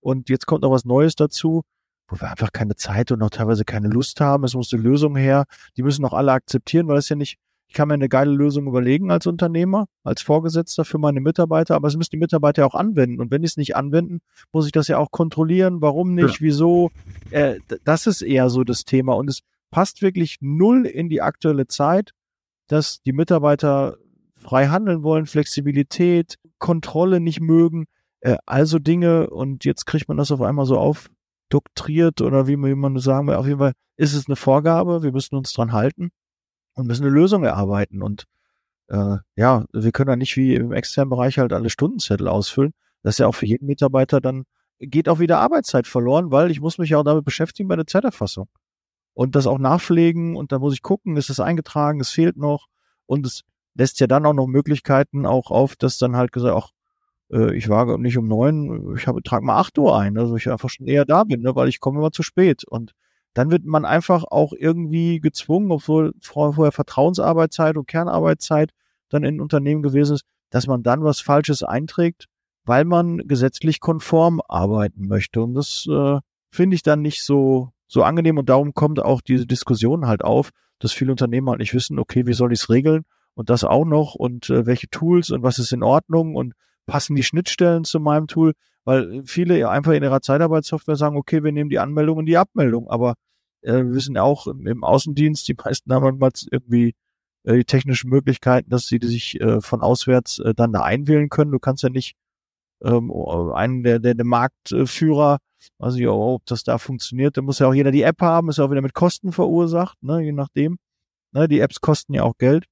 Und 0.00 0.28
jetzt 0.28 0.46
kommt 0.46 0.62
noch 0.62 0.70
was 0.70 0.84
Neues 0.84 1.16
dazu, 1.16 1.62
wo 2.08 2.20
wir 2.20 2.30
einfach 2.30 2.52
keine 2.52 2.76
Zeit 2.76 3.10
und 3.10 3.22
auch 3.22 3.30
teilweise 3.30 3.64
keine 3.64 3.88
Lust 3.88 4.20
haben. 4.20 4.44
Es 4.44 4.54
muss 4.54 4.72
eine 4.72 4.82
Lösung 4.82 5.16
her. 5.16 5.44
Die 5.76 5.82
müssen 5.82 6.04
auch 6.04 6.12
alle 6.12 6.32
akzeptieren, 6.32 6.86
weil 6.88 6.98
es 6.98 7.08
ja 7.08 7.16
nicht 7.16 7.32
ich 7.32 7.38
kann 7.76 7.88
mir 7.88 7.94
eine 7.94 8.08
geile 8.08 8.32
Lösung 8.32 8.66
überlegen 8.66 9.10
als 9.10 9.26
Unternehmer, 9.26 9.86
als 10.02 10.22
Vorgesetzter 10.22 10.86
für 10.86 10.96
meine 10.96 11.20
Mitarbeiter, 11.20 11.74
aber 11.74 11.88
es 11.88 11.96
müssen 11.96 12.12
die 12.12 12.16
Mitarbeiter 12.16 12.62
ja 12.62 12.66
auch 12.66 12.74
anwenden. 12.74 13.20
Und 13.20 13.30
wenn 13.30 13.42
die 13.42 13.46
es 13.46 13.58
nicht 13.58 13.76
anwenden, 13.76 14.20
muss 14.50 14.64
ich 14.64 14.72
das 14.72 14.88
ja 14.88 14.96
auch 14.96 15.10
kontrollieren. 15.10 15.82
Warum 15.82 16.14
nicht? 16.14 16.36
Ja. 16.36 16.40
Wieso? 16.40 16.90
Äh, 17.30 17.60
das 17.84 18.06
ist 18.06 18.22
eher 18.22 18.48
so 18.48 18.64
das 18.64 18.86
Thema. 18.86 19.12
Und 19.12 19.28
es 19.28 19.40
passt 19.70 20.00
wirklich 20.00 20.38
null 20.40 20.86
in 20.86 21.10
die 21.10 21.20
aktuelle 21.20 21.66
Zeit, 21.66 22.12
dass 22.66 23.02
die 23.02 23.12
Mitarbeiter 23.12 23.98
frei 24.36 24.68
handeln 24.68 25.02
wollen, 25.02 25.26
Flexibilität, 25.26 26.36
Kontrolle 26.58 27.20
nicht 27.20 27.40
mögen, 27.40 27.84
äh, 28.20 28.38
also 28.46 28.78
Dinge. 28.78 29.28
Und 29.28 29.66
jetzt 29.66 29.84
kriegt 29.84 30.08
man 30.08 30.16
das 30.16 30.32
auf 30.32 30.40
einmal 30.40 30.64
so 30.64 30.78
aufdoktriert 30.78 32.22
oder 32.22 32.46
wie 32.46 32.56
man 32.56 32.98
sagen 33.00 33.26
will. 33.26 33.34
Auf 33.34 33.46
jeden 33.46 33.58
Fall 33.58 33.72
ist 33.98 34.14
es 34.14 34.28
eine 34.28 34.36
Vorgabe. 34.36 35.02
Wir 35.02 35.12
müssen 35.12 35.36
uns 35.36 35.52
dran 35.52 35.72
halten 35.72 36.10
und 36.76 36.86
müssen 36.86 37.04
eine 37.04 37.12
Lösung 37.12 37.42
erarbeiten. 37.42 38.02
Und 38.02 38.24
äh, 38.88 39.16
ja, 39.34 39.64
wir 39.72 39.92
können 39.92 40.10
ja 40.10 40.16
nicht 40.16 40.36
wie 40.36 40.54
im 40.54 40.72
externen 40.72 41.10
Bereich 41.10 41.38
halt 41.38 41.52
alle 41.52 41.70
Stundenzettel 41.70 42.28
ausfüllen. 42.28 42.72
Das 43.02 43.14
ist 43.14 43.18
ja 43.18 43.26
auch 43.26 43.34
für 43.34 43.46
jeden 43.46 43.66
Mitarbeiter 43.66 44.20
dann, 44.20 44.44
geht 44.78 45.08
auch 45.08 45.18
wieder 45.18 45.40
Arbeitszeit 45.40 45.86
verloren, 45.86 46.30
weil 46.30 46.50
ich 46.50 46.60
muss 46.60 46.78
mich 46.78 46.90
ja 46.90 46.98
auch 46.98 47.04
damit 47.04 47.24
beschäftigen 47.24 47.68
bei 47.68 47.76
der 47.76 47.86
Zeiterfassung. 47.86 48.48
Und 49.14 49.34
das 49.34 49.46
auch 49.46 49.58
nachpflegen 49.58 50.36
und 50.36 50.52
da 50.52 50.58
muss 50.58 50.74
ich 50.74 50.82
gucken, 50.82 51.16
ist 51.16 51.30
es 51.30 51.40
eingetragen, 51.40 52.00
es 52.00 52.10
fehlt 52.10 52.36
noch. 52.36 52.66
Und 53.06 53.24
es 53.24 53.42
lässt 53.74 53.98
ja 54.00 54.06
dann 54.06 54.26
auch 54.26 54.34
noch 54.34 54.46
Möglichkeiten 54.46 55.24
auch 55.24 55.50
auf, 55.50 55.76
dass 55.76 55.98
dann 55.98 56.16
halt 56.16 56.32
gesagt, 56.32 56.54
auch 56.54 56.72
äh, 57.30 57.56
ich 57.56 57.68
wage 57.70 57.98
nicht 57.98 58.18
um 58.18 58.28
neun, 58.28 58.94
ich 58.96 59.06
habe, 59.06 59.22
trage 59.22 59.44
mal 59.44 59.58
acht 59.58 59.78
Uhr 59.78 59.98
ein, 59.98 60.18
also 60.18 60.36
ich 60.36 60.50
einfach 60.50 60.68
schon 60.68 60.86
eher 60.86 61.06
da 61.06 61.24
bin, 61.24 61.40
ne, 61.40 61.54
weil 61.54 61.68
ich 61.68 61.80
komme 61.80 61.98
immer 61.98 62.12
zu 62.12 62.22
spät. 62.22 62.64
Und 62.64 62.92
dann 63.36 63.50
wird 63.50 63.66
man 63.66 63.84
einfach 63.84 64.24
auch 64.24 64.54
irgendwie 64.58 65.20
gezwungen, 65.20 65.70
obwohl 65.70 66.14
vorher 66.22 66.72
Vertrauensarbeitszeit 66.72 67.76
und 67.76 67.86
Kernarbeitszeit 67.86 68.70
dann 69.10 69.24
in 69.24 69.42
Unternehmen 69.42 69.82
gewesen 69.82 70.14
ist, 70.14 70.24
dass 70.48 70.66
man 70.66 70.82
dann 70.82 71.04
was 71.04 71.20
Falsches 71.20 71.62
einträgt, 71.62 72.28
weil 72.64 72.86
man 72.86 73.18
gesetzlich 73.28 73.80
konform 73.80 74.40
arbeiten 74.48 75.06
möchte. 75.06 75.42
Und 75.42 75.52
das 75.52 75.86
äh, 75.86 76.18
finde 76.50 76.76
ich 76.76 76.82
dann 76.82 77.02
nicht 77.02 77.24
so, 77.24 77.72
so 77.86 78.04
angenehm. 78.04 78.38
Und 78.38 78.48
darum 78.48 78.72
kommt 78.72 79.00
auch 79.00 79.20
diese 79.20 79.46
Diskussion 79.46 80.06
halt 80.06 80.24
auf, 80.24 80.48
dass 80.78 80.92
viele 80.92 81.10
Unternehmen 81.10 81.50
halt 81.50 81.60
nicht 81.60 81.74
wissen, 81.74 81.98
okay, 81.98 82.26
wie 82.26 82.32
soll 82.32 82.54
ich 82.54 82.60
es 82.60 82.70
regeln? 82.70 83.02
Und 83.34 83.50
das 83.50 83.64
auch 83.64 83.84
noch 83.84 84.14
und 84.14 84.48
äh, 84.48 84.64
welche 84.64 84.88
Tools 84.88 85.30
und 85.30 85.42
was 85.42 85.58
ist 85.58 85.74
in 85.74 85.82
Ordnung 85.82 86.36
und 86.36 86.54
passen 86.86 87.14
die 87.14 87.22
Schnittstellen 87.22 87.84
zu 87.84 88.00
meinem 88.00 88.28
Tool? 88.28 88.54
Weil 88.84 89.24
viele 89.26 89.68
einfach 89.68 89.92
in 89.92 90.02
ihrer 90.02 90.22
Zeitarbeitssoftware 90.22 90.96
sagen, 90.96 91.18
okay, 91.18 91.44
wir 91.44 91.52
nehmen 91.52 91.68
die 91.68 91.80
Anmeldung 91.80 92.16
und 92.16 92.24
die 92.24 92.38
Abmeldung, 92.38 92.88
aber 92.88 93.14
äh, 93.66 93.84
wir 93.84 93.94
wissen 93.94 94.16
auch 94.16 94.46
im, 94.46 94.66
im 94.66 94.84
Außendienst, 94.84 95.46
die 95.48 95.54
meisten 95.54 95.92
haben 95.92 96.04
manchmal 96.04 96.30
irgendwie 96.50 96.94
äh, 97.44 97.56
die 97.56 97.64
technischen 97.64 98.10
Möglichkeiten, 98.10 98.70
dass 98.70 98.86
sie 98.86 98.98
sich 99.02 99.40
äh, 99.40 99.60
von 99.60 99.82
auswärts 99.82 100.38
äh, 100.38 100.54
dann 100.54 100.72
da 100.72 100.82
einwählen 100.82 101.28
können. 101.28 101.52
Du 101.52 101.58
kannst 101.58 101.82
ja 101.82 101.90
nicht 101.90 102.16
ähm, 102.82 103.10
einen 103.54 103.82
der, 103.82 103.98
der, 103.98 104.14
der 104.14 104.26
Marktführer, 104.26 105.38
also 105.78 105.98
ja, 105.98 106.10
ob 106.10 106.44
das 106.46 106.62
da 106.62 106.78
funktioniert, 106.78 107.36
da 107.36 107.42
muss 107.42 107.58
ja 107.58 107.68
auch 107.68 107.74
jeder 107.74 107.90
die 107.90 108.02
App 108.02 108.20
haben, 108.20 108.48
ist 108.50 108.58
ja 108.58 108.64
auch 108.64 108.70
wieder 108.70 108.82
mit 108.82 108.94
Kosten 108.94 109.32
verursacht, 109.32 110.02
ne, 110.02 110.20
je 110.20 110.32
nachdem. 110.32 110.78
Ne, 111.32 111.48
die 111.48 111.60
Apps 111.60 111.80
kosten 111.80 112.14
ja 112.14 112.22
auch 112.22 112.38
Geld. 112.38 112.66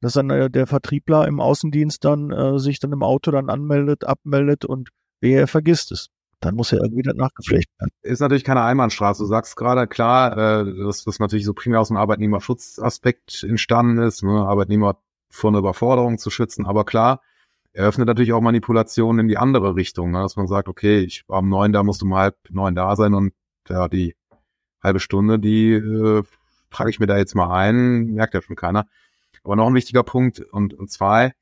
Dass 0.00 0.14
dann 0.14 0.30
äh, 0.30 0.48
der 0.50 0.66
Vertriebler 0.66 1.28
im 1.28 1.40
Außendienst 1.40 2.02
dann 2.04 2.30
äh, 2.30 2.58
sich 2.58 2.78
dann 2.80 2.92
im 2.92 3.02
Auto 3.02 3.30
dann 3.30 3.50
anmeldet, 3.50 4.04
abmeldet 4.04 4.64
und 4.64 4.88
wer 5.20 5.46
vergisst 5.46 5.92
es 5.92 6.08
dann 6.40 6.54
muss 6.54 6.70
ja 6.70 6.78
irgendwie 6.78 7.02
das 7.02 7.14
nachgepflegt 7.14 7.68
werden. 7.78 7.90
Ist 8.02 8.20
natürlich 8.20 8.44
keine 8.44 8.62
Einbahnstraße. 8.62 9.22
Du 9.22 9.26
sagst 9.26 9.56
gerade, 9.56 9.86
klar, 9.86 10.36
äh, 10.62 10.84
dass 10.84 11.04
das 11.04 11.18
natürlich 11.18 11.44
so 11.44 11.52
primär 11.52 11.80
aus 11.80 11.88
dem 11.88 11.98
Arbeitnehmerschutzaspekt 11.98 13.44
entstanden 13.44 13.98
ist, 13.98 14.22
ne? 14.22 14.30
Arbeitnehmer 14.30 14.98
vor 15.28 15.50
einer 15.50 15.58
Überforderung 15.58 16.18
zu 16.18 16.30
schützen. 16.30 16.66
Aber 16.66 16.84
klar, 16.84 17.20
eröffnet 17.72 18.08
natürlich 18.08 18.32
auch 18.32 18.40
Manipulationen 18.40 19.20
in 19.20 19.28
die 19.28 19.38
andere 19.38 19.76
Richtung, 19.76 20.10
ne? 20.10 20.22
dass 20.22 20.36
man 20.36 20.48
sagt, 20.48 20.68
okay, 20.68 21.00
ich 21.00 21.28
war 21.28 21.38
um 21.38 21.48
neun 21.48 21.72
da, 21.72 21.82
musst 21.82 22.02
du 22.02 22.06
um 22.06 22.14
halb 22.14 22.36
neun 22.50 22.74
da 22.74 22.96
sein 22.96 23.14
und 23.14 23.32
ja, 23.68 23.88
die 23.88 24.16
halbe 24.82 25.00
Stunde, 25.00 25.38
die 25.38 25.72
äh, 25.72 26.22
trage 26.70 26.90
ich 26.90 27.00
mir 27.00 27.06
da 27.06 27.16
jetzt 27.16 27.34
mal 27.34 27.54
ein, 27.54 28.06
merkt 28.06 28.34
ja 28.34 28.42
schon 28.42 28.56
keiner. 28.56 28.86
Aber 29.44 29.56
noch 29.56 29.66
ein 29.66 29.74
wichtiger 29.74 30.02
Punkt 30.02 30.40
und, 30.40 30.74
und 30.74 30.90
zwei, 30.90 31.32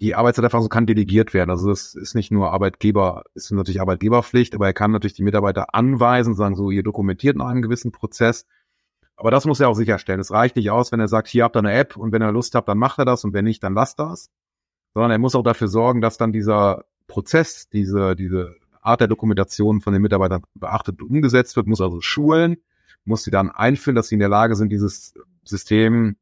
die 0.00 0.14
Arbeitszeiterfassung 0.14 0.68
kann 0.68 0.86
delegiert 0.86 1.34
werden. 1.34 1.50
Also 1.50 1.68
das 1.68 1.94
ist 1.94 2.14
nicht 2.14 2.30
nur 2.30 2.52
Arbeitgeber, 2.52 3.24
ist 3.34 3.50
natürlich 3.52 3.80
Arbeitgeberpflicht, 3.80 4.54
aber 4.54 4.66
er 4.66 4.72
kann 4.72 4.90
natürlich 4.90 5.14
die 5.14 5.22
Mitarbeiter 5.22 5.74
anweisen, 5.74 6.34
sagen 6.34 6.56
so, 6.56 6.70
ihr 6.70 6.82
dokumentiert 6.82 7.36
nach 7.36 7.46
einem 7.46 7.62
gewissen 7.62 7.92
Prozess. 7.92 8.46
Aber 9.16 9.30
das 9.30 9.46
muss 9.46 9.60
er 9.60 9.68
auch 9.68 9.74
sicherstellen. 9.74 10.20
Es 10.20 10.32
reicht 10.32 10.56
nicht 10.56 10.70
aus, 10.70 10.90
wenn 10.90 11.00
er 11.00 11.08
sagt, 11.08 11.28
hier 11.28 11.44
habt 11.44 11.56
ihr 11.56 11.60
eine 11.60 11.72
App 11.72 11.96
und 11.96 12.12
wenn 12.12 12.22
ihr 12.22 12.32
Lust 12.32 12.54
habt, 12.54 12.68
dann 12.68 12.78
macht 12.78 12.98
er 12.98 13.04
das 13.04 13.24
und 13.24 13.32
wenn 13.32 13.44
nicht, 13.44 13.62
dann 13.62 13.74
lasst 13.74 14.00
das. 14.00 14.30
Sondern 14.92 15.12
er 15.12 15.18
muss 15.18 15.34
auch 15.36 15.42
dafür 15.42 15.68
sorgen, 15.68 16.00
dass 16.00 16.18
dann 16.18 16.32
dieser 16.32 16.84
Prozess, 17.06 17.68
diese, 17.68 18.16
diese 18.16 18.56
Art 18.80 19.00
der 19.00 19.08
Dokumentation 19.08 19.80
von 19.80 19.92
den 19.92 20.02
Mitarbeitern 20.02 20.42
beachtet 20.54 21.00
und 21.00 21.08
umgesetzt 21.08 21.54
wird, 21.56 21.66
muss 21.68 21.80
also 21.80 22.00
schulen, 22.00 22.56
muss 23.04 23.22
sie 23.22 23.30
dann 23.30 23.50
einführen, 23.50 23.94
dass 23.94 24.08
sie 24.08 24.16
in 24.16 24.20
der 24.20 24.28
Lage 24.28 24.56
sind, 24.56 24.70
dieses 24.70 25.14
System, 25.44 26.16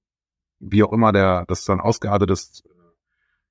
wie 0.61 0.83
auch 0.83 0.93
immer 0.93 1.13
der, 1.13 1.45
das 1.47 1.65
dann 1.65 1.81
ausgeartet 1.81 2.31
ist, 2.31 2.65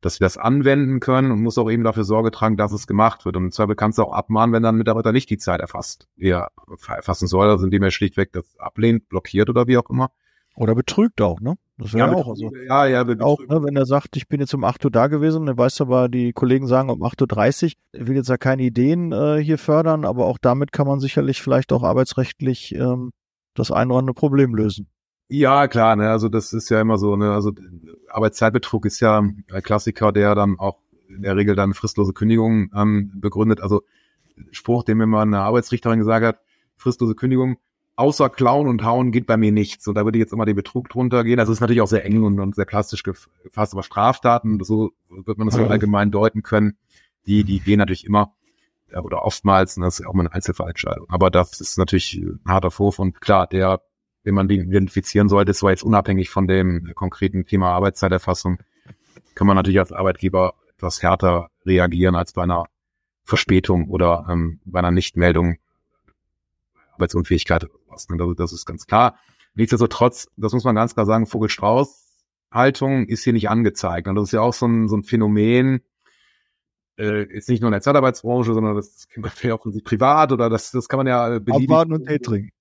dass 0.02 0.16
sie 0.16 0.24
das 0.24 0.38
anwenden 0.38 1.00
können 1.00 1.32
und 1.32 1.42
muss 1.42 1.58
auch 1.58 1.70
eben 1.70 1.84
dafür 1.84 2.04
Sorge 2.04 2.32
tragen, 2.32 2.58
dass 2.58 2.72
es 2.72 2.88
gemacht 2.88 3.24
wird. 3.26 3.38
Und 3.38 3.46
im 3.46 3.52
Zweifel 3.52 3.76
kannst 3.76 4.00
du 4.00 4.04
auch 4.04 4.14
abmahnen, 4.14 4.54
wenn 4.54 4.64
dann 4.64 4.76
ein 4.76 4.80
Mitarbeiter 4.80 5.12
nicht 5.12 5.30
die 5.30 5.38
Zeit 5.38 5.62
erfasst, 5.62 6.08
die 6.16 6.30
er 6.30 6.50
erfassen 6.88 7.28
soll, 7.28 7.50
also 7.50 7.66
indem 7.66 7.84
er 7.84 7.92
schlichtweg 7.92 8.34
das 8.34 8.58
ablehnt, 8.58 9.08
blockiert 9.10 9.50
oder 9.50 9.68
wie 9.68 9.78
auch 9.78 9.90
immer. 9.90 10.12
Oder 10.56 10.76
betrügt 10.76 11.22
auch, 11.22 11.40
ne? 11.40 11.56
Das 11.78 11.94
wäre 11.94 12.12
ja, 12.12 12.16
auch. 12.16 12.28
Also, 12.28 12.52
ja, 12.68 12.86
ja, 12.86 13.06
auch, 13.22 13.40
ne, 13.40 13.64
wenn 13.64 13.76
er 13.76 13.86
sagt, 13.86 14.18
ich 14.18 14.28
bin 14.28 14.42
jetzt 14.42 14.54
um 14.54 14.64
8 14.64 14.84
Uhr 14.84 14.92
da 14.92 15.08
gewesen, 15.08 15.46
dann 15.46 15.58
weißt 15.58 15.80
du 15.80 15.86
aber, 15.86 16.10
die 16.10 16.34
Kollegen 16.34 16.68
sagen 16.68 16.90
um 16.90 17.02
8.30 17.02 17.64
Uhr, 17.64 17.72
er 17.94 18.08
will 18.08 18.16
jetzt 18.16 18.30
ja 18.30 18.38
keine 18.38 18.64
Ideen 18.64 19.14
äh, 19.14 19.38
hier 19.42 19.58
fördern, 19.58 20.04
aber 20.04 20.26
auch 20.26 20.38
damit 20.38 20.72
kann 20.74 20.88
man 20.88 21.00
sicherlich 21.00 21.42
vielleicht 21.42 21.72
auch 21.72 21.84
arbeitsrechtlich 21.84 22.76
ähm, 22.76 23.12
das 23.56 23.72
ein 23.72 23.90
oder 23.90 24.00
andere 24.00 24.14
Problem 24.14 24.54
lösen. 24.54 24.90
Ja, 25.34 25.70
klar, 25.70 25.96
ne, 25.96 26.10
also 26.10 26.28
das 26.28 26.52
ist 26.52 26.68
ja 26.68 26.82
immer 26.82 26.98
so, 26.98 27.16
ne, 27.16 27.32
also 27.32 27.54
Arbeitszeitbetrug 28.10 28.86
ist 28.86 29.00
ja 29.00 29.20
ein 29.20 29.46
Klassiker, 29.64 30.12
der 30.12 30.36
dann 30.36 30.60
auch 30.60 30.80
in 31.08 31.22
der 31.22 31.38
Regel 31.38 31.56
dann 31.56 31.74
fristlose 31.74 32.12
Kündigung 32.12 32.70
ähm, 32.76 33.14
begründet. 33.16 33.62
Also 33.62 33.84
Spruch, 34.52 34.84
den 34.84 34.98
mir 34.98 35.08
mal 35.08 35.22
eine 35.22 35.40
Arbeitsrichterin 35.40 36.00
gesagt 36.00 36.26
hat, 36.26 36.40
fristlose 36.76 37.16
Kündigung, 37.16 37.60
außer 37.96 38.30
Klauen 38.30 38.68
und 38.68 38.84
Hauen 38.84 39.14
geht 39.14 39.26
bei 39.26 39.38
mir 39.38 39.54
nichts. 39.54 39.88
Und 39.88 39.96
da 39.96 40.04
würde 40.04 40.18
ich 40.18 40.22
jetzt 40.22 40.34
immer 40.34 40.46
den 40.46 40.58
Betrug 40.58 40.90
drunter 40.90 41.24
gehen. 41.24 41.40
Also 41.40 41.54
ist 41.54 41.62
natürlich 41.62 41.82
auch 41.82 41.88
sehr 41.88 42.04
eng 42.04 42.24
und, 42.24 42.38
und 42.38 42.54
sehr 42.56 42.66
plastisch 42.66 43.04
gefasst, 43.04 43.72
aber 43.72 43.84
Straftaten, 43.84 44.62
so 44.62 44.92
wird 45.08 45.38
man 45.38 45.48
das 45.48 45.56
so 45.56 45.64
allgemein 45.64 46.12
deuten 46.12 46.44
können, 46.44 46.76
die, 47.26 47.46
die 47.46 47.62
gehen 47.62 47.78
natürlich 47.78 48.06
immer 48.06 48.34
oder 49.02 49.24
oftmals, 49.24 49.78
und 49.78 49.84
das 49.84 49.94
ist 49.94 50.04
ja 50.04 50.10
auch 50.10 50.14
mal 50.14 50.24
eine 50.24 50.34
Einzelfallentscheidung. 50.34 51.06
Aber 51.08 51.32
das 51.32 51.62
ist 51.62 51.78
natürlich 51.78 52.16
ein 52.16 52.42
harter 52.46 52.70
Vorwurf 52.70 53.00
und 53.00 53.22
klar, 53.22 53.48
der 53.48 53.82
wenn 54.24 54.36
man 54.36 54.48
den 54.48 54.70
identifizieren 54.70 55.30
sollte, 55.30 55.52
ist 55.52 55.60
zwar 55.60 55.72
jetzt 55.72 55.84
unabhängig 55.84 56.30
von 56.30 56.48
dem 56.48 56.92
konkreten 56.96 57.46
Thema 57.46 57.72
Arbeitszeiterfassung, 57.72 58.60
kann 59.36 59.48
man 59.48 59.56
natürlich 59.56 59.80
als 59.80 59.92
Arbeitgeber 59.92 60.54
etwas 60.76 61.02
härter 61.02 61.50
reagieren 61.66 62.16
als 62.16 62.34
bei 62.34 62.44
einer 62.44 62.66
Verspätung 63.24 63.88
oder 63.90 64.28
ähm, 64.30 64.60
bei 64.66 64.80
einer 64.80 64.92
Nichtmeldung 64.92 65.58
Arbeitsunfähigkeit. 66.94 67.68
Also 67.90 68.34
das 68.34 68.54
ist 68.54 68.66
ganz 68.66 68.86
klar. 68.86 69.18
Nichtsdestotrotz, 69.54 70.28
das 70.38 70.54
muss 70.54 70.64
man 70.64 70.76
ganz 70.76 70.94
klar 70.94 71.06
sagen, 71.06 71.28
Vogel-Strauß-Haltung 71.28 73.08
ist 73.08 73.24
hier 73.24 73.34
nicht 73.34 73.50
angezeigt. 73.50 74.08
Und 74.08 74.16
das 74.16 74.26
ist 74.26 74.32
ja 74.32 74.42
auch 74.42 74.54
so 74.54 74.66
ein, 74.68 74.88
so 74.88 74.96
ein 74.96 75.04
Phänomen, 75.04 75.82
äh, 76.98 77.24
ist 77.24 77.50
nicht 77.50 77.62
nur 77.62 77.70
in 77.70 77.74
der 77.74 77.82
Zeitarbeitsbranche, 77.82 78.54
sondern 78.54 78.76
das 78.76 79.08
kennt 79.10 79.26
man 79.26 79.52
auch 79.52 79.66
privat 79.84 80.32
oder 80.32 80.50
das, 80.50 80.72
das 80.72 80.88
kann 80.88 80.98
man 80.98 81.08
ja 81.08 81.40
beliebig. 81.40 81.70
Abwarten 81.70 81.94
und 81.94 82.08
Tee 82.08 82.20
trinken. 82.24 82.52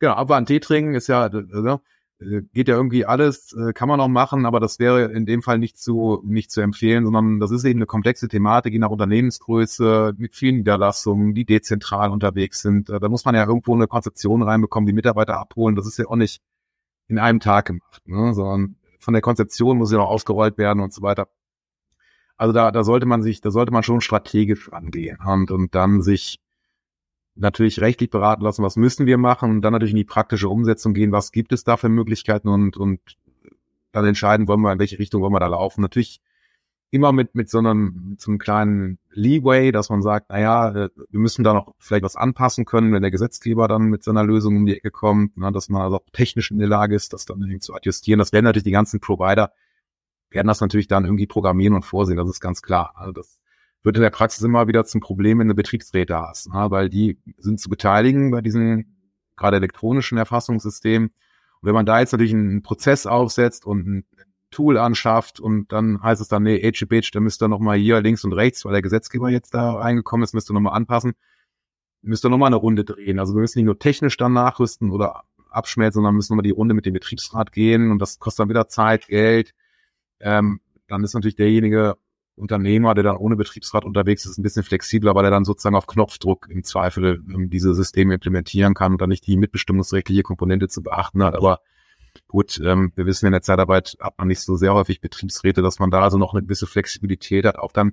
Genau, 0.00 0.14
abwarten, 0.14 0.46
Tee 0.46 0.60
trinken 0.60 0.94
ist 0.94 1.08
ja, 1.08 1.28
ne? 1.28 1.80
äh, 2.20 2.42
geht 2.54 2.68
ja 2.68 2.74
irgendwie 2.74 3.04
alles, 3.04 3.52
äh, 3.52 3.72
kann 3.74 3.88
man 3.88 4.00
auch 4.00 4.08
machen, 4.08 4.46
aber 4.46 4.58
das 4.58 4.78
wäre 4.78 5.12
in 5.12 5.26
dem 5.26 5.42
Fall 5.42 5.58
nicht 5.58 5.78
zu, 5.78 6.22
nicht 6.24 6.50
zu 6.50 6.62
empfehlen, 6.62 7.04
sondern 7.04 7.38
das 7.38 7.50
ist 7.50 7.64
eben 7.64 7.78
eine 7.78 7.86
komplexe 7.86 8.28
Thematik, 8.28 8.72
je 8.72 8.78
nach 8.78 8.90
Unternehmensgröße, 8.90 10.14
mit 10.16 10.34
vielen 10.34 10.56
Niederlassungen, 10.56 11.34
die 11.34 11.44
dezentral 11.44 12.10
unterwegs 12.10 12.62
sind. 12.62 12.88
Äh, 12.90 12.98
da 12.98 13.08
muss 13.10 13.24
man 13.26 13.34
ja 13.34 13.46
irgendwo 13.46 13.74
eine 13.74 13.86
Konzeption 13.86 14.42
reinbekommen, 14.42 14.86
die 14.86 14.94
Mitarbeiter 14.94 15.38
abholen. 15.38 15.76
Das 15.76 15.86
ist 15.86 15.98
ja 15.98 16.06
auch 16.06 16.16
nicht 16.16 16.40
in 17.08 17.18
einem 17.18 17.40
Tag 17.40 17.66
gemacht, 17.66 18.02
ne? 18.06 18.32
sondern 18.34 18.76
von 19.00 19.14
der 19.14 19.22
Konzeption 19.22 19.78
muss 19.78 19.92
ja 19.92 19.98
noch 19.98 20.08
ausgerollt 20.08 20.58
werden 20.58 20.80
und 20.80 20.92
so 20.94 21.02
weiter. 21.02 21.28
Also 22.36 22.54
da, 22.54 22.70
da 22.70 22.84
sollte 22.84 23.04
man 23.04 23.22
sich, 23.22 23.42
da 23.42 23.50
sollte 23.50 23.72
man 23.72 23.82
schon 23.82 24.00
strategisch 24.00 24.72
angehen 24.72 25.18
und, 25.26 25.50
und 25.50 25.74
dann 25.74 26.00
sich 26.00 26.40
natürlich 27.40 27.80
rechtlich 27.80 28.10
beraten 28.10 28.42
lassen, 28.42 28.62
was 28.62 28.76
müssen 28.76 29.06
wir 29.06 29.18
machen 29.18 29.50
und 29.50 29.62
dann 29.62 29.72
natürlich 29.72 29.92
in 29.92 29.98
die 29.98 30.04
praktische 30.04 30.48
Umsetzung 30.48 30.94
gehen, 30.94 31.12
was 31.12 31.32
gibt 31.32 31.52
es 31.52 31.64
da 31.64 31.76
für 31.76 31.88
Möglichkeiten 31.88 32.48
und, 32.48 32.76
und 32.76 33.00
dann 33.92 34.04
entscheiden, 34.04 34.46
wollen 34.46 34.60
wir 34.60 34.72
in 34.72 34.78
welche 34.78 34.98
Richtung 34.98 35.22
wollen 35.22 35.32
wir 35.32 35.40
da 35.40 35.48
laufen. 35.48 35.80
Natürlich 35.80 36.20
immer 36.90 37.12
mit, 37.12 37.34
mit 37.34 37.48
so 37.48 37.58
einem, 37.58 38.10
mit 38.10 38.20
so 38.20 38.30
einem 38.30 38.38
kleinen 38.38 38.98
Leeway, 39.10 39.72
dass 39.72 39.90
man 39.90 40.02
sagt, 40.02 40.30
naja, 40.30 40.70
äh, 40.70 40.88
wir 41.08 41.20
müssen 41.20 41.44
da 41.44 41.54
noch 41.54 41.74
vielleicht 41.78 42.04
was 42.04 42.16
anpassen 42.16 42.64
können, 42.64 42.92
wenn 42.92 43.02
der 43.02 43.10
Gesetzgeber 43.10 43.68
dann 43.68 43.84
mit 43.84 44.02
seiner 44.02 44.24
Lösung 44.24 44.56
um 44.56 44.66
die 44.66 44.76
Ecke 44.76 44.90
kommt, 44.90 45.32
na, 45.36 45.50
dass 45.50 45.68
man 45.68 45.82
also 45.82 45.96
auch 45.96 46.06
technisch 46.12 46.50
in 46.50 46.58
der 46.58 46.68
Lage 46.68 46.94
ist, 46.94 47.12
das 47.12 47.26
dann 47.26 47.40
irgendwie 47.40 47.60
zu 47.60 47.74
adjustieren. 47.74 48.18
Das 48.18 48.32
werden 48.32 48.44
natürlich 48.44 48.64
die 48.64 48.70
ganzen 48.70 49.00
Provider, 49.00 49.52
werden 50.30 50.48
das 50.48 50.60
natürlich 50.60 50.88
dann 50.88 51.04
irgendwie 51.04 51.26
programmieren 51.26 51.74
und 51.74 51.84
vorsehen, 51.84 52.16
das 52.16 52.28
ist 52.28 52.40
ganz 52.40 52.60
klar. 52.60 52.92
Also 52.96 53.12
das 53.12 53.39
wird 53.82 53.96
in 53.96 54.02
der 54.02 54.10
Praxis 54.10 54.42
immer 54.42 54.68
wieder 54.68 54.84
zum 54.84 55.00
Problem, 55.00 55.38
wenn 55.38 55.48
du 55.48 55.54
Betriebsräte 55.54 56.16
hast, 56.16 56.48
na, 56.52 56.70
weil 56.70 56.88
die 56.90 57.18
sind 57.38 57.60
zu 57.60 57.68
beteiligen 57.68 58.30
bei 58.30 58.40
diesen 58.40 59.12
gerade 59.36 59.56
elektronischen 59.56 60.18
Erfassungssystemen. 60.18 61.08
Und 61.08 61.66
wenn 61.66 61.74
man 61.74 61.86
da 61.86 62.00
jetzt 62.00 62.12
natürlich 62.12 62.34
einen 62.34 62.62
Prozess 62.62 63.06
aufsetzt 63.06 63.64
und 63.64 63.86
ein 63.86 64.04
Tool 64.50 64.78
anschafft 64.78 65.40
und 65.40 65.72
dann 65.72 66.02
heißt 66.02 66.20
es 66.20 66.28
dann, 66.28 66.42
nee, 66.42 66.60
HBH, 66.60 67.10
da 67.12 67.20
müsst 67.20 67.42
ihr 67.42 67.48
nochmal 67.48 67.78
hier 67.78 68.00
links 68.00 68.24
und 68.24 68.32
rechts, 68.32 68.64
weil 68.64 68.72
der 68.72 68.82
Gesetzgeber 68.82 69.30
jetzt 69.30 69.54
da 69.54 69.72
reingekommen 69.74 70.24
ist, 70.24 70.34
müsst 70.34 70.50
ihr 70.50 70.54
nochmal 70.54 70.74
anpassen, 70.74 71.12
müsst 72.02 72.24
ihr 72.24 72.30
nochmal 72.30 72.48
eine 72.48 72.56
Runde 72.56 72.84
drehen. 72.84 73.18
Also 73.18 73.34
wir 73.34 73.40
müssen 73.40 73.58
nicht 73.58 73.66
nur 73.66 73.78
technisch 73.78 74.16
dann 74.16 74.32
nachrüsten 74.32 74.90
oder 74.90 75.22
abschmelzen, 75.50 75.98
sondern 75.98 76.16
müssen 76.16 76.32
nochmal 76.32 76.44
die 76.44 76.50
Runde 76.50 76.74
mit 76.74 76.86
dem 76.86 76.94
Betriebsrat 76.94 77.52
gehen 77.52 77.90
und 77.90 77.98
das 78.00 78.18
kostet 78.18 78.40
dann 78.40 78.48
wieder 78.48 78.68
Zeit, 78.68 79.06
Geld. 79.06 79.54
Ähm, 80.18 80.60
dann 80.88 81.04
ist 81.04 81.14
natürlich 81.14 81.36
derjenige 81.36 81.96
Unternehmer, 82.40 82.94
der 82.94 83.04
dann 83.04 83.16
ohne 83.16 83.36
Betriebsrat 83.36 83.84
unterwegs 83.84 84.24
ist, 84.24 84.38
ein 84.38 84.42
bisschen 84.42 84.62
flexibler, 84.62 85.14
weil 85.14 85.24
er 85.24 85.30
dann 85.30 85.44
sozusagen 85.44 85.76
auf 85.76 85.86
Knopfdruck 85.86 86.48
im 86.50 86.64
Zweifel 86.64 87.22
ähm, 87.32 87.50
diese 87.50 87.74
Systeme 87.74 88.14
implementieren 88.14 88.74
kann 88.74 88.92
und 88.92 89.00
dann 89.00 89.10
nicht 89.10 89.26
die 89.26 89.36
mitbestimmungsrechtliche 89.36 90.22
Komponente 90.22 90.68
zu 90.68 90.82
beachten 90.82 91.22
hat. 91.22 91.34
Aber 91.34 91.60
Gut, 92.28 92.60
ähm, 92.64 92.92
wir 92.94 93.06
wissen 93.06 93.26
in 93.26 93.32
der 93.32 93.42
Zeitarbeit 93.42 93.96
hat 94.00 94.18
man 94.18 94.28
nicht 94.28 94.40
so 94.40 94.56
sehr 94.56 94.74
häufig 94.74 95.00
Betriebsräte, 95.00 95.62
dass 95.62 95.78
man 95.78 95.90
da 95.90 96.02
also 96.02 96.18
noch 96.18 96.34
eine 96.34 96.42
gewisse 96.42 96.66
Flexibilität 96.66 97.44
hat, 97.44 97.58
auch 97.58 97.72
dann 97.72 97.92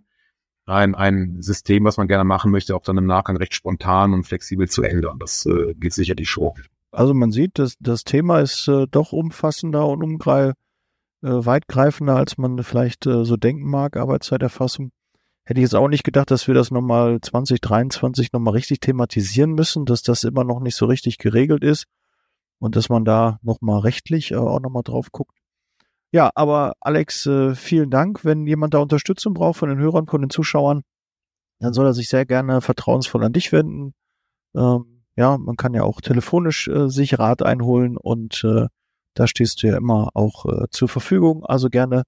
ein, 0.65 0.95
ein 0.95 1.41
System, 1.41 1.85
was 1.85 1.97
man 1.97 2.07
gerne 2.07 2.23
machen 2.23 2.51
möchte, 2.51 2.75
auch 2.75 2.83
dann 2.83 2.97
im 2.97 3.05
Nachgang 3.05 3.37
recht 3.37 3.53
spontan 3.53 4.13
und 4.13 4.25
flexibel 4.25 4.67
zu 4.67 4.83
ändern. 4.83 5.17
Das 5.19 5.45
äh, 5.45 5.73
geht 5.75 5.93
sicherlich 5.93 6.29
schon. 6.29 6.53
Also 6.91 7.13
man 7.13 7.31
sieht, 7.31 7.57
dass 7.57 7.75
das 7.79 8.03
Thema 8.03 8.39
ist 8.39 8.67
äh, 8.67 8.85
doch 8.89 9.11
umfassender 9.11 9.87
und 9.87 10.03
umgreif, 10.03 10.51
äh, 10.51 10.53
weitgreifender, 11.29 12.15
als 12.15 12.37
man 12.37 12.63
vielleicht 12.63 13.05
äh, 13.05 13.25
so 13.25 13.37
denken 13.37 13.69
mag, 13.69 13.97
Arbeitszeiterfassung. 13.97 14.91
Hätte 15.45 15.59
ich 15.59 15.63
jetzt 15.63 15.75
auch 15.75 15.87
nicht 15.87 16.03
gedacht, 16.03 16.29
dass 16.29 16.47
wir 16.47 16.53
das 16.53 16.71
nochmal 16.71 17.19
2023 17.21 18.33
nochmal 18.33 18.53
richtig 18.53 18.81
thematisieren 18.81 19.53
müssen, 19.53 19.85
dass 19.85 20.01
das 20.01 20.23
immer 20.23 20.43
noch 20.43 20.59
nicht 20.59 20.75
so 20.75 20.85
richtig 20.85 21.17
geregelt 21.17 21.63
ist 21.63 21.85
und 22.59 22.75
dass 22.75 22.89
man 22.89 23.05
da 23.05 23.39
nochmal 23.41 23.79
rechtlich 23.79 24.31
äh, 24.31 24.35
auch 24.35 24.59
nochmal 24.59 24.83
drauf 24.83 25.11
guckt. 25.11 25.37
Ja, 26.11 26.31
aber 26.35 26.73
Alex, 26.79 27.25
äh, 27.25 27.55
vielen 27.55 27.89
Dank. 27.89 28.23
Wenn 28.23 28.47
jemand 28.47 28.73
da 28.73 28.79
Unterstützung 28.79 29.33
braucht 29.33 29.59
von 29.59 29.69
den 29.69 29.77
Hörern, 29.77 30.07
von 30.07 30.21
den 30.21 30.29
Zuschauern, 30.29 30.81
dann 31.59 31.73
soll 31.73 31.85
er 31.85 31.93
sich 31.93 32.09
sehr 32.09 32.25
gerne 32.25 32.61
vertrauensvoll 32.61 33.23
an 33.23 33.33
dich 33.33 33.51
wenden. 33.51 33.93
Ähm, 34.55 35.03
ja, 35.15 35.37
man 35.37 35.57
kann 35.57 35.73
ja 35.73 35.83
auch 35.83 35.99
telefonisch 36.01 36.67
äh, 36.67 36.89
sich 36.89 37.19
Rat 37.19 37.43
einholen 37.43 37.97
und 37.97 38.43
äh, 38.43 38.67
da 39.17 39.25
stehst 39.25 39.63
du 39.63 39.67
ja 39.67 39.77
immer 39.77 40.09
auch 40.13 40.45
äh, 40.45 40.65
zur 40.69 40.87
Verfügung. 40.87 41.43
Also 41.43 41.69
gerne 41.69 42.03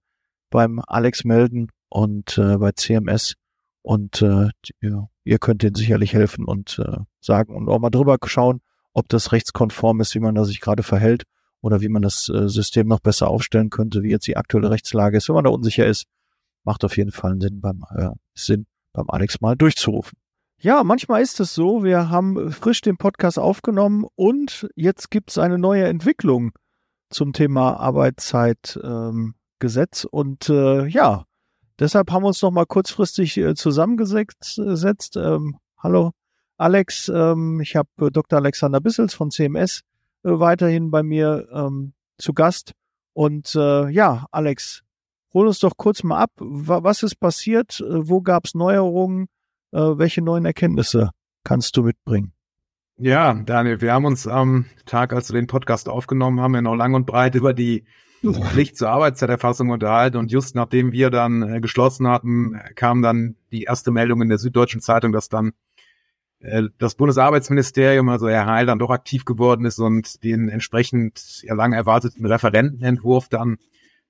beim 0.52 0.80
Alex 0.86 1.24
melden 1.24 1.70
und 1.90 2.38
äh, 2.38 2.58
bei 2.58 2.72
CMS 2.72 3.34
und 3.82 4.22
äh, 4.22 4.50
ja, 4.82 5.08
ihr 5.24 5.40
könnt 5.40 5.64
denen 5.64 5.76
sicherlich 5.76 6.14
helfen 6.14 6.46
und 6.46 6.80
äh, 6.80 6.98
sagen 7.20 7.56
und 7.56 7.68
auch 7.68 7.80
mal 7.80 7.90
drüber 7.90 8.18
schauen, 8.26 8.62
ob 8.94 9.10
das 9.10 9.32
rechtskonform 9.32 10.02
ist, 10.02 10.14
wie 10.14 10.20
man 10.20 10.36
da 10.36 10.46
sich 10.46 10.62
gerade 10.62 10.84
verhält 10.84 11.24
oder 11.62 11.82
wie 11.82 11.90
man 11.90 12.04
das 12.04 12.30
äh, 12.30 12.48
System 12.48 12.88
noch 12.88 13.00
besser 13.00 13.28
aufstellen 13.28 13.72
könnte, 13.72 14.04
wie 14.04 14.12
jetzt 14.12 14.28
die 14.28 14.38
aktuelle 14.38 14.70
Rechtslage 14.70 15.18
ist. 15.18 15.30
Wenn 15.30 15.36
man 15.36 15.46
da 15.46 15.50
unsicher 15.50 15.88
ist, 15.88 16.06
macht 16.64 16.84
auf 16.84 16.96
jeden 16.96 17.12
Fall 17.12 17.40
Sinn 17.42 17.60
beim, 17.60 17.86
äh, 17.96 18.10
Sinn 18.36 18.68
beim 18.94 19.10
Alex 19.10 19.42
mal 19.42 19.56
durchzurufen. 19.56 20.18
Ja, 20.62 20.84
manchmal 20.84 21.22
ist 21.22 21.40
es 21.40 21.56
so, 21.56 21.84
wir 21.84 22.10
haben 22.10 22.52
frisch 22.52 22.82
den 22.82 22.98
Podcast 22.98 23.40
aufgenommen 23.40 24.06
und 24.16 24.68
jetzt 24.76 25.10
gibt 25.10 25.32
es 25.32 25.38
eine 25.40 25.58
neue 25.58 25.86
Entwicklung 25.86 26.52
zum 27.10 27.34
Thema 27.34 27.80
Arbeitszeitgesetz 27.80 30.04
ähm, 30.04 30.10
und 30.12 30.50
äh, 30.50 30.86
ja, 30.88 31.26
deshalb 31.80 32.12
haben 32.12 32.24
wir 32.24 32.28
uns 32.28 32.42
noch 32.42 32.52
mal 32.52 32.66
kurzfristig 32.66 33.38
äh, 33.38 33.56
zusammengesetzt. 33.56 35.18
Ähm, 35.18 35.58
hallo 35.78 36.12
Alex, 36.60 37.08
ähm, 37.08 37.62
ich 37.62 37.78
habe 37.78 37.90
äh, 38.02 38.12
Dr. 38.12 38.40
Alexander 38.40 38.82
Bissels 38.82 39.14
von 39.14 39.32
CMS 39.32 39.82
äh, 40.24 40.32
weiterhin 40.32 40.92
bei 40.92 41.04
mir 41.04 41.48
ähm, 41.54 41.94
zu 42.18 42.34
Gast. 42.34 42.74
Und 43.14 43.56
äh, 43.56 43.90
ja, 43.90 44.26
Alex, 44.32 44.84
hol 45.34 45.48
uns 45.48 45.60
doch 45.60 45.78
kurz 45.78 46.04
mal 46.04 46.18
ab. 46.18 46.32
Was 46.38 47.02
ist 47.02 47.16
passiert? 47.16 47.80
Äh, 47.80 48.10
wo 48.10 48.22
gab 48.22 48.46
es 48.46 48.56
Neuerungen? 48.56 49.28
Äh, 49.72 49.80
welche 49.80 50.22
neuen 50.22 50.46
Erkenntnisse 50.46 51.12
kannst 51.46 51.78
du 51.78 51.84
mitbringen? 51.84 52.34
Ja, 53.02 53.34
Daniel, 53.34 53.80
wir 53.80 53.94
haben 53.94 54.04
uns 54.04 54.28
am 54.28 54.66
Tag, 54.86 55.14
als 55.14 55.32
wir 55.32 55.40
den 55.40 55.48
Podcast 55.48 55.88
aufgenommen 55.88 56.42
haben, 56.42 56.54
ja 56.54 56.62
noch 56.62 56.76
lang 56.76 56.96
und 56.96 57.06
breit 57.06 57.34
über 57.34 57.54
die 57.54 57.86
Pflicht 58.22 58.76
zur 58.76 58.90
Arbeitszeiterfassung 58.90 59.70
unterhalten. 59.70 60.18
Und 60.18 60.34
just 60.34 60.54
nachdem 60.54 60.92
wir 60.92 61.10
dann 61.10 61.42
äh, 61.42 61.62
geschlossen 61.62 62.10
hatten, 62.10 62.60
kam 62.76 63.02
dann 63.02 63.38
die 63.54 63.64
erste 63.64 63.92
Meldung 63.92 64.22
in 64.22 64.28
der 64.28 64.38
Süddeutschen 64.38 64.82
Zeitung, 64.82 65.14
dass 65.14 65.30
dann 65.30 65.54
äh, 66.42 66.64
das 66.78 66.96
Bundesarbeitsministerium, 66.96 68.10
also 68.10 68.28
Herr 68.28 68.48
Heil, 68.48 68.66
dann 68.66 68.80
doch 68.80 68.90
aktiv 68.90 69.24
geworden 69.24 69.64
ist 69.64 69.80
und 69.80 70.22
den 70.26 70.50
entsprechend 70.50 71.42
ja 71.44 71.54
lang 71.54 71.72
erwarteten 71.72 72.26
Referentenentwurf 72.26 73.30
dann 73.30 73.60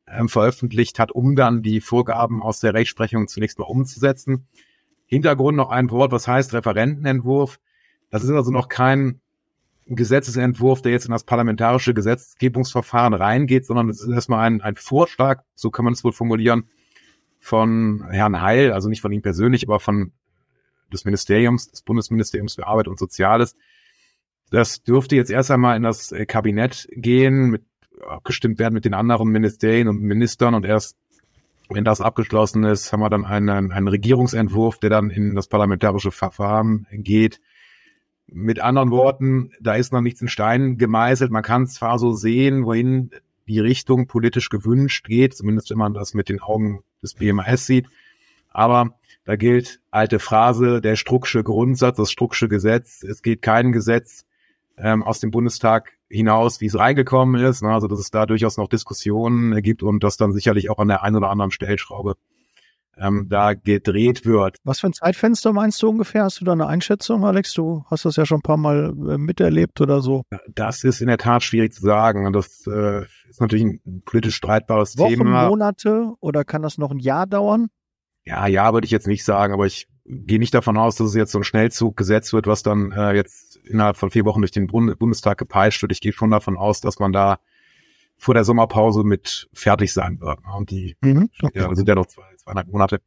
ähm, 0.07 0.29
veröffentlicht 0.29 0.97
hat, 0.97 1.11
um 1.11 1.35
dann 1.35 1.61
die 1.61 1.79
Vorgaben 1.79 2.41
aus 2.41 2.59
der 2.59 2.73
Rechtsprechung 2.73 3.27
zunächst 3.27 3.59
mal 3.59 3.65
umzusetzen. 3.65 4.47
Hintergrund 5.05 5.57
noch 5.57 5.69
ein 5.69 5.91
Wort, 5.91 6.11
was 6.11 6.27
heißt 6.27 6.55
Referentenentwurf? 6.55 7.59
Das 8.09 8.23
ist 8.23 8.29
also 8.31 8.51
noch 8.51 8.69
kein 8.69 9.21
Gesetzesentwurf, 9.85 10.81
der 10.81 10.91
jetzt 10.91 11.05
in 11.05 11.11
das 11.11 11.23
parlamentarische 11.23 11.93
Gesetzgebungsverfahren 11.93 13.13
reingeht, 13.13 13.65
sondern 13.65 13.89
es 13.89 14.01
ist 14.01 14.09
erstmal 14.09 14.45
ein, 14.45 14.61
ein 14.61 14.75
Vorschlag, 14.75 15.43
so 15.55 15.71
kann 15.71 15.85
man 15.85 15.93
es 15.93 16.03
wohl 16.03 16.11
formulieren, 16.11 16.69
von 17.39 18.05
Herrn 18.09 18.41
Heil, 18.41 18.71
also 18.71 18.89
nicht 18.89 19.01
von 19.01 19.11
ihm 19.11 19.21
persönlich, 19.21 19.67
aber 19.67 19.79
von 19.79 20.11
des 20.91 21.05
Ministeriums, 21.05 21.71
des 21.71 21.81
Bundesministeriums 21.81 22.55
für 22.55 22.67
Arbeit 22.67 22.87
und 22.87 22.99
Soziales. 22.99 23.55
Das 24.51 24.83
dürfte 24.83 25.15
jetzt 25.15 25.31
erst 25.31 25.51
einmal 25.51 25.77
in 25.77 25.83
das 25.83 26.11
äh, 26.11 26.25
Kabinett 26.25 26.87
gehen, 26.91 27.51
mit, 27.51 27.63
abgestimmt 28.07 28.59
werden 28.59 28.73
mit 28.73 28.85
den 28.85 28.93
anderen 28.93 29.29
Ministerien 29.29 29.87
und 29.87 30.01
Ministern 30.01 30.55
und 30.55 30.65
erst 30.65 30.97
wenn 31.71 31.83
das 31.83 32.01
abgeschlossen 32.01 32.63
ist, 32.63 32.91
haben 32.91 33.01
wir 33.01 33.11
dann 33.11 33.25
einen, 33.25 33.71
einen 33.71 33.87
Regierungsentwurf, 33.87 34.79
der 34.79 34.89
dann 34.89 35.11
in 35.11 35.35
das 35.35 35.47
parlamentarische 35.47 36.09
Verfahren 36.09 36.87
geht. 36.91 37.39
Mit 38.31 38.59
anderen 38.59 38.91
Worten, 38.91 39.51
da 39.59 39.75
ist 39.75 39.91
noch 39.91 40.01
nichts 40.01 40.21
in 40.21 40.27
Stein 40.27 40.77
gemeißelt. 40.77 41.31
Man 41.31 41.43
kann 41.43 41.67
zwar 41.67 41.99
so 41.99 42.13
sehen, 42.13 42.65
wohin 42.65 43.11
die 43.47 43.59
Richtung 43.59 44.07
politisch 44.07 44.49
gewünscht 44.49 45.07
geht, 45.07 45.35
zumindest 45.35 45.71
wenn 45.71 45.77
man 45.77 45.93
das 45.93 46.13
mit 46.13 46.29
den 46.29 46.39
Augen 46.39 46.83
des 47.01 47.15
BMS 47.15 47.65
sieht. 47.65 47.87
Aber 48.49 48.95
da 49.25 49.35
gilt 49.35 49.79
alte 49.91 50.19
Phrase, 50.19 50.81
der 50.81 50.95
Strucksche 50.95 51.43
Grundsatz, 51.43 51.97
das 51.97 52.11
Strucksche 52.11 52.47
Gesetz. 52.47 53.03
Es 53.03 53.21
geht 53.21 53.41
kein 53.41 53.71
Gesetz 53.71 54.25
ähm, 54.77 55.03
aus 55.03 55.19
dem 55.19 55.31
Bundestag 55.31 55.93
hinaus, 56.09 56.61
wie 56.61 56.65
es 56.65 56.77
reingekommen 56.77 57.41
ist. 57.41 57.61
Ne? 57.61 57.69
Also 57.69 57.87
dass 57.87 57.99
es 57.99 58.11
da 58.11 58.25
durchaus 58.25 58.57
noch 58.57 58.67
Diskussionen 58.67 59.61
gibt 59.61 59.83
und 59.83 60.03
dass 60.03 60.17
dann 60.17 60.31
sicherlich 60.31 60.69
auch 60.69 60.79
an 60.79 60.87
der 60.87 61.03
einen 61.03 61.15
oder 61.15 61.29
anderen 61.29 61.51
Stellschraube 61.51 62.15
ähm, 62.99 63.27
da 63.29 63.53
gedreht 63.53 64.25
wird. 64.25 64.57
Was 64.63 64.79
für 64.79 64.87
ein 64.87 64.93
Zeitfenster 64.93 65.53
meinst 65.53 65.81
du 65.81 65.89
ungefähr? 65.89 66.23
Hast 66.23 66.41
du 66.41 66.45
da 66.45 66.53
eine 66.53 66.67
Einschätzung, 66.67 67.25
Alex? 67.25 67.53
Du 67.53 67.83
hast 67.89 68.05
das 68.05 68.15
ja 68.15 68.25
schon 68.25 68.39
ein 68.39 68.43
paar 68.43 68.57
Mal 68.57 68.93
äh, 69.09 69.17
miterlebt 69.17 69.79
oder 69.81 70.01
so. 70.01 70.23
Das 70.53 70.83
ist 70.83 71.01
in 71.01 71.07
der 71.07 71.17
Tat 71.17 71.43
schwierig 71.43 71.73
zu 71.73 71.81
sagen. 71.81 72.31
Das 72.33 72.65
äh, 72.67 73.03
ist 73.29 73.41
natürlich 73.41 73.65
ein 73.65 74.01
politisch 74.05 74.35
streitbares 74.35 74.97
Wochen, 74.97 75.15
Thema. 75.15 75.47
Monate 75.47 76.11
oder 76.19 76.43
kann 76.43 76.61
das 76.61 76.77
noch 76.77 76.91
ein 76.91 76.99
Jahr 76.99 77.27
dauern? 77.27 77.69
ja, 78.29 78.47
ja, 78.47 78.73
würde 78.73 78.85
ich 78.85 78.91
jetzt 78.91 79.07
nicht 79.07 79.23
sagen, 79.23 79.53
aber 79.53 79.65
ich 79.65 79.87
gehe 80.05 80.39
nicht 80.39 80.53
davon 80.53 80.77
aus, 80.77 80.95
dass 80.95 81.07
es 81.07 81.15
jetzt 81.15 81.31
so 81.31 81.39
ein 81.39 81.43
Schnellzug 81.43 81.97
gesetzt 81.97 82.31
wird, 82.31 82.45
was 82.45 82.61
dann 82.61 82.91
äh, 82.91 83.13
jetzt 83.13 83.57
innerhalb 83.65 83.97
von 83.97 84.11
vier 84.11 84.25
Wochen 84.25 84.41
durch 84.41 84.51
den 84.51 84.67
Bund 84.67 84.97
Bundestag 84.99 85.37
gepeitscht 85.37 85.81
wird. 85.81 85.91
Ich 85.91 86.01
gehe 86.01 86.13
schon 86.13 86.29
davon 86.29 86.55
aus, 86.55 86.79
dass 86.79 86.99
man 86.99 87.11
da 87.11 87.39
vor 88.17 88.35
der 88.35 88.43
Sommerpause 88.43 89.03
mit 89.03 89.49
fertig 89.53 89.93
sein 89.93 90.19
wird. 90.19 90.39
Und 90.55 90.69
die 90.69 90.95
mhm, 91.01 91.29
okay. 91.41 91.59
ja, 91.59 91.73
sind 91.73 91.87
ja 91.87 91.95
noch 91.95 92.05
zwei, 92.05 92.23
zweieinhalb 92.49 92.67
Monate. 92.67 93.01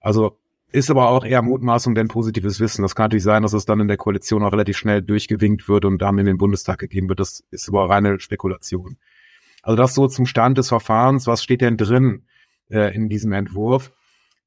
Also 0.00 0.38
ist 0.72 0.90
aber 0.90 1.08
auch 1.10 1.24
eher 1.24 1.42
Mutmaßung 1.42 1.94
denn 1.94 2.08
positives 2.08 2.60
Wissen. 2.60 2.82
Das 2.82 2.94
kann 2.94 3.04
natürlich 3.04 3.22
sein, 3.22 3.42
dass 3.42 3.52
es 3.52 3.66
dann 3.66 3.80
in 3.80 3.88
der 3.88 3.96
Koalition 3.96 4.42
auch 4.42 4.52
relativ 4.52 4.76
schnell 4.76 5.00
durchgewinkt 5.00 5.68
wird 5.68 5.84
und 5.84 5.98
dann 6.02 6.18
in 6.18 6.26
den 6.26 6.38
Bundestag 6.38 6.78
gegeben 6.78 7.08
wird. 7.08 7.20
Das 7.20 7.44
ist 7.50 7.68
aber 7.68 7.88
reine 7.88 8.18
Spekulation. 8.20 8.96
Also 9.62 9.76
das 9.76 9.94
so 9.94 10.08
zum 10.08 10.26
Stand 10.26 10.58
des 10.58 10.68
Verfahrens. 10.68 11.26
Was 11.26 11.42
steht 11.42 11.60
denn 11.60 11.76
drin 11.76 12.24
äh, 12.68 12.94
in 12.94 13.08
diesem 13.08 13.32
Entwurf? 13.32 13.92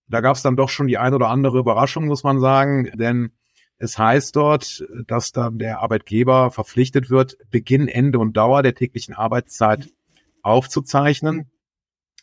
Da 0.07 0.21
gab 0.21 0.35
es 0.35 0.41
dann 0.41 0.55
doch 0.55 0.69
schon 0.69 0.87
die 0.87 0.97
ein 0.97 1.13
oder 1.13 1.29
andere 1.29 1.59
Überraschung, 1.59 2.07
muss 2.07 2.23
man 2.23 2.39
sagen, 2.39 2.91
denn 2.95 3.31
es 3.77 3.97
heißt 3.97 4.35
dort, 4.35 4.85
dass 5.07 5.31
dann 5.31 5.57
der 5.57 5.79
Arbeitgeber 5.79 6.51
verpflichtet 6.51 7.09
wird, 7.09 7.37
Beginn, 7.49 7.87
Ende 7.87 8.19
und 8.19 8.35
Dauer 8.35 8.61
der 8.61 8.75
täglichen 8.75 9.13
Arbeitszeit 9.13 9.89
aufzuzeichnen. 10.41 11.49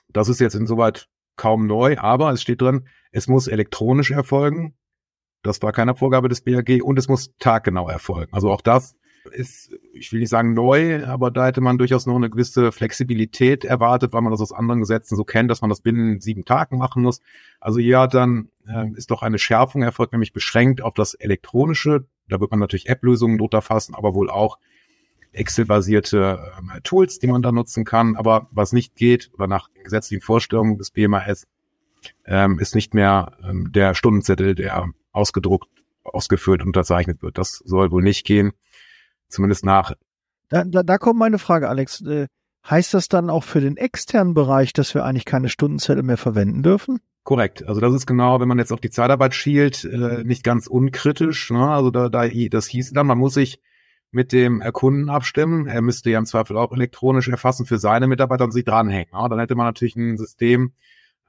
Das 0.08 0.28
ist 0.28 0.40
jetzt 0.40 0.54
insoweit 0.54 1.08
kaum 1.36 1.66
neu, 1.66 1.96
aber 1.98 2.32
es 2.32 2.42
steht 2.42 2.60
drin, 2.60 2.88
es 3.12 3.28
muss 3.28 3.48
elektronisch 3.48 4.10
erfolgen. 4.10 4.74
Das 5.42 5.62
war 5.62 5.72
keine 5.72 5.94
Vorgabe 5.94 6.28
des 6.28 6.42
BAG 6.42 6.82
und 6.82 6.98
es 6.98 7.08
muss 7.08 7.30
taggenau 7.38 7.88
erfolgen. 7.88 8.32
Also 8.32 8.50
auch 8.50 8.60
das 8.60 8.96
ist, 9.32 9.74
ich 9.92 10.12
will 10.12 10.20
nicht 10.20 10.28
sagen 10.28 10.54
neu, 10.54 11.04
aber 11.04 11.30
da 11.30 11.46
hätte 11.46 11.60
man 11.60 11.78
durchaus 11.78 12.06
noch 12.06 12.16
eine 12.16 12.30
gewisse 12.30 12.72
Flexibilität 12.72 13.64
erwartet, 13.64 14.12
weil 14.12 14.22
man 14.22 14.32
das 14.32 14.40
aus 14.40 14.52
anderen 14.52 14.80
Gesetzen 14.80 15.16
so 15.16 15.24
kennt, 15.24 15.50
dass 15.50 15.60
man 15.60 15.70
das 15.70 15.80
binnen 15.80 16.20
sieben 16.20 16.44
Tagen 16.44 16.78
machen 16.78 17.02
muss. 17.02 17.20
Also 17.60 17.80
hat 17.80 18.14
dann 18.14 18.50
äh, 18.66 18.90
ist 18.94 19.10
doch 19.10 19.22
eine 19.22 19.38
Schärfung 19.38 19.82
erfolgt, 19.82 20.12
nämlich 20.12 20.32
beschränkt 20.32 20.82
auf 20.82 20.94
das 20.94 21.14
Elektronische. 21.14 22.06
Da 22.28 22.40
wird 22.40 22.50
man 22.50 22.60
natürlich 22.60 22.88
App-Lösungen 22.88 23.38
drunter 23.38 23.62
fassen, 23.62 23.94
aber 23.94 24.14
wohl 24.14 24.30
auch 24.30 24.58
Excel-basierte 25.36 26.52
äh, 26.74 26.80
Tools, 26.82 27.18
die 27.18 27.26
man 27.26 27.42
da 27.42 27.52
nutzen 27.52 27.84
kann. 27.84 28.16
Aber 28.16 28.48
was 28.50 28.72
nicht 28.72 28.96
geht, 28.96 29.30
oder 29.34 29.46
nach 29.46 29.68
gesetzlichen 29.82 30.22
Vorstellungen 30.22 30.78
des 30.78 30.90
BMAS, 30.90 31.46
ähm, 32.24 32.58
ist 32.58 32.74
nicht 32.74 32.94
mehr 32.94 33.36
ähm, 33.42 33.72
der 33.72 33.94
Stundenzettel, 33.94 34.54
der 34.54 34.88
ausgedruckt, 35.12 35.68
ausgefüllt, 36.04 36.62
unterzeichnet 36.62 37.22
wird. 37.22 37.38
Das 37.38 37.62
soll 37.64 37.90
wohl 37.90 38.02
nicht 38.02 38.24
gehen. 38.24 38.52
Zumindest 39.28 39.64
nach. 39.64 39.92
Da, 40.48 40.64
da, 40.64 40.82
da 40.82 40.98
kommt 40.98 41.18
meine 41.18 41.38
Frage, 41.38 41.68
Alex. 41.68 42.00
Äh, 42.02 42.28
heißt 42.68 42.94
das 42.94 43.08
dann 43.08 43.30
auch 43.30 43.44
für 43.44 43.60
den 43.60 43.76
externen 43.76 44.34
Bereich, 44.34 44.72
dass 44.72 44.94
wir 44.94 45.04
eigentlich 45.04 45.24
keine 45.24 45.48
Stundenzettel 45.48 46.02
mehr 46.02 46.16
verwenden 46.16 46.62
dürfen? 46.62 47.00
Korrekt. 47.22 47.66
Also 47.66 47.80
das 47.80 47.94
ist 47.94 48.06
genau, 48.06 48.40
wenn 48.40 48.48
man 48.48 48.58
jetzt 48.58 48.72
auf 48.72 48.80
die 48.80 48.90
Zeitarbeit 48.90 49.34
schielt, 49.34 49.84
äh, 49.84 50.22
nicht 50.24 50.44
ganz 50.44 50.66
unkritisch. 50.66 51.50
Ne? 51.50 51.68
Also 51.68 51.90
da, 51.90 52.08
da, 52.08 52.26
das 52.26 52.66
hieß 52.66 52.92
dann, 52.92 53.06
man 53.06 53.18
muss 53.18 53.34
sich 53.34 53.60
mit 54.10 54.32
dem 54.32 54.62
Kunden 54.72 55.10
abstimmen. 55.10 55.66
Er 55.66 55.82
müsste 55.82 56.10
ja 56.10 56.18
im 56.18 56.26
Zweifel 56.26 56.56
auch 56.56 56.72
elektronisch 56.72 57.28
erfassen 57.28 57.66
für 57.66 57.78
seine 57.78 58.06
Mitarbeiter 58.06 58.44
und 58.44 58.52
sie 58.52 58.64
dranhängen. 58.64 59.12
Dann 59.12 59.38
hätte 59.38 59.54
man 59.54 59.66
natürlich 59.66 59.96
ein 59.96 60.16
System, 60.16 60.72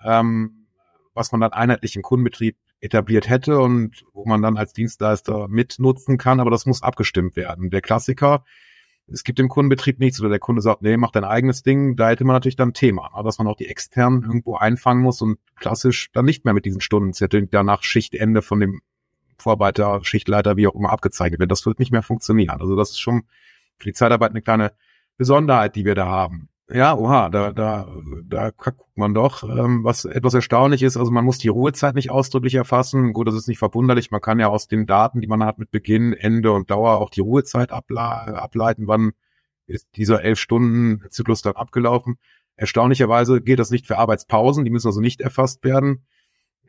ähm, 0.03 0.67
was 1.13 1.31
man 1.31 1.41
dann 1.41 1.53
einheitlich 1.53 1.95
im 1.95 2.03
Kundenbetrieb 2.03 2.55
etabliert 2.79 3.29
hätte 3.29 3.59
und 3.59 4.05
wo 4.13 4.25
man 4.25 4.41
dann 4.41 4.57
als 4.57 4.73
Dienstleister 4.73 5.47
mitnutzen 5.47 6.17
kann, 6.17 6.39
aber 6.39 6.51
das 6.51 6.65
muss 6.65 6.83
abgestimmt 6.83 7.35
werden. 7.35 7.69
Der 7.71 7.81
Klassiker, 7.81 8.43
es 9.07 9.23
gibt 9.23 9.39
im 9.39 9.49
Kundenbetrieb 9.49 9.99
nichts 9.99 10.19
oder 10.19 10.29
der 10.29 10.39
Kunde 10.39 10.61
sagt, 10.61 10.81
nee, 10.81 10.97
mach 10.97 11.11
dein 11.11 11.23
eigenes 11.23 11.63
Ding, 11.63 11.95
da 11.95 12.09
hätte 12.09 12.25
man 12.25 12.35
natürlich 12.35 12.55
dann 12.55 12.69
ein 12.69 12.73
Thema, 12.73 13.09
dass 13.23 13.39
man 13.39 13.47
auch 13.47 13.55
die 13.55 13.67
externen 13.67 14.23
irgendwo 14.23 14.57
einfangen 14.57 15.01
muss 15.01 15.21
und 15.21 15.39
klassisch 15.55 16.11
dann 16.11 16.25
nicht 16.25 16.45
mehr 16.45 16.53
mit 16.53 16.65
diesen 16.65 16.81
Stundenzetteln 16.81 17.49
danach 17.49 17.83
Schichtende 17.83 18.41
von 18.41 18.59
dem 18.59 18.81
Vorarbeiter, 19.37 19.99
Schichtleiter, 20.03 20.57
wie 20.57 20.67
auch 20.67 20.75
immer 20.75 20.91
abgezeichnet 20.91 21.39
wird. 21.39 21.51
Das 21.51 21.65
wird 21.65 21.79
nicht 21.79 21.91
mehr 21.91 22.03
funktionieren. 22.03 22.61
Also 22.61 22.75
das 22.75 22.91
ist 22.91 22.99
schon 22.99 23.23
für 23.77 23.89
die 23.89 23.93
Zeitarbeit 23.93 24.31
eine 24.31 24.41
kleine 24.41 24.73
Besonderheit, 25.17 25.75
die 25.75 25.85
wir 25.85 25.95
da 25.95 26.07
haben. 26.07 26.49
Ja, 26.69 26.97
oha, 26.97 27.29
da, 27.29 27.53
da, 27.53 27.87
da 28.25 28.49
guckt 28.51 28.97
man 28.97 29.13
doch. 29.13 29.43
Ähm, 29.43 29.85
was 29.85 30.03
etwas 30.03 30.33
erstaunlich 30.33 30.83
ist, 30.83 30.97
also 30.97 31.11
man 31.11 31.23
muss 31.23 31.37
die 31.37 31.47
Ruhezeit 31.47 31.95
nicht 31.95 32.11
ausdrücklich 32.11 32.55
erfassen. 32.55 33.13
Gut, 33.13 33.27
das 33.27 33.35
ist 33.35 33.47
nicht 33.47 33.59
verwunderlich. 33.59 34.11
Man 34.11 34.19
kann 34.19 34.39
ja 34.39 34.47
aus 34.47 34.67
den 34.67 34.85
Daten, 34.85 35.21
die 35.21 35.27
man 35.27 35.43
hat 35.45 35.59
mit 35.59 35.71
Beginn, 35.71 36.11
Ende 36.11 36.51
und 36.51 36.69
Dauer 36.69 36.99
auch 36.99 37.09
die 37.09 37.21
Ruhezeit 37.21 37.71
ableiten, 37.71 38.87
wann 38.87 39.13
ist 39.65 39.87
dieser 39.95 40.23
elf 40.23 40.39
Stunden 40.39 41.05
Zyklus 41.09 41.41
dann 41.41 41.55
abgelaufen. 41.55 42.17
Erstaunlicherweise 42.57 43.41
gilt 43.41 43.59
das 43.59 43.71
nicht 43.71 43.87
für 43.87 43.97
Arbeitspausen, 43.97 44.65
die 44.65 44.71
müssen 44.71 44.87
also 44.87 44.99
nicht 44.99 45.21
erfasst 45.21 45.63
werden. 45.63 46.05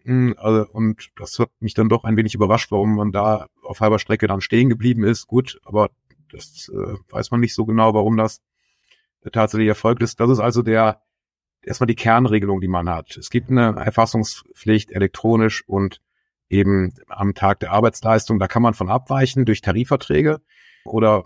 Hm, 0.08 0.36
also, 0.38 0.66
und 0.72 1.10
das 1.16 1.38
hat 1.38 1.50
mich 1.60 1.74
dann 1.74 1.90
doch 1.90 2.04
ein 2.04 2.16
wenig 2.16 2.34
überrascht, 2.34 2.72
warum 2.72 2.96
man 2.96 3.12
da 3.12 3.46
auf 3.62 3.80
halber 3.80 3.98
Strecke 3.98 4.26
dann 4.26 4.40
stehen 4.40 4.70
geblieben 4.70 5.04
ist. 5.04 5.26
Gut, 5.26 5.60
aber 5.66 5.90
das 6.32 6.70
äh, 6.72 6.94
weiß 7.10 7.30
man 7.30 7.40
nicht 7.40 7.54
so 7.54 7.66
genau, 7.66 7.92
warum 7.92 8.16
das 8.16 8.40
tatsächlich 9.30 9.68
erfolgt 9.68 10.02
ist. 10.02 10.18
Das 10.18 10.30
ist 10.30 10.38
also 10.38 10.62
der 10.62 11.02
erstmal 11.62 11.88
die 11.88 11.94
Kernregelung, 11.94 12.62
die 12.62 12.68
man 12.68 12.88
hat. 12.88 13.18
Es 13.18 13.28
gibt 13.28 13.50
eine 13.50 13.76
Erfassungspflicht 13.76 14.92
elektronisch 14.92 15.62
und 15.68 16.00
eben 16.48 16.94
am 17.08 17.34
Tag 17.34 17.60
der 17.60 17.72
Arbeitsleistung. 17.72 18.38
Da 18.38 18.48
kann 18.48 18.62
man 18.62 18.72
von 18.72 18.88
abweichen 18.88 19.44
durch 19.44 19.60
Tarifverträge 19.60 20.40
oder 20.86 21.24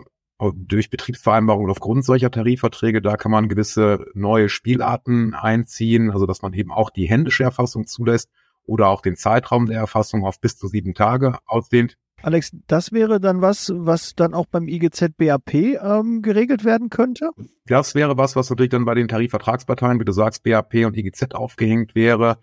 durch 0.55 0.91
Betriebsvereinbarungen 0.91 1.71
aufgrund 1.71 2.05
solcher 2.05 2.33
Tarifverträge. 2.33 3.01
Da 3.01 3.17
kann 3.17 3.31
man 3.31 3.49
gewisse 3.49 4.07
neue 4.15 4.49
Spielarten 4.49 5.35
einziehen, 5.35 6.11
also 6.11 6.27
dass 6.27 6.43
man 6.43 6.53
eben 6.53 6.73
auch 6.73 6.91
die 6.91 7.09
händische 7.09 7.45
Erfassung 7.45 7.87
zulässt 7.87 8.29
oder 8.67 8.89
auch 8.89 9.03
den 9.03 9.17
Zeitraum 9.17 9.67
der 9.67 9.79
Erfassung 9.79 10.25
auf 10.25 10.41
bis 10.41 10.57
zu 10.57 10.69
sieben 10.69 10.95
Tage 10.95 11.39
ausdehnt. 11.47 11.97
Alex, 12.23 12.57
das 12.69 12.93
wäre 12.93 13.19
dann 13.21 13.43
was, 13.43 13.73
was 13.75 14.15
dann 14.15 14.33
auch 14.33 14.47
beim 14.47 14.69
IGZ 14.69 15.17
BAP 15.17 15.55
ähm, 15.55 16.23
geregelt 16.23 16.65
werden 16.65 16.89
könnte? 16.89 17.31
Das 17.67 17.97
wäre 17.97 18.17
was, 18.17 18.37
was 18.37 18.49
natürlich 18.49 18.71
dann 18.71 18.85
bei 18.85 18.95
den 18.95 19.09
Tarifvertragsparteien, 19.09 19.99
wie 19.99 20.05
du 20.05 20.13
sagst, 20.13 20.45
BAP 20.45 20.75
und 20.87 20.97
IGZ 20.97 21.35
aufgehängt 21.35 21.97
wäre, 21.97 22.39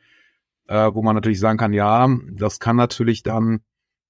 äh, 0.68 0.90
wo 0.94 1.02
man 1.02 1.16
natürlich 1.16 1.40
sagen 1.40 1.58
kann, 1.58 1.72
ja, 1.72 2.10
das 2.34 2.60
kann 2.60 2.76
natürlich 2.76 3.24
dann 3.24 3.62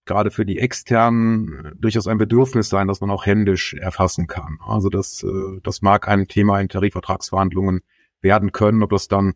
gerade 0.06 0.32
für 0.32 0.44
die 0.44 0.58
externen 0.58 1.72
durchaus 1.78 2.08
ein 2.08 2.18
Bedürfnis 2.18 2.70
sein, 2.70 2.88
dass 2.88 3.00
man 3.00 3.12
auch 3.12 3.28
händisch 3.28 3.76
erfassen 3.76 4.26
kann. 4.26 4.58
Also 4.66 4.90
das, 4.90 5.22
äh, 5.22 5.60
das 5.62 5.84
mag 5.84 6.08
ein 6.08 6.28
Thema 6.28 6.60
in 6.60 6.68
Tarifvertragsverhandlungen 6.68 7.82
werden 8.22 8.52
können, 8.52 8.82
ob 8.82 8.90
das 8.90 9.08
dann 9.08 9.36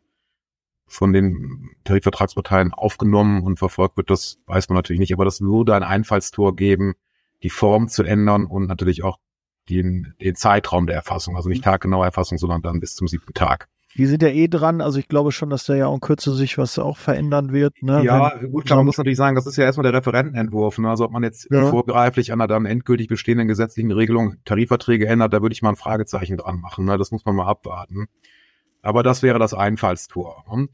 von 0.86 1.14
den 1.14 1.72
Tarifvertragsparteien 1.84 2.74
aufgenommen 2.74 3.44
und 3.44 3.58
verfolgt 3.58 3.98
wird, 3.98 4.10
das 4.10 4.38
weiß 4.46 4.70
man 4.70 4.76
natürlich 4.76 5.00
nicht. 5.00 5.14
Aber 5.14 5.26
das 5.26 5.42
würde 5.42 5.76
ein 5.76 5.84
Einfallstor 5.84 6.56
geben, 6.56 6.94
die 7.42 7.50
Form 7.50 7.88
zu 7.88 8.04
ändern 8.04 8.46
und 8.46 8.68
natürlich 8.68 9.04
auch 9.04 9.20
den, 9.70 10.14
den 10.22 10.36
Zeitraum 10.36 10.88
der 10.88 10.96
Erfassung, 10.96 11.36
also 11.36 11.50
nicht 11.50 11.62
mhm. 11.62 11.72
taggenaue 11.72 12.06
Erfassung, 12.06 12.38
sondern 12.38 12.62
dann 12.62 12.80
bis 12.80 12.96
zum 12.96 13.08
siebten 13.08 13.34
Tag. 13.34 13.70
Die 13.96 14.08
sind 14.08 14.24
ja 14.24 14.30
eh 14.30 14.48
dran, 14.48 14.82
also 14.82 14.98
ich 14.98 15.08
glaube 15.08 15.32
schon, 15.32 15.52
dass 15.52 15.66
da 15.66 15.76
ja 15.76 15.86
auch 15.86 15.94
in 15.94 16.02
Kürze 16.02 16.34
sich 16.34 16.58
was 16.58 16.80
auch 16.80 16.98
verändern 16.98 17.54
wird. 17.54 17.84
Ne? 17.84 18.04
Ja, 18.04 18.34
Wenn, 18.40 18.52
gut, 18.52 18.68
man 18.72 18.86
muss 18.86 18.98
natürlich 18.98 19.18
sagen, 19.18 19.36
das 19.36 19.46
ist 19.46 19.56
ja 19.56 19.66
erstmal 19.66 19.84
der 19.84 19.94
Referentenentwurf. 19.94 20.80
Ne? 20.80 20.90
Also 20.90 21.06
ob 21.06 21.12
man 21.12 21.22
jetzt 21.22 21.48
ja. 21.52 21.68
vorgreiflich 21.68 22.34
an 22.34 22.42
einer 22.42 22.48
dann 22.48 22.66
endgültig 22.66 23.08
bestehenden 23.08 23.48
gesetzlichen 23.48 23.92
Regelung 23.92 24.38
Tarifverträge 24.46 25.06
ändert, 25.06 25.32
da 25.34 25.44
würde 25.44 25.54
ich 25.54 25.62
mal 25.62 25.70
ein 25.70 25.76
Fragezeichen 25.76 26.38
dran 26.38 26.60
machen. 26.60 26.86
Ne? 26.86 26.98
Das 26.98 27.12
muss 27.12 27.24
man 27.24 27.36
mal 27.36 27.46
abwarten. 27.46 28.08
Aber 28.84 29.02
das 29.02 29.24
wäre 29.24 29.40
das 29.40 29.56
Einfallstor. 29.56 30.46
Mhm. 30.52 30.70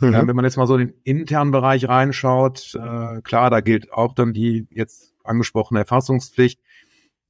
Äh, 0.00 0.26
wenn 0.26 0.36
man 0.36 0.44
jetzt 0.44 0.56
mal 0.56 0.66
so 0.66 0.76
in 0.76 0.88
den 0.88 0.94
internen 1.02 1.50
Bereich 1.50 1.88
reinschaut, 1.88 2.74
äh, 2.74 3.22
klar, 3.22 3.50
da 3.50 3.60
gilt 3.60 3.92
auch 3.92 4.14
dann 4.14 4.32
die 4.32 4.68
jetzt 4.70 5.14
angesprochene 5.24 5.80
Erfassungspflicht. 5.80 6.60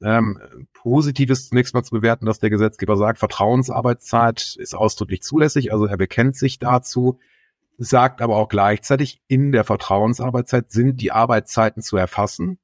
Ähm, 0.02 0.38
positiv 0.74 1.30
ist 1.30 1.48
zunächst 1.48 1.72
mal 1.72 1.82
zu 1.82 1.94
bewerten, 1.94 2.26
dass 2.26 2.38
der 2.38 2.50
Gesetzgeber 2.50 2.96
sagt, 2.96 3.18
Vertrauensarbeitszeit 3.18 4.56
ist 4.58 4.74
ausdrücklich 4.74 5.22
zulässig, 5.22 5.72
also 5.72 5.86
er 5.86 5.96
bekennt 5.96 6.36
sich 6.36 6.58
dazu, 6.58 7.18
sagt 7.78 8.20
aber 8.20 8.36
auch 8.36 8.48
gleichzeitig, 8.48 9.22
in 9.26 9.52
der 9.52 9.64
Vertrauensarbeitszeit 9.64 10.70
sind 10.70 11.00
die 11.00 11.12
Arbeitszeiten 11.12 11.82
zu 11.82 11.96
erfassen, 11.96 12.58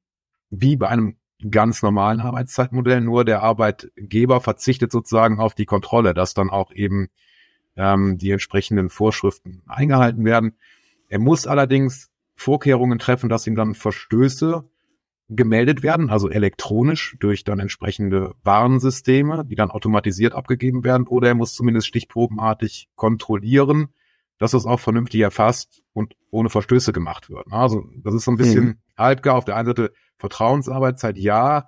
wie 0.51 0.75
bei 0.75 0.89
einem 0.89 1.15
ganz 1.49 1.81
normalen 1.81 2.19
Arbeitszeitmodell, 2.19 3.01
nur 3.01 3.25
der 3.25 3.41
Arbeitgeber 3.41 4.39
verzichtet 4.39 4.91
sozusagen 4.91 5.39
auf 5.39 5.55
die 5.55 5.65
Kontrolle, 5.65 6.13
dass 6.13 6.35
dann 6.35 6.51
auch 6.51 6.71
eben 6.71 7.09
ähm, 7.75 8.17
die 8.17 8.31
entsprechenden 8.31 8.89
Vorschriften 8.89 9.61
eingehalten 9.67 10.25
werden. 10.25 10.57
Er 11.09 11.19
muss 11.19 11.47
allerdings 11.47 12.09
Vorkehrungen 12.35 12.99
treffen, 12.99 13.29
dass 13.29 13.47
ihm 13.47 13.55
dann 13.55 13.75
Verstöße 13.75 14.67
gemeldet 15.29 15.83
werden, 15.83 16.09
also 16.09 16.29
elektronisch 16.29 17.15
durch 17.19 17.43
dann 17.43 17.59
entsprechende 17.59 18.33
Warnsysteme, 18.43 19.45
die 19.45 19.55
dann 19.55 19.71
automatisiert 19.71 20.33
abgegeben 20.33 20.83
werden, 20.83 21.07
oder 21.07 21.29
er 21.29 21.35
muss 21.35 21.53
zumindest 21.53 21.87
stichprobenartig 21.87 22.89
kontrollieren, 22.95 23.89
dass 24.37 24.51
das 24.51 24.65
auch 24.65 24.79
vernünftig 24.79 25.21
erfasst 25.21 25.83
und 25.93 26.15
ohne 26.29 26.49
Verstöße 26.49 26.91
gemacht 26.91 27.29
wird. 27.29 27.45
Also 27.51 27.85
das 28.03 28.13
ist 28.13 28.25
so 28.25 28.31
ein 28.31 28.37
bisschen 28.37 28.65
mhm. 28.65 28.77
halbgar. 28.97 29.35
Auf 29.35 29.45
der 29.45 29.55
einen 29.55 29.67
Seite 29.67 29.93
Vertrauensarbeitszeit, 30.17 31.17
ja, 31.17 31.67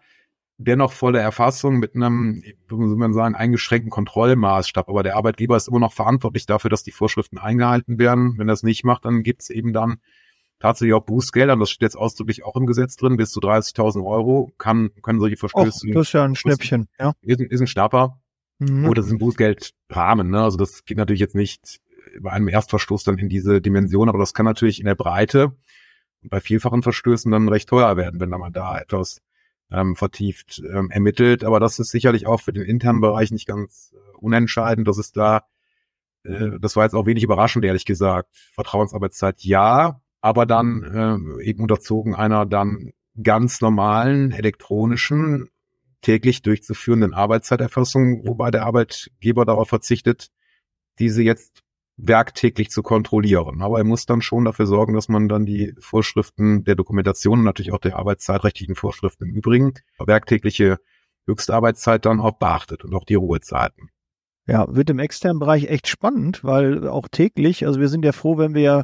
dennoch 0.58 0.94
volle 0.94 1.20
Erfassung 1.20 1.78
mit 1.78 1.96
einem, 1.96 2.44
wie 2.70 2.76
man 2.76 3.14
sagen, 3.14 3.36
eingeschränkten 3.36 3.90
Kontrollmaßstab. 3.90 4.90
Aber 4.90 5.04
der 5.04 5.16
Arbeitgeber 5.18 5.58
ist 5.58 5.68
immer 5.68 5.80
noch 5.80 5.94
verantwortlich 5.94 6.46
dafür, 6.46 6.70
dass 6.70 6.84
die 6.84 6.92
Vorschriften 6.92 7.38
eingehalten 7.38 8.00
werden. 8.00 8.38
Wenn 8.38 8.50
er 8.50 8.54
es 8.54 8.64
nicht 8.64 8.84
macht, 8.84 9.06
dann 9.06 9.24
gibt 9.24 9.42
es 9.42 9.50
eben 9.50 9.74
dann 9.74 9.98
tatsächlich 10.60 10.94
auch 10.94 11.06
Bußgelder. 11.06 11.58
Das 11.58 11.70
steht 11.70 11.84
jetzt 11.84 11.98
ausdrücklich 11.98 12.46
auch 12.46 12.56
im 12.56 12.66
Gesetz 12.66 12.96
drin. 12.96 13.18
Bis 13.18 13.32
zu 13.32 13.40
30.000 13.40 14.06
Euro 14.06 14.52
kann, 14.58 14.92
können 15.02 15.20
solche 15.20 15.38
Verstöße. 15.38 15.88
Oh, 15.90 15.94
das 15.94 16.08
ist 16.08 16.14
ja 16.14 16.24
ein 16.24 16.36
Schnäppchen, 16.36 16.88
ja. 17.00 17.14
Ist, 17.22 17.42
ist 17.42 17.62
ein 17.62 17.68
Schnapper. 17.68 18.20
Mhm. 18.60 18.86
Oder 18.86 19.02
das 19.02 19.08
ist 19.08 19.12
ein 19.12 19.20
Bußgeldrahmen, 19.20 20.30
ne? 20.30 20.42
Also 20.42 20.58
das 20.58 20.86
geht 20.86 20.98
natürlich 20.98 21.20
jetzt 21.20 21.36
nicht 21.36 21.82
bei 22.22 22.32
einem 22.32 22.48
Erstverstoß 22.48 23.04
dann 23.04 23.18
in 23.18 23.28
diese 23.28 23.62
Dimension, 23.62 24.08
aber 24.08 24.20
das 24.20 24.34
kann 24.34 24.46
natürlich 24.46 24.80
in 24.80 24.86
der 24.86 24.96
Breite 24.96 25.54
bei 26.22 26.40
vielfachen 26.40 26.82
Verstößen 26.82 27.30
dann 27.32 27.50
recht 27.50 27.68
teuer 27.68 27.98
werden, 27.98 28.20
wenn 28.20 28.30
man 28.30 28.54
da 28.54 28.80
etwas 28.80 29.22
ähm, 29.72 29.96
vertieft 29.96 30.62
ähm, 30.72 30.90
ermittelt. 30.92 31.44
Aber 31.44 31.60
das 31.60 31.80
ist 31.80 31.92
sicherlich 31.92 32.28
auch 32.28 32.42
für 32.42 32.54
den 32.54 32.64
internen 32.64 33.02
Bereich 33.02 33.32
nicht 33.32 33.48
ganz 33.48 33.94
äh, 33.94 34.18
unentscheidend. 34.18 34.88
Das 34.88 34.98
ist 34.98 35.18
da, 35.18 35.44
äh, 36.24 36.60
das 36.60 36.76
war 36.76 36.84
jetzt 36.84 36.94
auch 36.94 37.06
wenig 37.06 37.24
überraschend, 37.24 37.66
ehrlich 37.66 37.86
gesagt. 37.86 38.30
Vertrauensarbeitszeit 38.54 39.42
ja, 39.42 40.02
aber 40.22 40.46
dann 40.46 40.84
äh, 41.40 41.44
eben 41.44 41.62
unterzogen 41.62 42.16
einer 42.16 42.46
dann 42.46 42.92
ganz 43.22 43.62
normalen 43.62 44.32
elektronischen 44.32 45.50
täglich 46.02 46.42
durchzuführenden 46.44 47.14
Arbeitszeiterfassung, 47.14 48.28
wobei 48.28 48.52
der 48.52 48.66
Arbeitgeber 48.66 49.46
darauf 49.46 49.70
verzichtet, 49.70 50.30
diese 51.00 51.24
jetzt 51.24 51.65
werktäglich 51.98 52.70
zu 52.70 52.84
kontrollieren. 52.84 53.62
Aber 53.62 53.78
er 53.78 53.84
muss 53.84 54.06
dann 54.06 54.22
schon 54.22 54.46
dafür 54.46 54.68
sorgen, 54.68 54.94
dass 54.94 55.08
man 55.08 55.30
dann 55.30 55.46
die 55.46 55.74
Vorschriften 55.80 56.64
der 56.64 56.76
Dokumentation 56.76 57.40
und 57.40 57.46
natürlich 57.46 57.72
auch 57.72 57.80
der 57.80 57.98
arbeitszeitrechtlichen 57.98 58.76
Vorschriften 58.76 59.26
im 59.26 59.36
Übrigen, 59.36 59.74
werktägliche 60.00 60.78
Höchstarbeitszeit 61.28 62.06
dann 62.06 62.20
auch 62.20 62.38
beachtet 62.38 62.84
und 62.84 62.94
auch 62.94 63.06
die 63.06 63.16
Ruhezeiten. 63.16 63.90
Ja, 64.48 64.68
wird 64.70 64.90
im 64.90 65.00
externen 65.00 65.40
Bereich 65.40 65.70
echt 65.70 65.88
spannend, 65.88 66.44
weil 66.44 66.88
auch 66.88 67.08
täglich, 67.10 67.66
also 67.66 67.80
wir 67.80 67.90
sind 67.90 68.06
ja 68.06 68.12
froh, 68.12 68.38
wenn 68.38 68.54
wir 68.54 68.84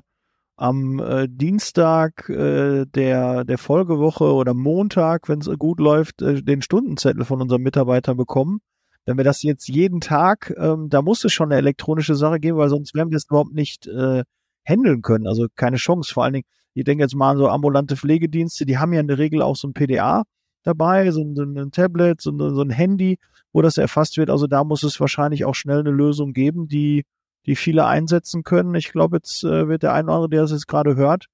am 0.55 0.99
äh, 0.99 1.27
Dienstag 1.29 2.29
äh, 2.29 2.85
der, 2.85 3.43
der 3.45 3.57
Folgewoche 3.57 4.33
oder 4.33 4.53
Montag, 4.53 5.27
wenn 5.27 5.39
es 5.39 5.49
gut 5.57 5.79
läuft, 5.79 6.21
äh, 6.21 6.41
den 6.41 6.61
Stundenzettel 6.61 7.25
von 7.25 7.41
unseren 7.41 7.61
Mitarbeitern 7.61 8.17
bekommen. 8.17 8.59
Wenn 9.05 9.17
wir 9.17 9.23
das 9.23 9.41
jetzt 9.41 9.67
jeden 9.67 9.99
Tag, 9.99 10.53
ähm, 10.57 10.89
da 10.89 11.01
muss 11.01 11.23
es 11.23 11.33
schon 11.33 11.51
eine 11.51 11.57
elektronische 11.57 12.15
Sache 12.15 12.39
geben, 12.39 12.57
weil 12.57 12.69
sonst 12.69 12.93
werden 12.93 13.09
wir 13.09 13.17
es 13.17 13.25
überhaupt 13.25 13.53
nicht 13.53 13.87
äh, 13.87 14.23
handeln 14.63 15.01
können. 15.01 15.27
Also 15.27 15.47
keine 15.55 15.77
Chance. 15.77 16.13
Vor 16.13 16.23
allen 16.23 16.33
Dingen, 16.33 16.45
ich 16.73 16.83
denke 16.83 17.03
jetzt 17.03 17.15
mal 17.15 17.31
an 17.31 17.37
so 17.37 17.47
ambulante 17.49 17.97
Pflegedienste, 17.97 18.65
die 18.65 18.77
haben 18.77 18.93
ja 18.93 18.99
in 18.99 19.07
der 19.07 19.17
Regel 19.17 19.41
auch 19.41 19.55
so 19.55 19.67
ein 19.67 19.73
PDA 19.73 20.23
dabei, 20.63 21.09
so 21.11 21.21
ein, 21.21 21.57
ein 21.57 21.71
Tablet, 21.71 22.21
so 22.21 22.31
ein, 22.31 22.37
so 22.37 22.61
ein 22.61 22.69
Handy, 22.69 23.17
wo 23.51 23.61
das 23.61 23.77
erfasst 23.77 24.17
wird. 24.17 24.29
Also 24.29 24.47
da 24.47 24.63
muss 24.63 24.83
es 24.83 24.99
wahrscheinlich 24.99 25.45
auch 25.45 25.55
schnell 25.55 25.79
eine 25.79 25.91
Lösung 25.91 26.33
geben, 26.33 26.67
die, 26.67 27.03
die 27.47 27.55
viele 27.55 27.85
einsetzen 27.85 28.43
können. 28.43 28.75
Ich 28.75 28.91
glaube, 28.91 29.17
jetzt 29.17 29.43
äh, 29.43 29.67
wird 29.67 29.83
der 29.83 29.93
eine 29.93 30.05
oder 30.05 30.13
andere, 30.15 30.29
der 30.29 30.41
das 30.41 30.51
jetzt 30.51 30.67
gerade 30.67 30.95
hört, 30.95 31.25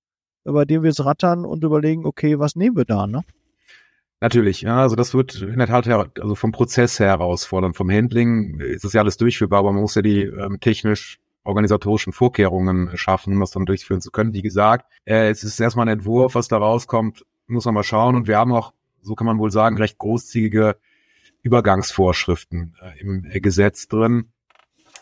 bei 0.44 0.64
dem 0.64 0.84
wir 0.84 0.90
es 0.90 1.04
rattern 1.04 1.46
und 1.46 1.64
überlegen, 1.64 2.06
okay, 2.06 2.40
was 2.40 2.56
nehmen 2.56 2.78
wir 2.78 2.86
da, 2.86 3.06
ne? 3.06 3.24
Natürlich, 4.20 4.62
ja, 4.62 4.82
also 4.82 4.96
das 4.96 5.14
wird 5.14 5.42
in 5.42 5.60
der 5.60 5.68
Tat 5.68 5.86
her, 5.86 6.10
also 6.20 6.34
vom 6.34 6.52
Prozess 6.52 7.00
her 7.00 7.08
herausfordern. 7.08 7.76
Vom 7.76 7.92
Handling 7.92 8.60
ist 8.60 8.84
das 8.84 8.94
ja 8.94 9.02
alles 9.02 9.18
durchführbar, 9.18 9.60
aber 9.60 9.72
man 9.72 9.82
muss 9.82 9.94
ja 9.94 10.02
die 10.02 10.24
ähm, 10.24 10.60
technisch 10.60 11.20
organisatorischen 11.44 12.14
Vorkehrungen 12.14 12.98
schaffen, 12.98 13.34
um 13.34 13.40
das 13.40 13.52
dann 13.52 13.66
durchführen 13.66 14.02
zu 14.02 14.12
können. 14.12 14.34
Wie 14.34 14.42
gesagt, 14.42 14.92
äh, 15.06 15.30
es 15.30 15.44
ist 15.44 15.60
erstmal 15.60 15.88
ein 15.88 16.00
Entwurf, 16.00 16.34
was 16.34 16.48
da 16.48 16.58
rauskommt, 16.58 17.26
muss 17.46 17.66
man 17.66 17.76
mal 17.76 17.84
schauen. 17.84 18.16
Und 18.16 18.28
wir 18.28 18.38
haben 18.38 18.52
auch, 18.52 18.74
so 19.02 19.14
kann 19.14 19.28
man 19.28 19.38
wohl 19.38 19.52
sagen, 19.52 19.78
recht 19.78 20.00
großzügige 20.00 20.78
Übergangsvorschriften 21.44 22.76
äh, 22.82 23.00
im 23.00 23.24
äh, 23.24 23.40
Gesetz 23.40 23.88
drin. 23.88 24.32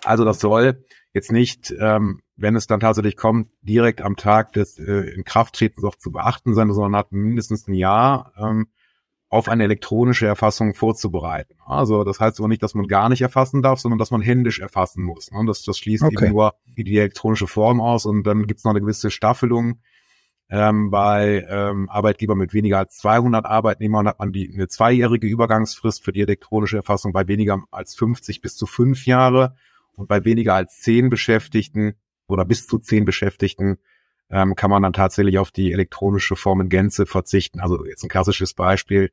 Also 0.04 0.26
das 0.26 0.40
soll 0.40 0.84
jetzt 1.14 1.32
nicht, 1.32 1.74
ähm, 1.80 2.22
wenn 2.36 2.56
es 2.56 2.68
dann 2.68 2.82
tatsächlich 2.82 3.16
kommt, 3.16 3.50
direkt 3.62 4.02
am 4.02 4.18
Tag 4.18 4.52
des 4.54 4.78
äh, 4.78 5.10
Inkrafttretens 5.16 5.84
auch 5.86 5.96
zu 5.96 6.12
beachten 6.12 6.54
sein, 6.54 6.72
sondern 6.72 6.98
hat 6.98 7.14
mindestens 7.14 7.68
ein 7.68 7.74
Jahr 7.74 8.34
ähm, 8.38 8.68
auf 9.36 9.50
eine 9.50 9.64
elektronische 9.64 10.26
Erfassung 10.26 10.74
vorzubereiten. 10.74 11.56
Also 11.66 12.04
das 12.04 12.20
heißt 12.20 12.40
aber 12.40 12.48
nicht, 12.48 12.64
dass 12.64 12.74
man 12.74 12.88
gar 12.88 13.10
nicht 13.10 13.22
erfassen 13.22 13.62
darf, 13.62 13.80
sondern 13.80 14.00
dass 14.00 14.10
man 14.10 14.22
händisch 14.22 14.60
erfassen 14.60 15.04
muss. 15.04 15.30
Ne? 15.32 15.44
Das, 15.46 15.64
das 15.64 15.78
schließt 15.78 16.04
okay. 16.04 16.26
eben 16.26 16.34
nur 16.34 16.54
die 16.66 16.98
elektronische 16.98 17.48
Form 17.48 17.82
aus 17.82 18.06
und 18.06 18.24
dann 18.24 18.48
gibt 18.48 18.60
es 18.60 18.64
noch 18.64 18.72
eine 18.72 18.82
gewisse 18.82 19.12
Staffelung. 19.12 19.80
Ähm, 20.50 20.90
bei 20.90 21.46
ähm, 21.50 21.90
Arbeitgebern 21.90 22.38
mit 22.38 22.54
weniger 22.54 22.78
als 22.78 22.98
200 22.98 23.46
Arbeitnehmern 23.46 24.08
hat 24.08 24.20
man 24.20 24.32
die, 24.32 24.54
eine 24.54 24.68
zweijährige 24.68 25.28
Übergangsfrist 25.28 26.04
für 26.04 26.14
die 26.14 26.22
elektronische 26.22 26.78
Erfassung, 26.78 27.12
bei 27.12 27.28
weniger 27.28 27.64
als 27.72 27.96
50 27.96 28.42
bis 28.42 28.56
zu 28.56 28.66
fünf 28.68 29.06
Jahre 29.06 29.56
und 29.96 30.08
bei 30.08 30.24
weniger 30.24 30.54
als 30.54 30.80
zehn 30.80 31.10
Beschäftigten 31.10 31.96
oder 32.28 32.46
bis 32.46 32.68
zu 32.68 32.80
zehn 32.80 33.06
Beschäftigten 33.06 33.80
ähm, 34.30 34.56
kann 34.56 34.70
man 34.70 34.84
dann 34.84 34.94
tatsächlich 34.94 35.38
auf 35.40 35.52
die 35.52 35.72
elektronische 35.72 36.36
Form 36.36 36.62
in 36.62 36.70
Gänze 36.70 37.06
verzichten. 37.06 37.60
Also 37.60 37.86
jetzt 37.86 38.04
ein 38.04 38.10
klassisches 38.10 38.54
Beispiel. 38.54 39.12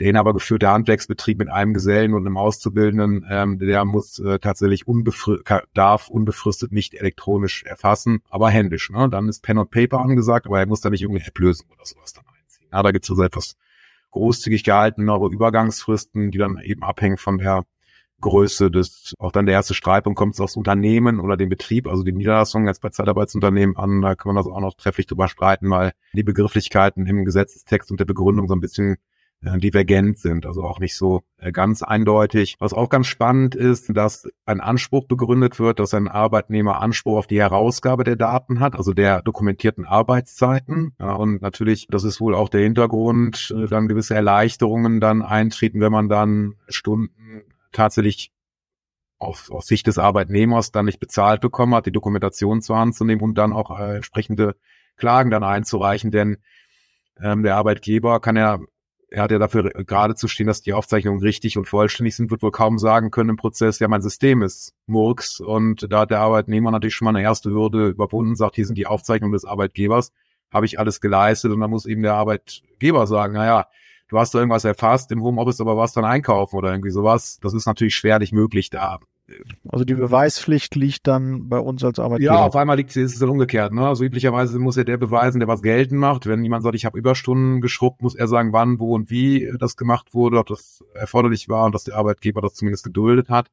Der 0.00 0.08
inhabergeführte 0.08 0.68
Handwerksbetrieb 0.68 1.38
mit 1.38 1.48
einem 1.48 1.72
Gesellen 1.72 2.14
und 2.14 2.26
einem 2.26 2.36
Auszubildenden, 2.36 3.24
ähm, 3.30 3.60
der 3.60 3.84
muss 3.84 4.18
äh, 4.18 4.40
tatsächlich 4.40 4.88
unbefri 4.88 5.38
darf 5.72 6.08
unbefristet 6.08 6.72
nicht 6.72 6.94
elektronisch 6.94 7.62
erfassen, 7.62 8.20
aber 8.28 8.50
händisch. 8.50 8.90
Ne? 8.90 9.08
Dann 9.08 9.28
ist 9.28 9.44
Pen 9.44 9.58
und 9.58 9.70
Paper 9.70 10.00
angesagt, 10.00 10.46
aber 10.46 10.58
er 10.58 10.66
muss 10.66 10.80
da 10.80 10.90
nicht 10.90 11.02
irgendeine 11.02 11.28
App 11.28 11.38
lösen 11.38 11.68
oder 11.72 11.84
sowas 11.84 12.12
dann 12.12 12.24
einziehen. 12.26 12.66
Ja, 12.72 12.82
da 12.82 12.90
gibt 12.90 13.04
es 13.04 13.10
also 13.10 13.22
etwas 13.22 13.56
großzügig 14.10 14.64
gehaltenere 14.64 15.28
Übergangsfristen, 15.28 16.32
die 16.32 16.38
dann 16.38 16.58
eben 16.58 16.82
abhängen 16.82 17.16
von 17.16 17.38
der 17.38 17.64
Größe 18.20 18.70
des, 18.70 19.14
auch 19.18 19.32
dann 19.32 19.46
der 19.46 19.54
erste 19.54 19.74
Streitpunkt 19.74 20.18
kommt 20.18 20.34
es 20.34 20.40
aufs 20.40 20.56
Unternehmen 20.56 21.20
oder 21.20 21.36
den 21.36 21.48
Betrieb, 21.48 21.86
also 21.86 22.02
die 22.02 22.12
Niederlassung 22.12 22.66
jetzt 22.66 22.80
bei 22.80 22.88
Zeitarbeitsunternehmen 22.88 23.76
an, 23.76 24.00
da 24.00 24.14
kann 24.14 24.34
man 24.34 24.42
das 24.42 24.50
auch 24.50 24.60
noch 24.60 24.74
trefflich 24.74 25.06
drüber 25.06 25.28
streiten, 25.28 25.70
weil 25.70 25.92
die 26.14 26.22
Begrifflichkeiten 26.22 27.06
im 27.06 27.24
Gesetzestext 27.24 27.90
und 27.90 28.00
der 28.00 28.06
Begründung 28.06 28.48
so 28.48 28.54
ein 28.54 28.60
bisschen 28.60 28.96
äh, 29.44 29.58
divergent 29.58 30.18
sind, 30.18 30.46
also 30.46 30.62
auch 30.62 30.78
nicht 30.80 30.96
so 30.96 31.22
äh, 31.36 31.52
ganz 31.52 31.82
eindeutig. 31.82 32.56
Was 32.60 32.72
auch 32.72 32.88
ganz 32.88 33.08
spannend 33.08 33.54
ist, 33.54 33.94
dass 33.94 34.26
ein 34.46 34.60
Anspruch 34.60 35.06
begründet 35.06 35.58
wird, 35.58 35.80
dass 35.80 35.92
ein 35.92 36.08
Arbeitnehmer 36.08 36.80
Anspruch 36.80 37.18
auf 37.18 37.26
die 37.26 37.40
Herausgabe 37.40 38.04
der 38.04 38.16
Daten 38.16 38.60
hat, 38.60 38.74
also 38.74 38.94
der 38.94 39.20
dokumentierten 39.20 39.84
Arbeitszeiten. 39.84 40.94
Ja, 40.98 41.12
und 41.12 41.42
natürlich, 41.42 41.88
das 41.90 42.04
ist 42.04 42.20
wohl 42.20 42.34
auch 42.34 42.48
der 42.48 42.62
Hintergrund, 42.62 43.54
äh, 43.54 43.66
dann 43.66 43.88
gewisse 43.88 44.14
Erleichterungen 44.14 45.00
dann 45.00 45.20
eintreten, 45.20 45.80
wenn 45.80 45.92
man 45.92 46.08
dann 46.08 46.54
Stunden 46.68 47.42
tatsächlich 47.74 48.32
auf, 49.18 49.50
aus 49.50 49.66
Sicht 49.66 49.86
des 49.86 49.98
Arbeitnehmers 49.98 50.72
dann 50.72 50.86
nicht 50.86 51.00
bezahlt 51.00 51.40
bekommen 51.40 51.74
hat, 51.74 51.86
die 51.86 51.92
Dokumentation 51.92 52.62
zur 52.62 52.78
Hand 52.78 52.94
zu 52.94 53.04
nehmen 53.04 53.22
und 53.22 53.34
dann 53.36 53.52
auch 53.52 53.78
äh, 53.78 53.96
entsprechende 53.96 54.56
Klagen 54.96 55.30
dann 55.30 55.44
einzureichen, 55.44 56.10
denn 56.10 56.38
ähm, 57.20 57.42
der 57.42 57.56
Arbeitgeber 57.56 58.20
kann 58.20 58.36
ja, 58.36 58.60
er 59.10 59.22
hat 59.22 59.30
ja 59.30 59.38
dafür 59.38 59.70
gerade 59.70 60.14
zu 60.14 60.28
stehen, 60.28 60.46
dass 60.46 60.62
die 60.62 60.72
Aufzeichnungen 60.72 61.20
richtig 61.20 61.56
und 61.56 61.68
vollständig 61.68 62.16
sind, 62.16 62.30
wird 62.30 62.42
wohl 62.42 62.50
kaum 62.50 62.78
sagen 62.78 63.10
können 63.10 63.30
im 63.30 63.36
Prozess, 63.36 63.78
ja, 63.78 63.88
mein 63.88 64.02
System 64.02 64.42
ist 64.42 64.74
Murks. 64.86 65.40
Und 65.40 65.86
da 65.90 66.00
hat 66.00 66.10
der 66.10 66.20
Arbeitnehmer 66.20 66.70
natürlich 66.70 66.94
schon 66.94 67.06
mal 67.06 67.10
eine 67.14 67.22
erste 67.22 67.50
Hürde 67.50 67.88
überwunden, 67.88 68.34
sagt, 68.34 68.56
hier 68.56 68.66
sind 68.66 68.76
die 68.76 68.86
Aufzeichnungen 68.86 69.32
des 69.32 69.44
Arbeitgebers, 69.44 70.12
habe 70.52 70.66
ich 70.66 70.78
alles 70.78 71.00
geleistet. 71.00 71.52
Und 71.52 71.60
dann 71.60 71.70
muss 71.70 71.86
eben 71.86 72.02
der 72.02 72.14
Arbeitgeber 72.14 73.06
sagen, 73.06 73.34
naja, 73.34 73.66
du 74.08 74.18
hast 74.18 74.34
da 74.34 74.38
irgendwas 74.38 74.64
erfasst 74.64 75.12
im 75.12 75.22
Homeoffice, 75.22 75.60
aber 75.60 75.76
warst 75.76 75.96
dann 75.96 76.04
einkaufen 76.04 76.56
oder 76.56 76.70
irgendwie 76.70 76.90
sowas. 76.90 77.38
Das 77.40 77.54
ist 77.54 77.66
natürlich 77.66 77.94
schwerlich 77.94 78.32
möglich 78.32 78.70
da. 78.70 78.98
Also 79.68 79.86
die 79.86 79.94
Beweispflicht 79.94 80.74
liegt 80.74 81.06
dann 81.06 81.48
bei 81.48 81.58
uns 81.58 81.82
als 81.82 81.98
Arbeitgeber. 81.98 82.34
Ja, 82.34 82.44
auf 82.44 82.56
einmal 82.56 82.76
liegt 82.76 82.94
ist 82.94 83.14
es 83.14 83.18
dann 83.18 83.30
umgekehrt. 83.30 83.72
Ne? 83.72 83.86
Also 83.86 84.04
üblicherweise 84.04 84.58
muss 84.58 84.76
ja 84.76 84.84
der 84.84 84.98
beweisen, 84.98 85.38
der 85.38 85.48
was 85.48 85.62
geltend 85.62 85.98
macht. 85.98 86.26
Wenn 86.26 86.42
jemand 86.42 86.62
sagt, 86.62 86.74
ich 86.74 86.84
habe 86.84 86.98
Überstunden 86.98 87.62
geschrubbt, 87.62 88.02
muss 88.02 88.14
er 88.14 88.28
sagen, 88.28 88.52
wann, 88.52 88.78
wo 88.78 88.94
und 88.94 89.08
wie 89.08 89.50
das 89.58 89.76
gemacht 89.76 90.12
wurde, 90.12 90.38
ob 90.38 90.46
das 90.48 90.84
erforderlich 90.92 91.48
war 91.48 91.64
und 91.64 91.74
dass 91.74 91.84
der 91.84 91.96
Arbeitgeber 91.96 92.42
das 92.42 92.54
zumindest 92.54 92.84
geduldet 92.84 93.30
hat. 93.30 93.48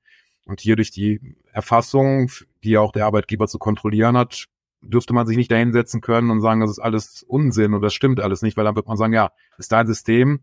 Und 0.45 0.59
hier 0.59 0.75
durch 0.75 0.91
die 0.91 1.21
Erfassung, 1.53 2.29
die 2.63 2.77
auch 2.77 2.91
der 2.91 3.05
Arbeitgeber 3.05 3.47
zu 3.47 3.57
kontrollieren 3.57 4.17
hat, 4.17 4.47
dürfte 4.81 5.13
man 5.13 5.27
sich 5.27 5.37
nicht 5.37 5.51
dahinsetzen 5.51 6.01
können 6.01 6.31
und 6.31 6.41
sagen, 6.41 6.61
das 6.61 6.71
ist 6.71 6.79
alles 6.79 7.23
Unsinn 7.23 7.73
und 7.73 7.81
das 7.81 7.93
stimmt 7.93 8.19
alles 8.19 8.41
nicht, 8.41 8.57
weil 8.57 8.65
dann 8.65 8.75
wird 8.75 8.87
man 8.87 8.97
sagen, 8.97 9.13
ja, 9.13 9.31
ist 9.57 9.71
dein 9.71 9.87
System. 9.87 10.41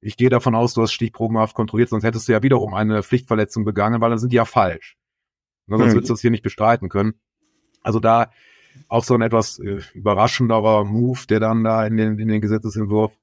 Ich 0.00 0.16
gehe 0.16 0.30
davon 0.30 0.54
aus, 0.54 0.74
du 0.74 0.82
hast 0.82 0.92
stichprobenhaft 0.92 1.54
kontrolliert, 1.54 1.88
sonst 1.88 2.04
hättest 2.04 2.28
du 2.28 2.32
ja 2.32 2.42
wiederum 2.42 2.74
eine 2.74 3.02
Pflichtverletzung 3.02 3.64
begangen, 3.64 4.00
weil 4.00 4.10
dann 4.10 4.18
sind 4.18 4.32
die 4.32 4.36
ja 4.36 4.44
falsch. 4.44 4.96
Ne, 5.66 5.78
sonst 5.78 5.90
mhm. 5.90 5.96
würdest 5.96 6.10
du 6.10 6.14
das 6.14 6.20
hier 6.20 6.30
nicht 6.30 6.42
bestreiten 6.42 6.88
können. 6.88 7.14
Also 7.82 7.98
da 7.98 8.30
auch 8.88 9.04
so 9.04 9.14
ein 9.14 9.22
etwas 9.22 9.58
äh, 9.58 9.80
überraschenderer 9.94 10.84
Move, 10.84 11.26
der 11.28 11.40
dann 11.40 11.64
da 11.64 11.84
in 11.86 11.96
den, 11.96 12.18
in 12.18 12.28
den 12.28 12.40
Gesetzesentwurf 12.40 13.18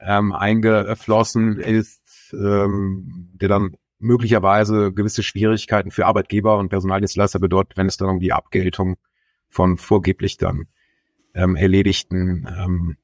ähm, 0.00 0.32
eingeflossen 0.32 1.58
ist, 1.58 2.32
ähm, 2.32 3.30
der 3.34 3.48
dann 3.48 3.76
möglicherweise 3.98 4.92
gewisse 4.92 5.22
Schwierigkeiten 5.22 5.90
für 5.90 6.06
Arbeitgeber 6.06 6.58
und 6.58 6.68
Personaldienstleister 6.68 7.38
bedeutet, 7.38 7.76
wenn 7.76 7.86
es 7.86 7.96
dann 7.96 8.08
um 8.08 8.20
die 8.20 8.32
Abgeltung 8.32 8.96
von 9.54 9.76
vorgeblich 9.76 10.36
dann 10.36 10.66
ähm, 11.34 11.54
erledigten 11.56 12.48
ähm, 12.58 12.96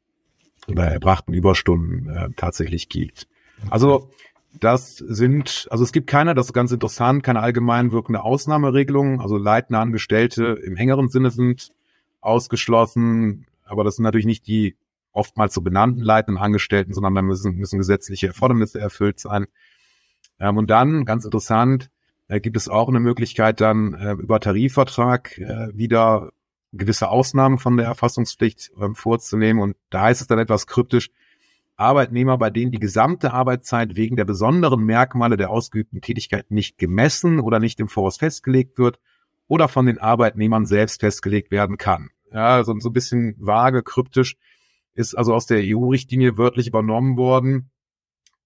oder 0.68 0.84
erbrachten 0.84 1.32
Überstunden 1.32 2.08
äh, 2.10 2.28
tatsächlich 2.36 2.88
gibt. 2.88 3.28
Also 3.70 4.10
das 4.58 4.96
sind, 4.96 5.68
also 5.70 5.84
es 5.84 5.92
gibt 5.92 6.08
keine, 6.08 6.34
das 6.34 6.46
ist 6.46 6.52
ganz 6.52 6.72
interessant, 6.72 7.22
keine 7.22 7.40
allgemein 7.40 7.92
wirkende 7.92 8.22
Ausnahmeregelung. 8.22 9.20
Also 9.20 9.36
leitende 9.36 9.78
Angestellte 9.78 10.58
im 10.64 10.76
engeren 10.76 11.08
Sinne 11.08 11.30
sind 11.30 11.70
ausgeschlossen, 12.20 13.46
aber 13.64 13.84
das 13.84 13.96
sind 13.96 14.02
natürlich 14.02 14.26
nicht 14.26 14.46
die 14.48 14.76
oftmals 15.12 15.54
so 15.54 15.60
benannten 15.60 16.00
leitenden 16.00 16.42
Angestellten, 16.42 16.94
sondern 16.94 17.14
da 17.14 17.22
müssen, 17.22 17.56
müssen 17.56 17.78
gesetzliche 17.78 18.28
Erfordernisse 18.28 18.80
erfüllt 18.80 19.20
sein. 19.20 19.46
Ähm, 20.40 20.56
und 20.56 20.68
dann, 20.68 21.04
ganz 21.04 21.24
interessant, 21.24 21.90
äh, 22.28 22.40
gibt 22.40 22.56
es 22.56 22.68
auch 22.68 22.88
eine 22.88 23.00
Möglichkeit, 23.00 23.60
dann 23.60 23.94
äh, 23.94 24.12
über 24.12 24.40
Tarifvertrag 24.40 25.36
äh, 25.38 25.68
wieder 25.74 26.30
gewisse 26.72 27.08
Ausnahmen 27.08 27.58
von 27.58 27.76
der 27.76 27.86
Erfassungspflicht 27.86 28.70
ähm, 28.80 28.94
vorzunehmen. 28.94 29.60
Und 29.60 29.76
da 29.90 30.02
heißt 30.02 30.20
es 30.20 30.26
dann 30.26 30.38
etwas 30.38 30.66
kryptisch, 30.66 31.10
Arbeitnehmer, 31.76 32.36
bei 32.36 32.50
denen 32.50 32.72
die 32.72 32.78
gesamte 32.78 33.32
Arbeitszeit 33.32 33.96
wegen 33.96 34.16
der 34.16 34.26
besonderen 34.26 34.84
Merkmale 34.84 35.38
der 35.38 35.50
ausgeübten 35.50 36.02
Tätigkeit 36.02 36.50
nicht 36.50 36.76
gemessen 36.76 37.40
oder 37.40 37.58
nicht 37.58 37.80
im 37.80 37.88
Voraus 37.88 38.18
festgelegt 38.18 38.78
wird 38.78 39.00
oder 39.48 39.66
von 39.66 39.86
den 39.86 39.98
Arbeitnehmern 39.98 40.66
selbst 40.66 41.00
festgelegt 41.00 41.50
werden 41.50 41.78
kann. 41.78 42.10
Ja, 42.32 42.62
so, 42.64 42.78
so 42.78 42.90
ein 42.90 42.92
bisschen 42.92 43.34
vage, 43.38 43.82
kryptisch 43.82 44.36
ist 44.94 45.14
also 45.14 45.34
aus 45.34 45.46
der 45.46 45.62
EU-Richtlinie 45.62 46.36
wörtlich 46.36 46.68
übernommen 46.68 47.16
worden. 47.16 47.70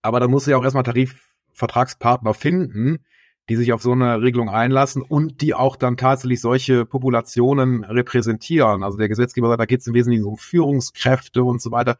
Aber 0.00 0.20
da 0.20 0.28
muss 0.28 0.46
ja 0.46 0.56
auch 0.56 0.64
erstmal 0.64 0.84
Tarifvertragspartner 0.84 2.34
finden, 2.34 3.00
die 3.48 3.56
sich 3.56 3.72
auf 3.72 3.82
so 3.82 3.92
eine 3.92 4.22
Regelung 4.22 4.48
einlassen 4.48 5.02
und 5.02 5.42
die 5.42 5.52
auch 5.52 5.76
dann 5.76 5.96
tatsächlich 5.96 6.40
solche 6.40 6.86
Populationen 6.86 7.84
repräsentieren. 7.84 8.82
Also 8.82 8.96
der 8.96 9.08
Gesetzgeber 9.08 9.48
sagt, 9.48 9.60
da 9.60 9.66
geht 9.66 9.80
es 9.80 9.86
im 9.86 9.94
Wesentlichen 9.94 10.24
um 10.24 10.38
Führungskräfte 10.38 11.44
und 11.44 11.60
so 11.60 11.70
weiter. 11.70 11.98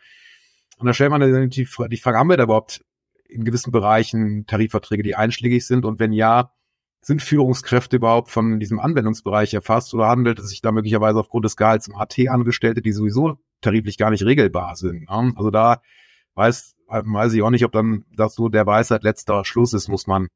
Und 0.79 0.87
da 0.87 0.95
stellt 0.95 1.11
man 1.11 1.21
dann 1.21 1.51
die, 1.51 1.67
die 1.67 1.97
Frage, 1.97 2.19
haben 2.19 2.31
wir 2.31 2.37
da 2.37 2.45
überhaupt 2.45 2.83
in 3.29 3.45
gewissen 3.45 3.73
Bereichen 3.73 4.47
Tarifverträge, 4.47 5.03
die 5.03 5.17
einschlägig 5.17 5.67
sind? 5.67 5.85
Und 5.85 5.99
wenn 5.99 6.13
ja, 6.13 6.53
sind 7.03 7.21
Führungskräfte 7.21 7.97
überhaupt 7.97 8.31
von 8.31 8.59
diesem 8.59 8.81
Anwendungsbereich 8.81 9.53
erfasst 9.53 9.93
oder 9.93 10.09
handelt 10.09 10.39
es 10.39 10.49
sich 10.49 10.63
da 10.63 10.73
möglicherweise 10.73 11.19
aufgrund 11.19 11.45
des 11.45 11.57
Gehalts 11.57 11.89
um 11.89 11.99
HT-Angestellte, 11.99 12.81
die 12.81 12.93
sowieso 12.93 13.37
tariflich 13.61 13.99
gar 13.99 14.11
nicht 14.11 14.25
regelbar 14.25 14.77
sind? 14.77 15.09
Also 15.11 15.51
da 15.51 15.83
weiß, 16.35 16.75
weiß 16.89 17.35
ich 17.35 17.43
auch 17.43 17.51
nicht, 17.51 17.67
ob 17.67 17.73
dann 17.73 18.07
das 18.17 18.35
so 18.35 18.49
der 18.49 18.67
Weisheit 18.67 19.03
letzter 19.03 19.45
Schluss 19.45 19.75
ist, 19.75 19.89
muss 19.89 20.07
man 20.07 20.29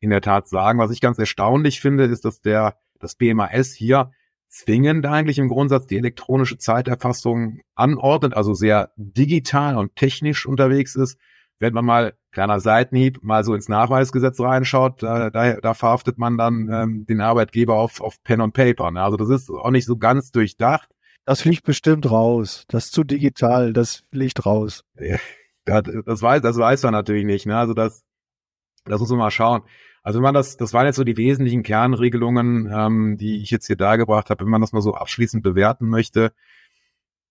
in 0.00 0.10
der 0.10 0.20
Tat 0.20 0.48
sagen. 0.48 0.78
Was 0.78 0.90
ich 0.90 1.00
ganz 1.00 1.18
erstaunlich 1.18 1.80
finde, 1.80 2.04
ist, 2.04 2.24
dass 2.24 2.40
der, 2.40 2.76
das 2.98 3.14
BMAS 3.14 3.72
hier 3.72 4.10
zwingend 4.48 5.06
eigentlich 5.06 5.38
im 5.38 5.48
Grundsatz 5.48 5.86
die 5.86 5.98
elektronische 5.98 6.58
Zeiterfassung 6.58 7.60
anordnet, 7.74 8.34
also 8.34 8.54
sehr 8.54 8.90
digital 8.96 9.76
und 9.76 9.96
technisch 9.96 10.46
unterwegs 10.46 10.94
ist. 10.94 11.18
Wenn 11.58 11.72
man 11.72 11.84
mal, 11.84 12.14
kleiner 12.32 12.60
Seitenhieb, 12.60 13.22
mal 13.22 13.44
so 13.44 13.54
ins 13.54 13.68
Nachweisgesetz 13.68 14.38
reinschaut, 14.40 15.02
da, 15.02 15.30
da, 15.30 15.54
da 15.54 15.74
verhaftet 15.74 16.18
man 16.18 16.36
dann 16.36 16.68
ähm, 16.70 17.06
den 17.06 17.22
Arbeitgeber 17.22 17.74
auf, 17.74 18.00
auf 18.02 18.22
Pen 18.22 18.42
und 18.42 18.52
Paper. 18.52 18.90
Ne? 18.90 19.02
Also 19.02 19.16
das 19.16 19.30
ist 19.30 19.50
auch 19.50 19.70
nicht 19.70 19.86
so 19.86 19.96
ganz 19.96 20.32
durchdacht. 20.32 20.90
Das 21.24 21.42
fliegt 21.42 21.64
bestimmt 21.64 22.10
raus. 22.10 22.64
Das 22.68 22.86
ist 22.86 22.92
zu 22.92 23.04
digital, 23.04 23.72
das 23.72 24.04
fliegt 24.12 24.44
raus. 24.44 24.84
Ja, 24.98 25.18
das, 25.82 26.22
weiß, 26.22 26.42
das 26.42 26.58
weiß 26.58 26.82
man 26.82 26.92
natürlich 26.92 27.24
nicht. 27.24 27.46
Ne? 27.46 27.56
Also 27.56 27.72
das, 27.72 28.04
das 28.84 29.00
muss 29.00 29.08
man 29.10 29.18
mal 29.18 29.30
schauen. 29.30 29.62
Also 30.06 30.20
wenn 30.20 30.22
man 30.22 30.34
das, 30.34 30.56
das 30.56 30.72
waren 30.72 30.86
jetzt 30.86 30.94
so 30.94 31.02
die 31.02 31.16
wesentlichen 31.16 31.64
Kernregelungen, 31.64 32.70
ähm, 32.72 33.16
die 33.18 33.42
ich 33.42 33.50
jetzt 33.50 33.66
hier 33.66 33.74
dargebracht 33.74 34.30
habe, 34.30 34.44
wenn 34.44 34.52
man 34.52 34.60
das 34.60 34.72
mal 34.72 34.80
so 34.80 34.94
abschließend 34.94 35.42
bewerten 35.42 35.88
möchte, 35.88 36.32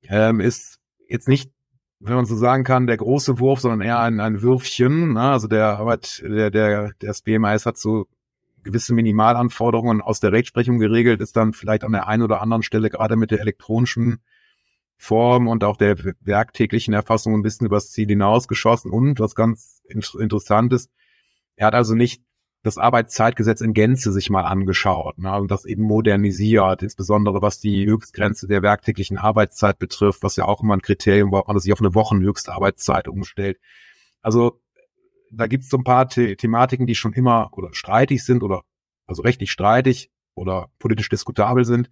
ähm, 0.10 0.42
ist 0.42 0.82
jetzt 1.08 1.30
nicht, 1.30 1.54
wenn 2.02 2.16
man 2.16 2.26
so 2.26 2.36
sagen 2.36 2.66
kann, 2.66 2.86
der 2.86 2.98
große 2.98 3.40
Wurf, 3.40 3.62
sondern 3.62 3.80
eher 3.80 4.00
ein, 4.00 4.20
ein 4.20 4.42
Würfchen. 4.42 5.14
Ne? 5.14 5.22
Also 5.22 5.48
der 5.48 5.80
Arbeit, 5.80 6.22
der, 6.22 6.52
der, 6.52 6.92
das 7.00 7.22
BMIS 7.22 7.66
hat 7.66 7.78
so 7.78 8.08
gewisse 8.62 8.94
Minimalanforderungen 8.94 10.02
aus 10.02 10.20
der 10.20 10.34
Rechtsprechung 10.34 10.78
geregelt, 10.78 11.22
ist 11.22 11.38
dann 11.38 11.54
vielleicht 11.54 11.86
an 11.86 11.94
der 11.94 12.10
einen 12.10 12.24
oder 12.24 12.42
anderen 12.42 12.62
Stelle 12.62 12.90
gerade 12.90 13.16
mit 13.16 13.32
der 13.32 13.40
elektronischen 13.40 14.20
Form 14.98 15.48
und 15.48 15.64
auch 15.64 15.78
der 15.78 15.96
werktäglichen 16.20 16.94
Erfassung 16.94 17.36
ein 17.36 17.42
bisschen 17.42 17.68
übers 17.68 17.92
Ziel 17.92 18.10
hinausgeschossen. 18.10 18.92
Und 18.92 19.22
was 19.22 19.34
ganz 19.34 19.82
interessant 20.20 20.74
ist, 20.74 20.92
er 21.56 21.68
hat 21.68 21.74
also 21.74 21.96
nicht 21.96 22.22
das 22.66 22.80
Arbeitszeitgesetz 22.80 23.62
in 23.62 23.76
Gänze 23.76 24.12
sich 24.12 24.32
mal 24.32 24.42
angeschaut 24.42 25.20
ne, 25.20 25.38
und 25.38 25.52
das 25.52 25.66
eben 25.66 25.84
modernisiert, 25.84 26.82
insbesondere 26.82 27.44
was 27.44 27.60
die 27.60 27.86
Höchstgrenze 27.86 28.48
der 28.48 28.64
werktäglichen 28.64 29.20
Arbeitszeit 29.20 29.78
betrifft, 29.78 30.24
was 30.24 30.36
ja 30.36 30.46
auch 30.46 30.64
immer 30.64 30.76
ein 30.76 30.82
Kriterium 30.82 31.32
war, 31.32 31.44
man 31.46 31.60
sich 31.60 31.72
auf 31.72 31.80
eine 31.80 31.94
Wochenhöchstarbeitszeit 31.94 33.08
umstellt. 33.08 33.60
Also 34.24 34.62
da 35.32 35.46
gibt 35.46 35.64
es 35.64 35.70
so 35.70 35.78
ein 35.78 35.84
paar 35.84 36.10
The 36.10 36.36
Thematiken, 36.36 36.88
die 36.88 36.96
schon 36.96 37.14
immer 37.14 37.52
oder 37.52 37.72
streitig 37.74 38.26
sind 38.26 38.42
oder 38.42 38.64
also 39.06 39.22
rechtlich 39.22 39.52
streitig 39.52 40.10
oder 40.34 40.72
politisch 40.80 41.10
diskutabel 41.10 41.66
sind. 41.66 41.92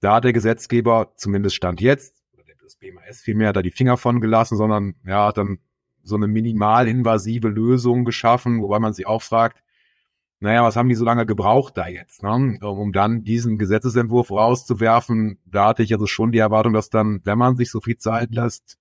Da 0.00 0.16
hat 0.16 0.24
der 0.24 0.34
Gesetzgeber 0.34 1.14
zumindest 1.16 1.56
Stand 1.56 1.80
jetzt, 1.80 2.14
das 2.62 2.76
BMAS 2.76 3.22
vielmehr 3.22 3.54
da 3.54 3.62
die 3.62 3.70
Finger 3.70 3.96
von 3.96 4.20
gelassen, 4.20 4.58
sondern 4.58 4.96
ja, 5.06 5.28
hat 5.28 5.38
dann 5.38 5.60
so 6.02 6.16
eine 6.16 6.26
minimal 6.26 6.88
invasive 6.88 7.48
Lösung 7.48 8.04
geschaffen, 8.04 8.60
wobei 8.60 8.80
man 8.80 8.92
sich 8.92 9.06
auch 9.06 9.22
fragt, 9.22 9.62
naja, 10.40 10.62
was 10.62 10.76
haben 10.76 10.88
die 10.88 10.94
so 10.94 11.04
lange 11.04 11.26
gebraucht 11.26 11.76
da 11.76 11.88
jetzt, 11.88 12.22
ne? 12.22 12.58
um 12.60 12.92
dann 12.92 13.24
diesen 13.24 13.58
Gesetzesentwurf 13.58 14.30
rauszuwerfen? 14.30 15.38
Da 15.46 15.68
hatte 15.68 15.82
ich 15.82 15.92
also 15.92 16.06
schon 16.06 16.30
die 16.30 16.38
Erwartung, 16.38 16.72
dass 16.72 16.90
dann, 16.90 17.20
wenn 17.24 17.38
man 17.38 17.56
sich 17.56 17.70
so 17.70 17.80
viel 17.80 17.96
Zeit 17.96 18.32
lässt, 18.32 18.78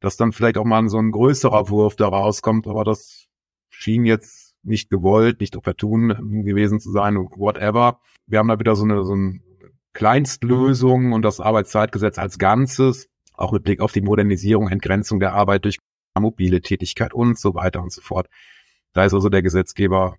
dass 0.00 0.16
dann 0.16 0.32
vielleicht 0.32 0.58
auch 0.58 0.64
mal 0.64 0.86
so 0.88 0.98
ein 0.98 1.10
größerer 1.10 1.70
Wurf 1.70 1.96
da 1.96 2.08
rauskommt, 2.08 2.66
aber 2.66 2.84
das 2.84 3.28
schien 3.70 4.04
jetzt 4.04 4.54
nicht 4.62 4.90
gewollt, 4.90 5.40
nicht 5.40 5.56
opportun 5.56 6.44
gewesen 6.44 6.80
zu 6.80 6.90
sein, 6.90 7.16
whatever. 7.16 8.00
Wir 8.26 8.38
haben 8.38 8.48
da 8.48 8.58
wieder 8.58 8.76
so 8.76 8.84
eine, 8.84 9.04
so 9.04 9.14
eine 9.14 9.40
Kleinstlösung 9.94 11.12
und 11.12 11.22
das 11.22 11.40
Arbeitszeitgesetz 11.40 12.18
als 12.18 12.38
Ganzes, 12.38 13.08
auch 13.34 13.52
mit 13.52 13.64
Blick 13.64 13.80
auf 13.80 13.92
die 13.92 14.02
Modernisierung, 14.02 14.68
Entgrenzung 14.68 15.18
der 15.18 15.32
Arbeit 15.32 15.64
durch 15.64 15.78
mobile 16.18 16.60
Tätigkeit 16.60 17.14
und 17.14 17.38
so 17.38 17.54
weiter 17.54 17.82
und 17.82 17.90
so 17.90 18.02
fort. 18.02 18.28
Da 18.92 19.04
ist 19.04 19.14
also 19.14 19.30
der 19.30 19.42
Gesetzgeber 19.42 20.16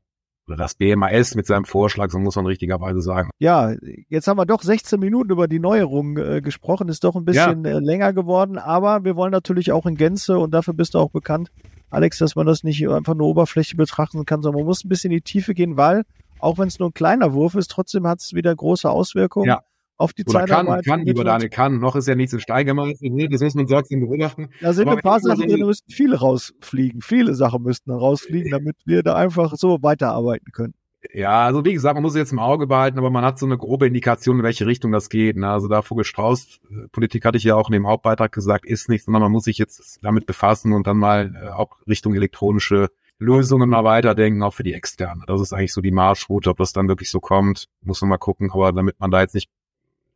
oder 0.47 0.57
das 0.57 0.75
BMAS 0.75 1.35
mit 1.35 1.45
seinem 1.45 1.65
Vorschlag, 1.65 2.09
so 2.11 2.19
muss 2.19 2.35
man 2.35 2.45
richtigerweise 2.45 3.01
sagen. 3.01 3.29
Ja, 3.39 3.73
jetzt 4.09 4.27
haben 4.27 4.37
wir 4.37 4.45
doch 4.45 4.61
16 4.61 4.99
Minuten 4.99 5.31
über 5.31 5.47
die 5.47 5.59
Neuerungen 5.59 6.17
äh, 6.17 6.41
gesprochen, 6.41 6.89
ist 6.89 7.03
doch 7.03 7.15
ein 7.15 7.25
bisschen 7.25 7.63
ja. 7.65 7.71
äh, 7.71 7.79
länger 7.79 8.13
geworden, 8.13 8.57
aber 8.57 9.03
wir 9.03 9.15
wollen 9.15 9.31
natürlich 9.31 9.71
auch 9.71 9.85
in 9.85 9.95
Gänze 9.95 10.39
und 10.39 10.51
dafür 10.51 10.73
bist 10.73 10.93
du 10.93 10.99
auch 10.99 11.11
bekannt, 11.11 11.51
Alex, 11.89 12.17
dass 12.19 12.35
man 12.35 12.47
das 12.47 12.63
nicht 12.63 12.87
einfach 12.87 13.15
nur 13.15 13.27
Oberfläche 13.27 13.75
betrachten 13.75 14.25
kann, 14.25 14.41
sondern 14.41 14.61
man 14.61 14.67
muss 14.67 14.83
ein 14.83 14.89
bisschen 14.89 15.11
in 15.11 15.17
die 15.17 15.23
Tiefe 15.23 15.53
gehen, 15.53 15.77
weil 15.77 16.03
auch 16.39 16.57
wenn 16.57 16.67
es 16.67 16.79
nur 16.79 16.89
ein 16.89 16.93
kleiner 16.93 17.33
Wurf 17.33 17.55
ist, 17.55 17.69
trotzdem 17.69 18.07
hat 18.07 18.19
es 18.19 18.33
wieder 18.33 18.55
große 18.55 18.89
Auswirkungen. 18.89 19.47
Ja 19.47 19.61
auf 20.01 20.13
die 20.13 20.23
Oder 20.23 20.39
Zeitarbeit. 20.39 20.85
Kann, 20.85 20.99
kann, 20.99 21.05
lieber 21.05 21.23
Daniel, 21.23 21.49
kann. 21.49 21.79
Noch 21.79 21.95
ist 21.95 22.07
ja 22.07 22.15
nicht 22.15 22.29
so 22.29 22.39
Stein. 22.39 22.65
Nee, 22.99 23.27
das 23.27 23.41
muss 23.41 23.55
man 23.55 23.67
sorgsam 23.67 24.01
beobachten. 24.01 24.49
Da 24.59 24.73
sind 24.73 24.87
Aber 24.87 24.97
ein 24.97 25.03
paar 25.03 25.19
Sachen 25.19 25.47
drin, 25.47 25.59
da 25.59 25.65
müssten 25.65 25.91
viele 25.91 26.19
rausfliegen. 26.19 27.01
Viele 27.01 27.35
Sachen 27.35 27.63
müssten 27.63 27.91
rausfliegen, 27.91 28.51
damit 28.51 28.75
wir 28.85 29.03
da 29.03 29.15
einfach 29.15 29.55
so 29.55 29.77
weiterarbeiten 29.81 30.51
können. 30.51 30.73
Ja, 31.13 31.45
also 31.45 31.65
wie 31.65 31.73
gesagt, 31.73 31.95
man 31.95 32.03
muss 32.03 32.13
es 32.13 32.19
jetzt 32.19 32.31
im 32.31 32.39
Auge 32.39 32.67
behalten, 32.67 32.99
aber 32.99 33.09
man 33.09 33.25
hat 33.25 33.39
so 33.39 33.47
eine 33.47 33.57
grobe 33.57 33.87
Indikation, 33.87 34.37
in 34.37 34.43
welche 34.43 34.67
Richtung 34.67 34.91
das 34.91 35.09
geht. 35.09 35.35
Ne? 35.35 35.49
Also 35.49 35.67
da 35.67 35.81
Vogel-Strauß-Politik 35.81 37.25
hatte 37.25 37.37
ich 37.37 37.43
ja 37.43 37.55
auch 37.55 37.69
in 37.69 37.73
dem 37.73 37.87
Hauptbeitrag 37.87 38.31
gesagt, 38.31 38.65
ist 38.65 38.87
nicht, 38.87 39.05
sondern 39.05 39.23
man 39.23 39.31
muss 39.31 39.45
sich 39.45 39.57
jetzt 39.57 39.99
damit 40.03 40.27
befassen 40.27 40.73
und 40.73 40.85
dann 40.85 40.97
mal 40.97 41.33
äh, 41.35 41.49
auch 41.49 41.77
Richtung 41.87 42.13
elektronische 42.13 42.89
Lösungen 43.17 43.69
mal 43.69 43.83
weiterdenken, 43.83 44.43
auch 44.43 44.53
für 44.53 44.63
die 44.63 44.73
externe. 44.73 45.23
Das 45.27 45.41
ist 45.41 45.53
eigentlich 45.53 45.73
so 45.73 45.81
die 45.81 45.91
Marschroute. 45.91 46.49
Ob 46.49 46.57
das 46.57 46.73
dann 46.73 46.87
wirklich 46.87 47.09
so 47.09 47.19
kommt, 47.19 47.67
muss 47.81 48.01
man 48.01 48.09
mal 48.09 48.17
gucken. 48.17 48.51
Aber 48.51 48.71
damit 48.71 48.99
man 48.99 49.11
da 49.11 49.21
jetzt 49.21 49.35
nicht 49.35 49.49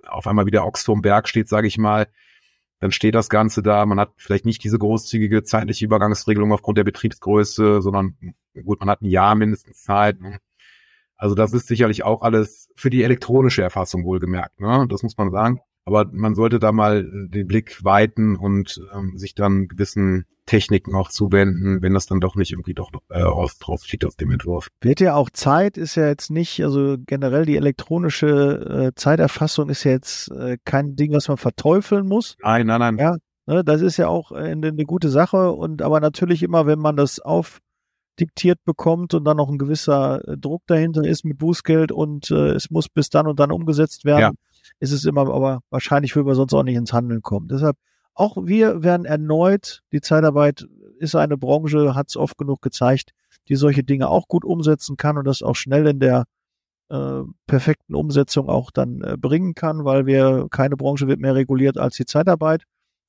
auf 0.08 0.28
einmal 0.28 0.46
wieder 0.46 0.66
Ochs 0.66 0.84
vorm 0.84 1.02
Berg 1.02 1.28
steht, 1.28 1.50
sage 1.50 1.68
ich 1.68 1.78
mal, 1.78 2.08
dann 2.80 2.92
steht 2.92 3.16
das 3.16 3.30
Ganze 3.30 3.64
da. 3.64 3.86
Man 3.86 4.00
hat 4.00 4.14
vielleicht 4.18 4.46
nicht 4.46 4.64
diese 4.64 4.78
großzügige 4.78 5.44
zeitliche 5.44 5.86
Übergangsregelung 5.86 6.52
aufgrund 6.52 6.78
der 6.78 6.84
Betriebsgröße, 6.84 7.82
sondern 7.82 8.18
gut, 8.64 8.80
man 8.80 8.90
hat 8.90 9.02
ein 9.02 9.10
Jahr 9.10 9.36
mindestens 9.36 9.82
Zeit. 9.82 10.20
Ne? 10.20 10.40
Also 11.16 11.36
das 11.36 11.54
ist 11.54 11.68
sicherlich 11.68 12.04
auch 12.04 12.22
alles 12.22 12.70
für 12.76 12.90
die 12.90 13.04
elektronische 13.04 13.62
Erfassung 13.62 14.04
wohlgemerkt. 14.04 14.60
Ne? 14.60 14.86
Das 14.90 15.04
muss 15.04 15.18
man 15.18 15.32
sagen. 15.32 15.62
Aber 15.86 16.10
man 16.12 16.36
sollte 16.36 16.60
da 16.60 16.72
mal 16.72 17.06
äh, 17.06 17.30
den 17.30 17.48
Blick 17.48 17.84
weiten 17.84 18.36
und 18.36 18.82
ähm, 18.94 19.18
sich 19.18 19.36
dann 19.36 19.68
gewissen 19.68 20.26
Techniken 20.46 20.96
auch 20.96 21.10
zuwenden, 21.10 21.82
wenn 21.82 21.94
das 21.94 22.06
dann 22.06 22.20
doch 22.20 22.36
nicht 22.36 22.52
irgendwie 22.52 22.74
doch 22.74 22.92
äh, 23.10 23.22
aus, 23.24 23.58
rausfliegt 23.68 24.06
aus 24.06 24.16
dem 24.16 24.32
Entwurf. 24.32 24.68
Wird 24.82 25.00
ja 25.00 25.16
auch 25.16 25.30
Zeit, 25.30 25.78
ist 25.78 25.96
ja 25.96 26.08
jetzt 26.08 26.30
nicht, 26.30 26.64
also 26.64 26.98
generell 27.06 27.46
die 27.46 27.56
elektronische 27.56 28.88
äh, 28.88 28.96
Zeiterfassung 28.96 29.70
ist 29.70 29.84
ja 29.84 29.92
jetzt 29.92 30.32
äh, 30.32 30.58
kein 30.64 30.96
Ding, 30.96 31.14
was 31.14 31.28
man 31.28 31.38
verteufeln 31.38 32.08
muss. 32.08 32.36
Nein, 32.42 32.68
nein, 32.68 32.80
nein. 32.80 32.98
Ja, 32.98 33.18
ne, 33.48 33.64
das 33.64 33.82
ist 33.82 33.98
ja 33.98 34.08
auch 34.08 34.32
eine, 34.32 34.68
eine 34.68 34.86
gute 34.86 35.10
Sache 35.10 35.52
und 35.52 35.82
aber 35.82 36.00
natürlich 36.00 36.44
immer, 36.44 36.68
wenn 36.68 36.80
man 36.80 36.96
das 36.96 37.20
aufdiktiert 38.16 38.64
bekommt 38.66 39.14
und 39.14 39.26
dann 39.26 39.38
noch 39.38 39.50
ein 39.50 39.58
gewisser 39.58 40.26
äh, 40.28 40.38
Druck 40.38 40.64
dahinter 40.68 41.04
ist 41.04 41.26
mit 41.26 41.38
Bußgeld 41.38 41.92
und 41.92 42.32
äh, 42.32 42.52
es 42.52 42.70
muss 42.70 42.90
bis 42.90 43.10
dann 43.10 43.28
und 43.28 43.40
dann 43.40 43.52
umgesetzt 43.52 44.06
werden. 44.06 44.20
Ja 44.20 44.32
ist 44.80 44.92
es 44.92 45.06
immer, 45.06 45.22
aber 45.22 45.62
wahrscheinlich 45.70 46.16
würden 46.16 46.28
wir 46.28 46.36
sonst 46.36 46.54
auch 46.54 46.64
nicht 46.64 46.76
ins 46.76 46.94
Handeln 46.94 47.22
kommen. 47.22 47.48
Deshalb, 47.48 47.78
auch 48.14 48.38
wir 48.46 48.84
werden 48.84 49.06
erneut, 49.06 49.82
die 49.92 50.02
Zeitarbeit 50.02 50.68
ist 51.00 51.16
eine 51.16 51.38
Branche, 51.38 51.96
hat 51.96 52.10
es 52.10 52.18
oft 52.18 52.38
genug 52.38 52.62
gezeigt, 52.62 53.12
die 53.48 53.56
solche 53.56 53.84
Dinge 53.84 54.10
auch 54.10 54.28
gut 54.28 54.46
umsetzen 54.46 54.98
kann 54.98 55.18
und 55.18 55.26
das 55.26 55.42
auch 55.42 55.56
schnell 55.56 55.86
in 55.88 56.00
der 56.00 56.26
äh, 56.90 57.22
perfekten 57.48 57.96
Umsetzung 57.96 58.50
auch 58.50 58.72
dann 58.72 59.02
äh, 59.02 59.18
bringen 59.18 59.54
kann, 59.54 59.86
weil 59.86 60.06
wir 60.06 60.48
keine 60.50 60.78
Branche 60.78 61.08
wird 61.08 61.20
mehr 61.20 61.36
reguliert 61.36 61.78
als 61.78 61.96
die 61.96 62.06
Zeitarbeit. 62.06 62.64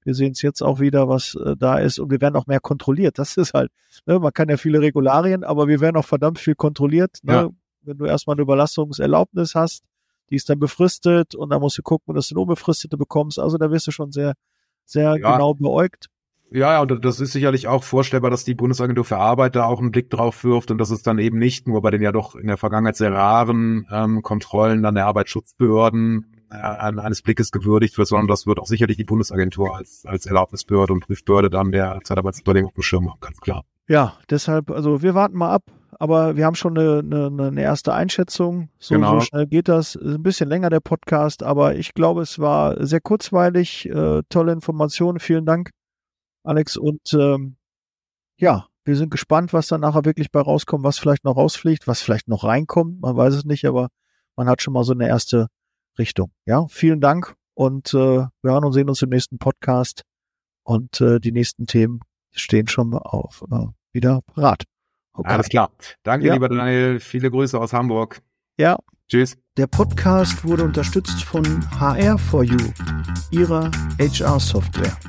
Wir 0.07 0.15
sehen 0.15 0.33
es 0.33 0.41
jetzt 0.41 0.63
auch 0.63 0.81
wieder, 0.81 1.09
was 1.09 1.35
äh, 1.35 1.57
da 1.59 1.79
ist 1.79 1.99
und 1.99 2.11
wir 2.11 2.21
werden 2.21 2.37
auch 2.37 2.47
mehr 2.47 2.61
kontrolliert. 2.61 3.19
Das 3.19 3.37
ist 3.37 3.53
halt, 3.53 3.71
ne, 4.07 4.19
man 4.19 4.33
kann 4.33 4.49
ja 4.49 4.57
viele 4.57 4.81
Regularien, 4.81 5.45
aber 5.45 5.69
wir 5.69 5.81
werden 5.81 5.97
auch 5.97 6.05
verdammt 6.05 6.39
viel 6.39 6.55
kontrolliert. 6.55 7.19
Ne? 7.23 7.33
Ja 7.33 7.51
wenn 7.87 7.99
du 7.99 8.05
erstmal 8.05 8.35
eine 8.35 8.43
Überlastungserlaubnis 8.43 9.55
hast, 9.55 9.85
die 10.31 10.37
ist 10.37 10.51
dann 10.51 10.59
befristet 10.59 11.35
und 11.35 11.51
dann 11.51 11.61
musst 11.61 11.79
du 11.79 11.83
gucken, 11.83 12.15
dass 12.15 12.29
du 12.29 12.35
eine 12.35 12.43
unbefristete 12.43 12.97
bekommst. 12.97 13.39
Also 13.39 13.59
da 13.59 13.71
wirst 13.71 13.87
du 13.87 13.93
schon 13.93 14.11
sehr, 14.11 14.35
sehr 14.85 15.17
ja. 15.17 15.33
genau 15.33 15.55
beäugt. 15.55 16.09
Ja, 16.51 16.75
ja, 16.75 16.81
und 16.81 17.05
das 17.05 17.19
ist 17.19 17.33
sicherlich 17.33 17.67
auch 17.67 17.83
vorstellbar, 17.83 18.31
dass 18.31 18.45
die 18.45 18.55
Bundesagentur 18.55 19.05
für 19.05 19.19
Arbeit 19.19 19.57
da 19.57 19.65
auch 19.65 19.81
einen 19.81 19.91
Blick 19.91 20.11
drauf 20.11 20.45
wirft 20.45 20.71
und 20.71 20.79
dass 20.79 20.91
es 20.91 21.03
dann 21.03 21.19
eben 21.19 21.39
nicht 21.39 21.67
nur 21.67 21.83
bei 21.83 21.91
den 21.91 22.03
ja 22.03 22.13
doch 22.13 22.37
in 22.37 22.47
der 22.47 22.57
Vergangenheit 22.57 22.97
sehr 22.97 23.13
raren 23.13 23.87
ähm, 23.91 24.23
Kontrollen 24.23 24.83
dann 24.83 24.95
der 24.95 25.07
Arbeitsschutzbehörden 25.07 26.36
eines 26.49 27.23
Blickes 27.23 27.51
gewürdigt 27.51 27.99
wird, 27.99 28.09
sondern 28.09 28.29
das 28.29 28.47
wird 28.47 28.59
auch 28.59 28.67
sicherlich 28.67 28.97
die 28.97 29.05
Bundesagentur 29.05 29.77
als, 29.77 30.05
als 30.07 30.27
Erlaubnisbehörde 30.27 30.93
und 30.93 31.01
Prüfbehörde 31.01 31.51
dann 31.51 31.73
der 31.73 32.01
Zeitarbeitsüberlegung 32.05 32.69
auf 32.69 32.75
dem 32.75 32.83
Schirm 32.83 33.11
haben, 33.11 33.21
ganz 33.21 33.39
klar. 33.39 33.65
Ja, 33.89 34.15
deshalb, 34.31 34.71
also 34.71 35.03
wir 35.03 35.15
warten 35.15 35.37
mal 35.37 35.51
ab, 35.51 35.65
aber 35.99 36.37
wir 36.37 36.45
haben 36.45 36.55
schon 36.55 36.77
eine, 36.77 36.99
eine, 36.99 37.47
eine 37.47 37.63
erste 37.63 37.95
Einschätzung. 37.95 38.69
So, 38.79 38.95
genau. 38.95 39.15
so 39.15 39.21
schnell 39.21 39.47
geht 39.47 39.69
das. 39.69 39.95
Ist 39.95 40.15
ein 40.15 40.23
bisschen 40.23 40.49
länger 40.49 40.71
der 40.71 40.81
Podcast, 40.81 41.43
aber 41.43 41.77
ich 41.77 41.95
glaube, 41.95 42.23
es 42.23 42.39
war 42.39 42.85
sehr 42.85 43.01
kurzweilig, 43.01 43.89
äh, 43.89 44.23
tolle 44.29 44.53
Informationen. 44.53 45.21
Vielen 45.21 45.47
Dank, 45.47 45.71
Alex. 46.43 46.77
Und 46.77 47.13
ähm, 47.15 47.57
ja, 48.37 48.67
wir 48.85 48.97
sind 48.97 49.11
gespannt, 49.11 49.53
was 49.53 49.69
dann 49.69 49.81
nachher 49.81 50.05
wirklich 50.05 50.31
bei 50.31 50.41
rauskommt, 50.41 50.85
was 50.85 50.99
vielleicht 50.99 51.25
noch 51.25 51.37
rausfliegt, 51.37 51.89
was 51.89 52.03
vielleicht 52.03 52.29
noch 52.29 52.45
reinkommt. 52.45 53.01
Man 53.01 53.17
weiß 53.17 53.35
es 53.35 53.45
nicht, 53.45 53.65
aber 53.67 53.89
man 54.37 54.49
hat 54.49 54.63
schon 54.63 54.75
mal 54.75 54.85
so 54.85 54.93
eine 54.93 55.09
erste 55.09 55.47
Richtung. 55.99 56.31
Ja, 56.45 56.67
vielen 56.69 57.01
Dank 57.01 57.35
und 57.55 57.95
äh, 57.95 57.97
wir 57.97 58.31
hören 58.43 58.65
und 58.65 58.73
sehen 58.73 58.89
uns 58.89 59.03
im 59.03 59.11
nächsten 59.11 59.39
Podcast 59.39 60.03
und 60.63 61.01
äh, 61.01 61.21
die 61.21 61.33
nächsten 61.33 61.67
Themen 61.67 62.01
stehen 62.33 62.69
schon 62.69 62.95
auf 62.95 63.45
äh, 63.51 63.67
wieder 63.93 64.21
parat. 64.27 64.65
Okay. 65.15 65.33
Alles 65.33 65.49
klar. 65.49 65.71
Danke, 66.03 66.27
ja. 66.27 66.35
lieber 66.35 66.49
Daniel. 66.49 67.01
Viele 67.01 67.31
Grüße 67.31 67.59
aus 67.59 67.73
Hamburg. 67.73 68.21
Ja. 68.59 68.79
Tschüss. 69.09 69.37
Der 69.57 69.69
Podcast 69.69 70.45
wurde 70.45 70.65
unterstützt 70.65 71.23
von 71.23 71.45
HR4U, 71.45 72.75
ihrer 73.31 73.71
HR-Software. 73.99 74.99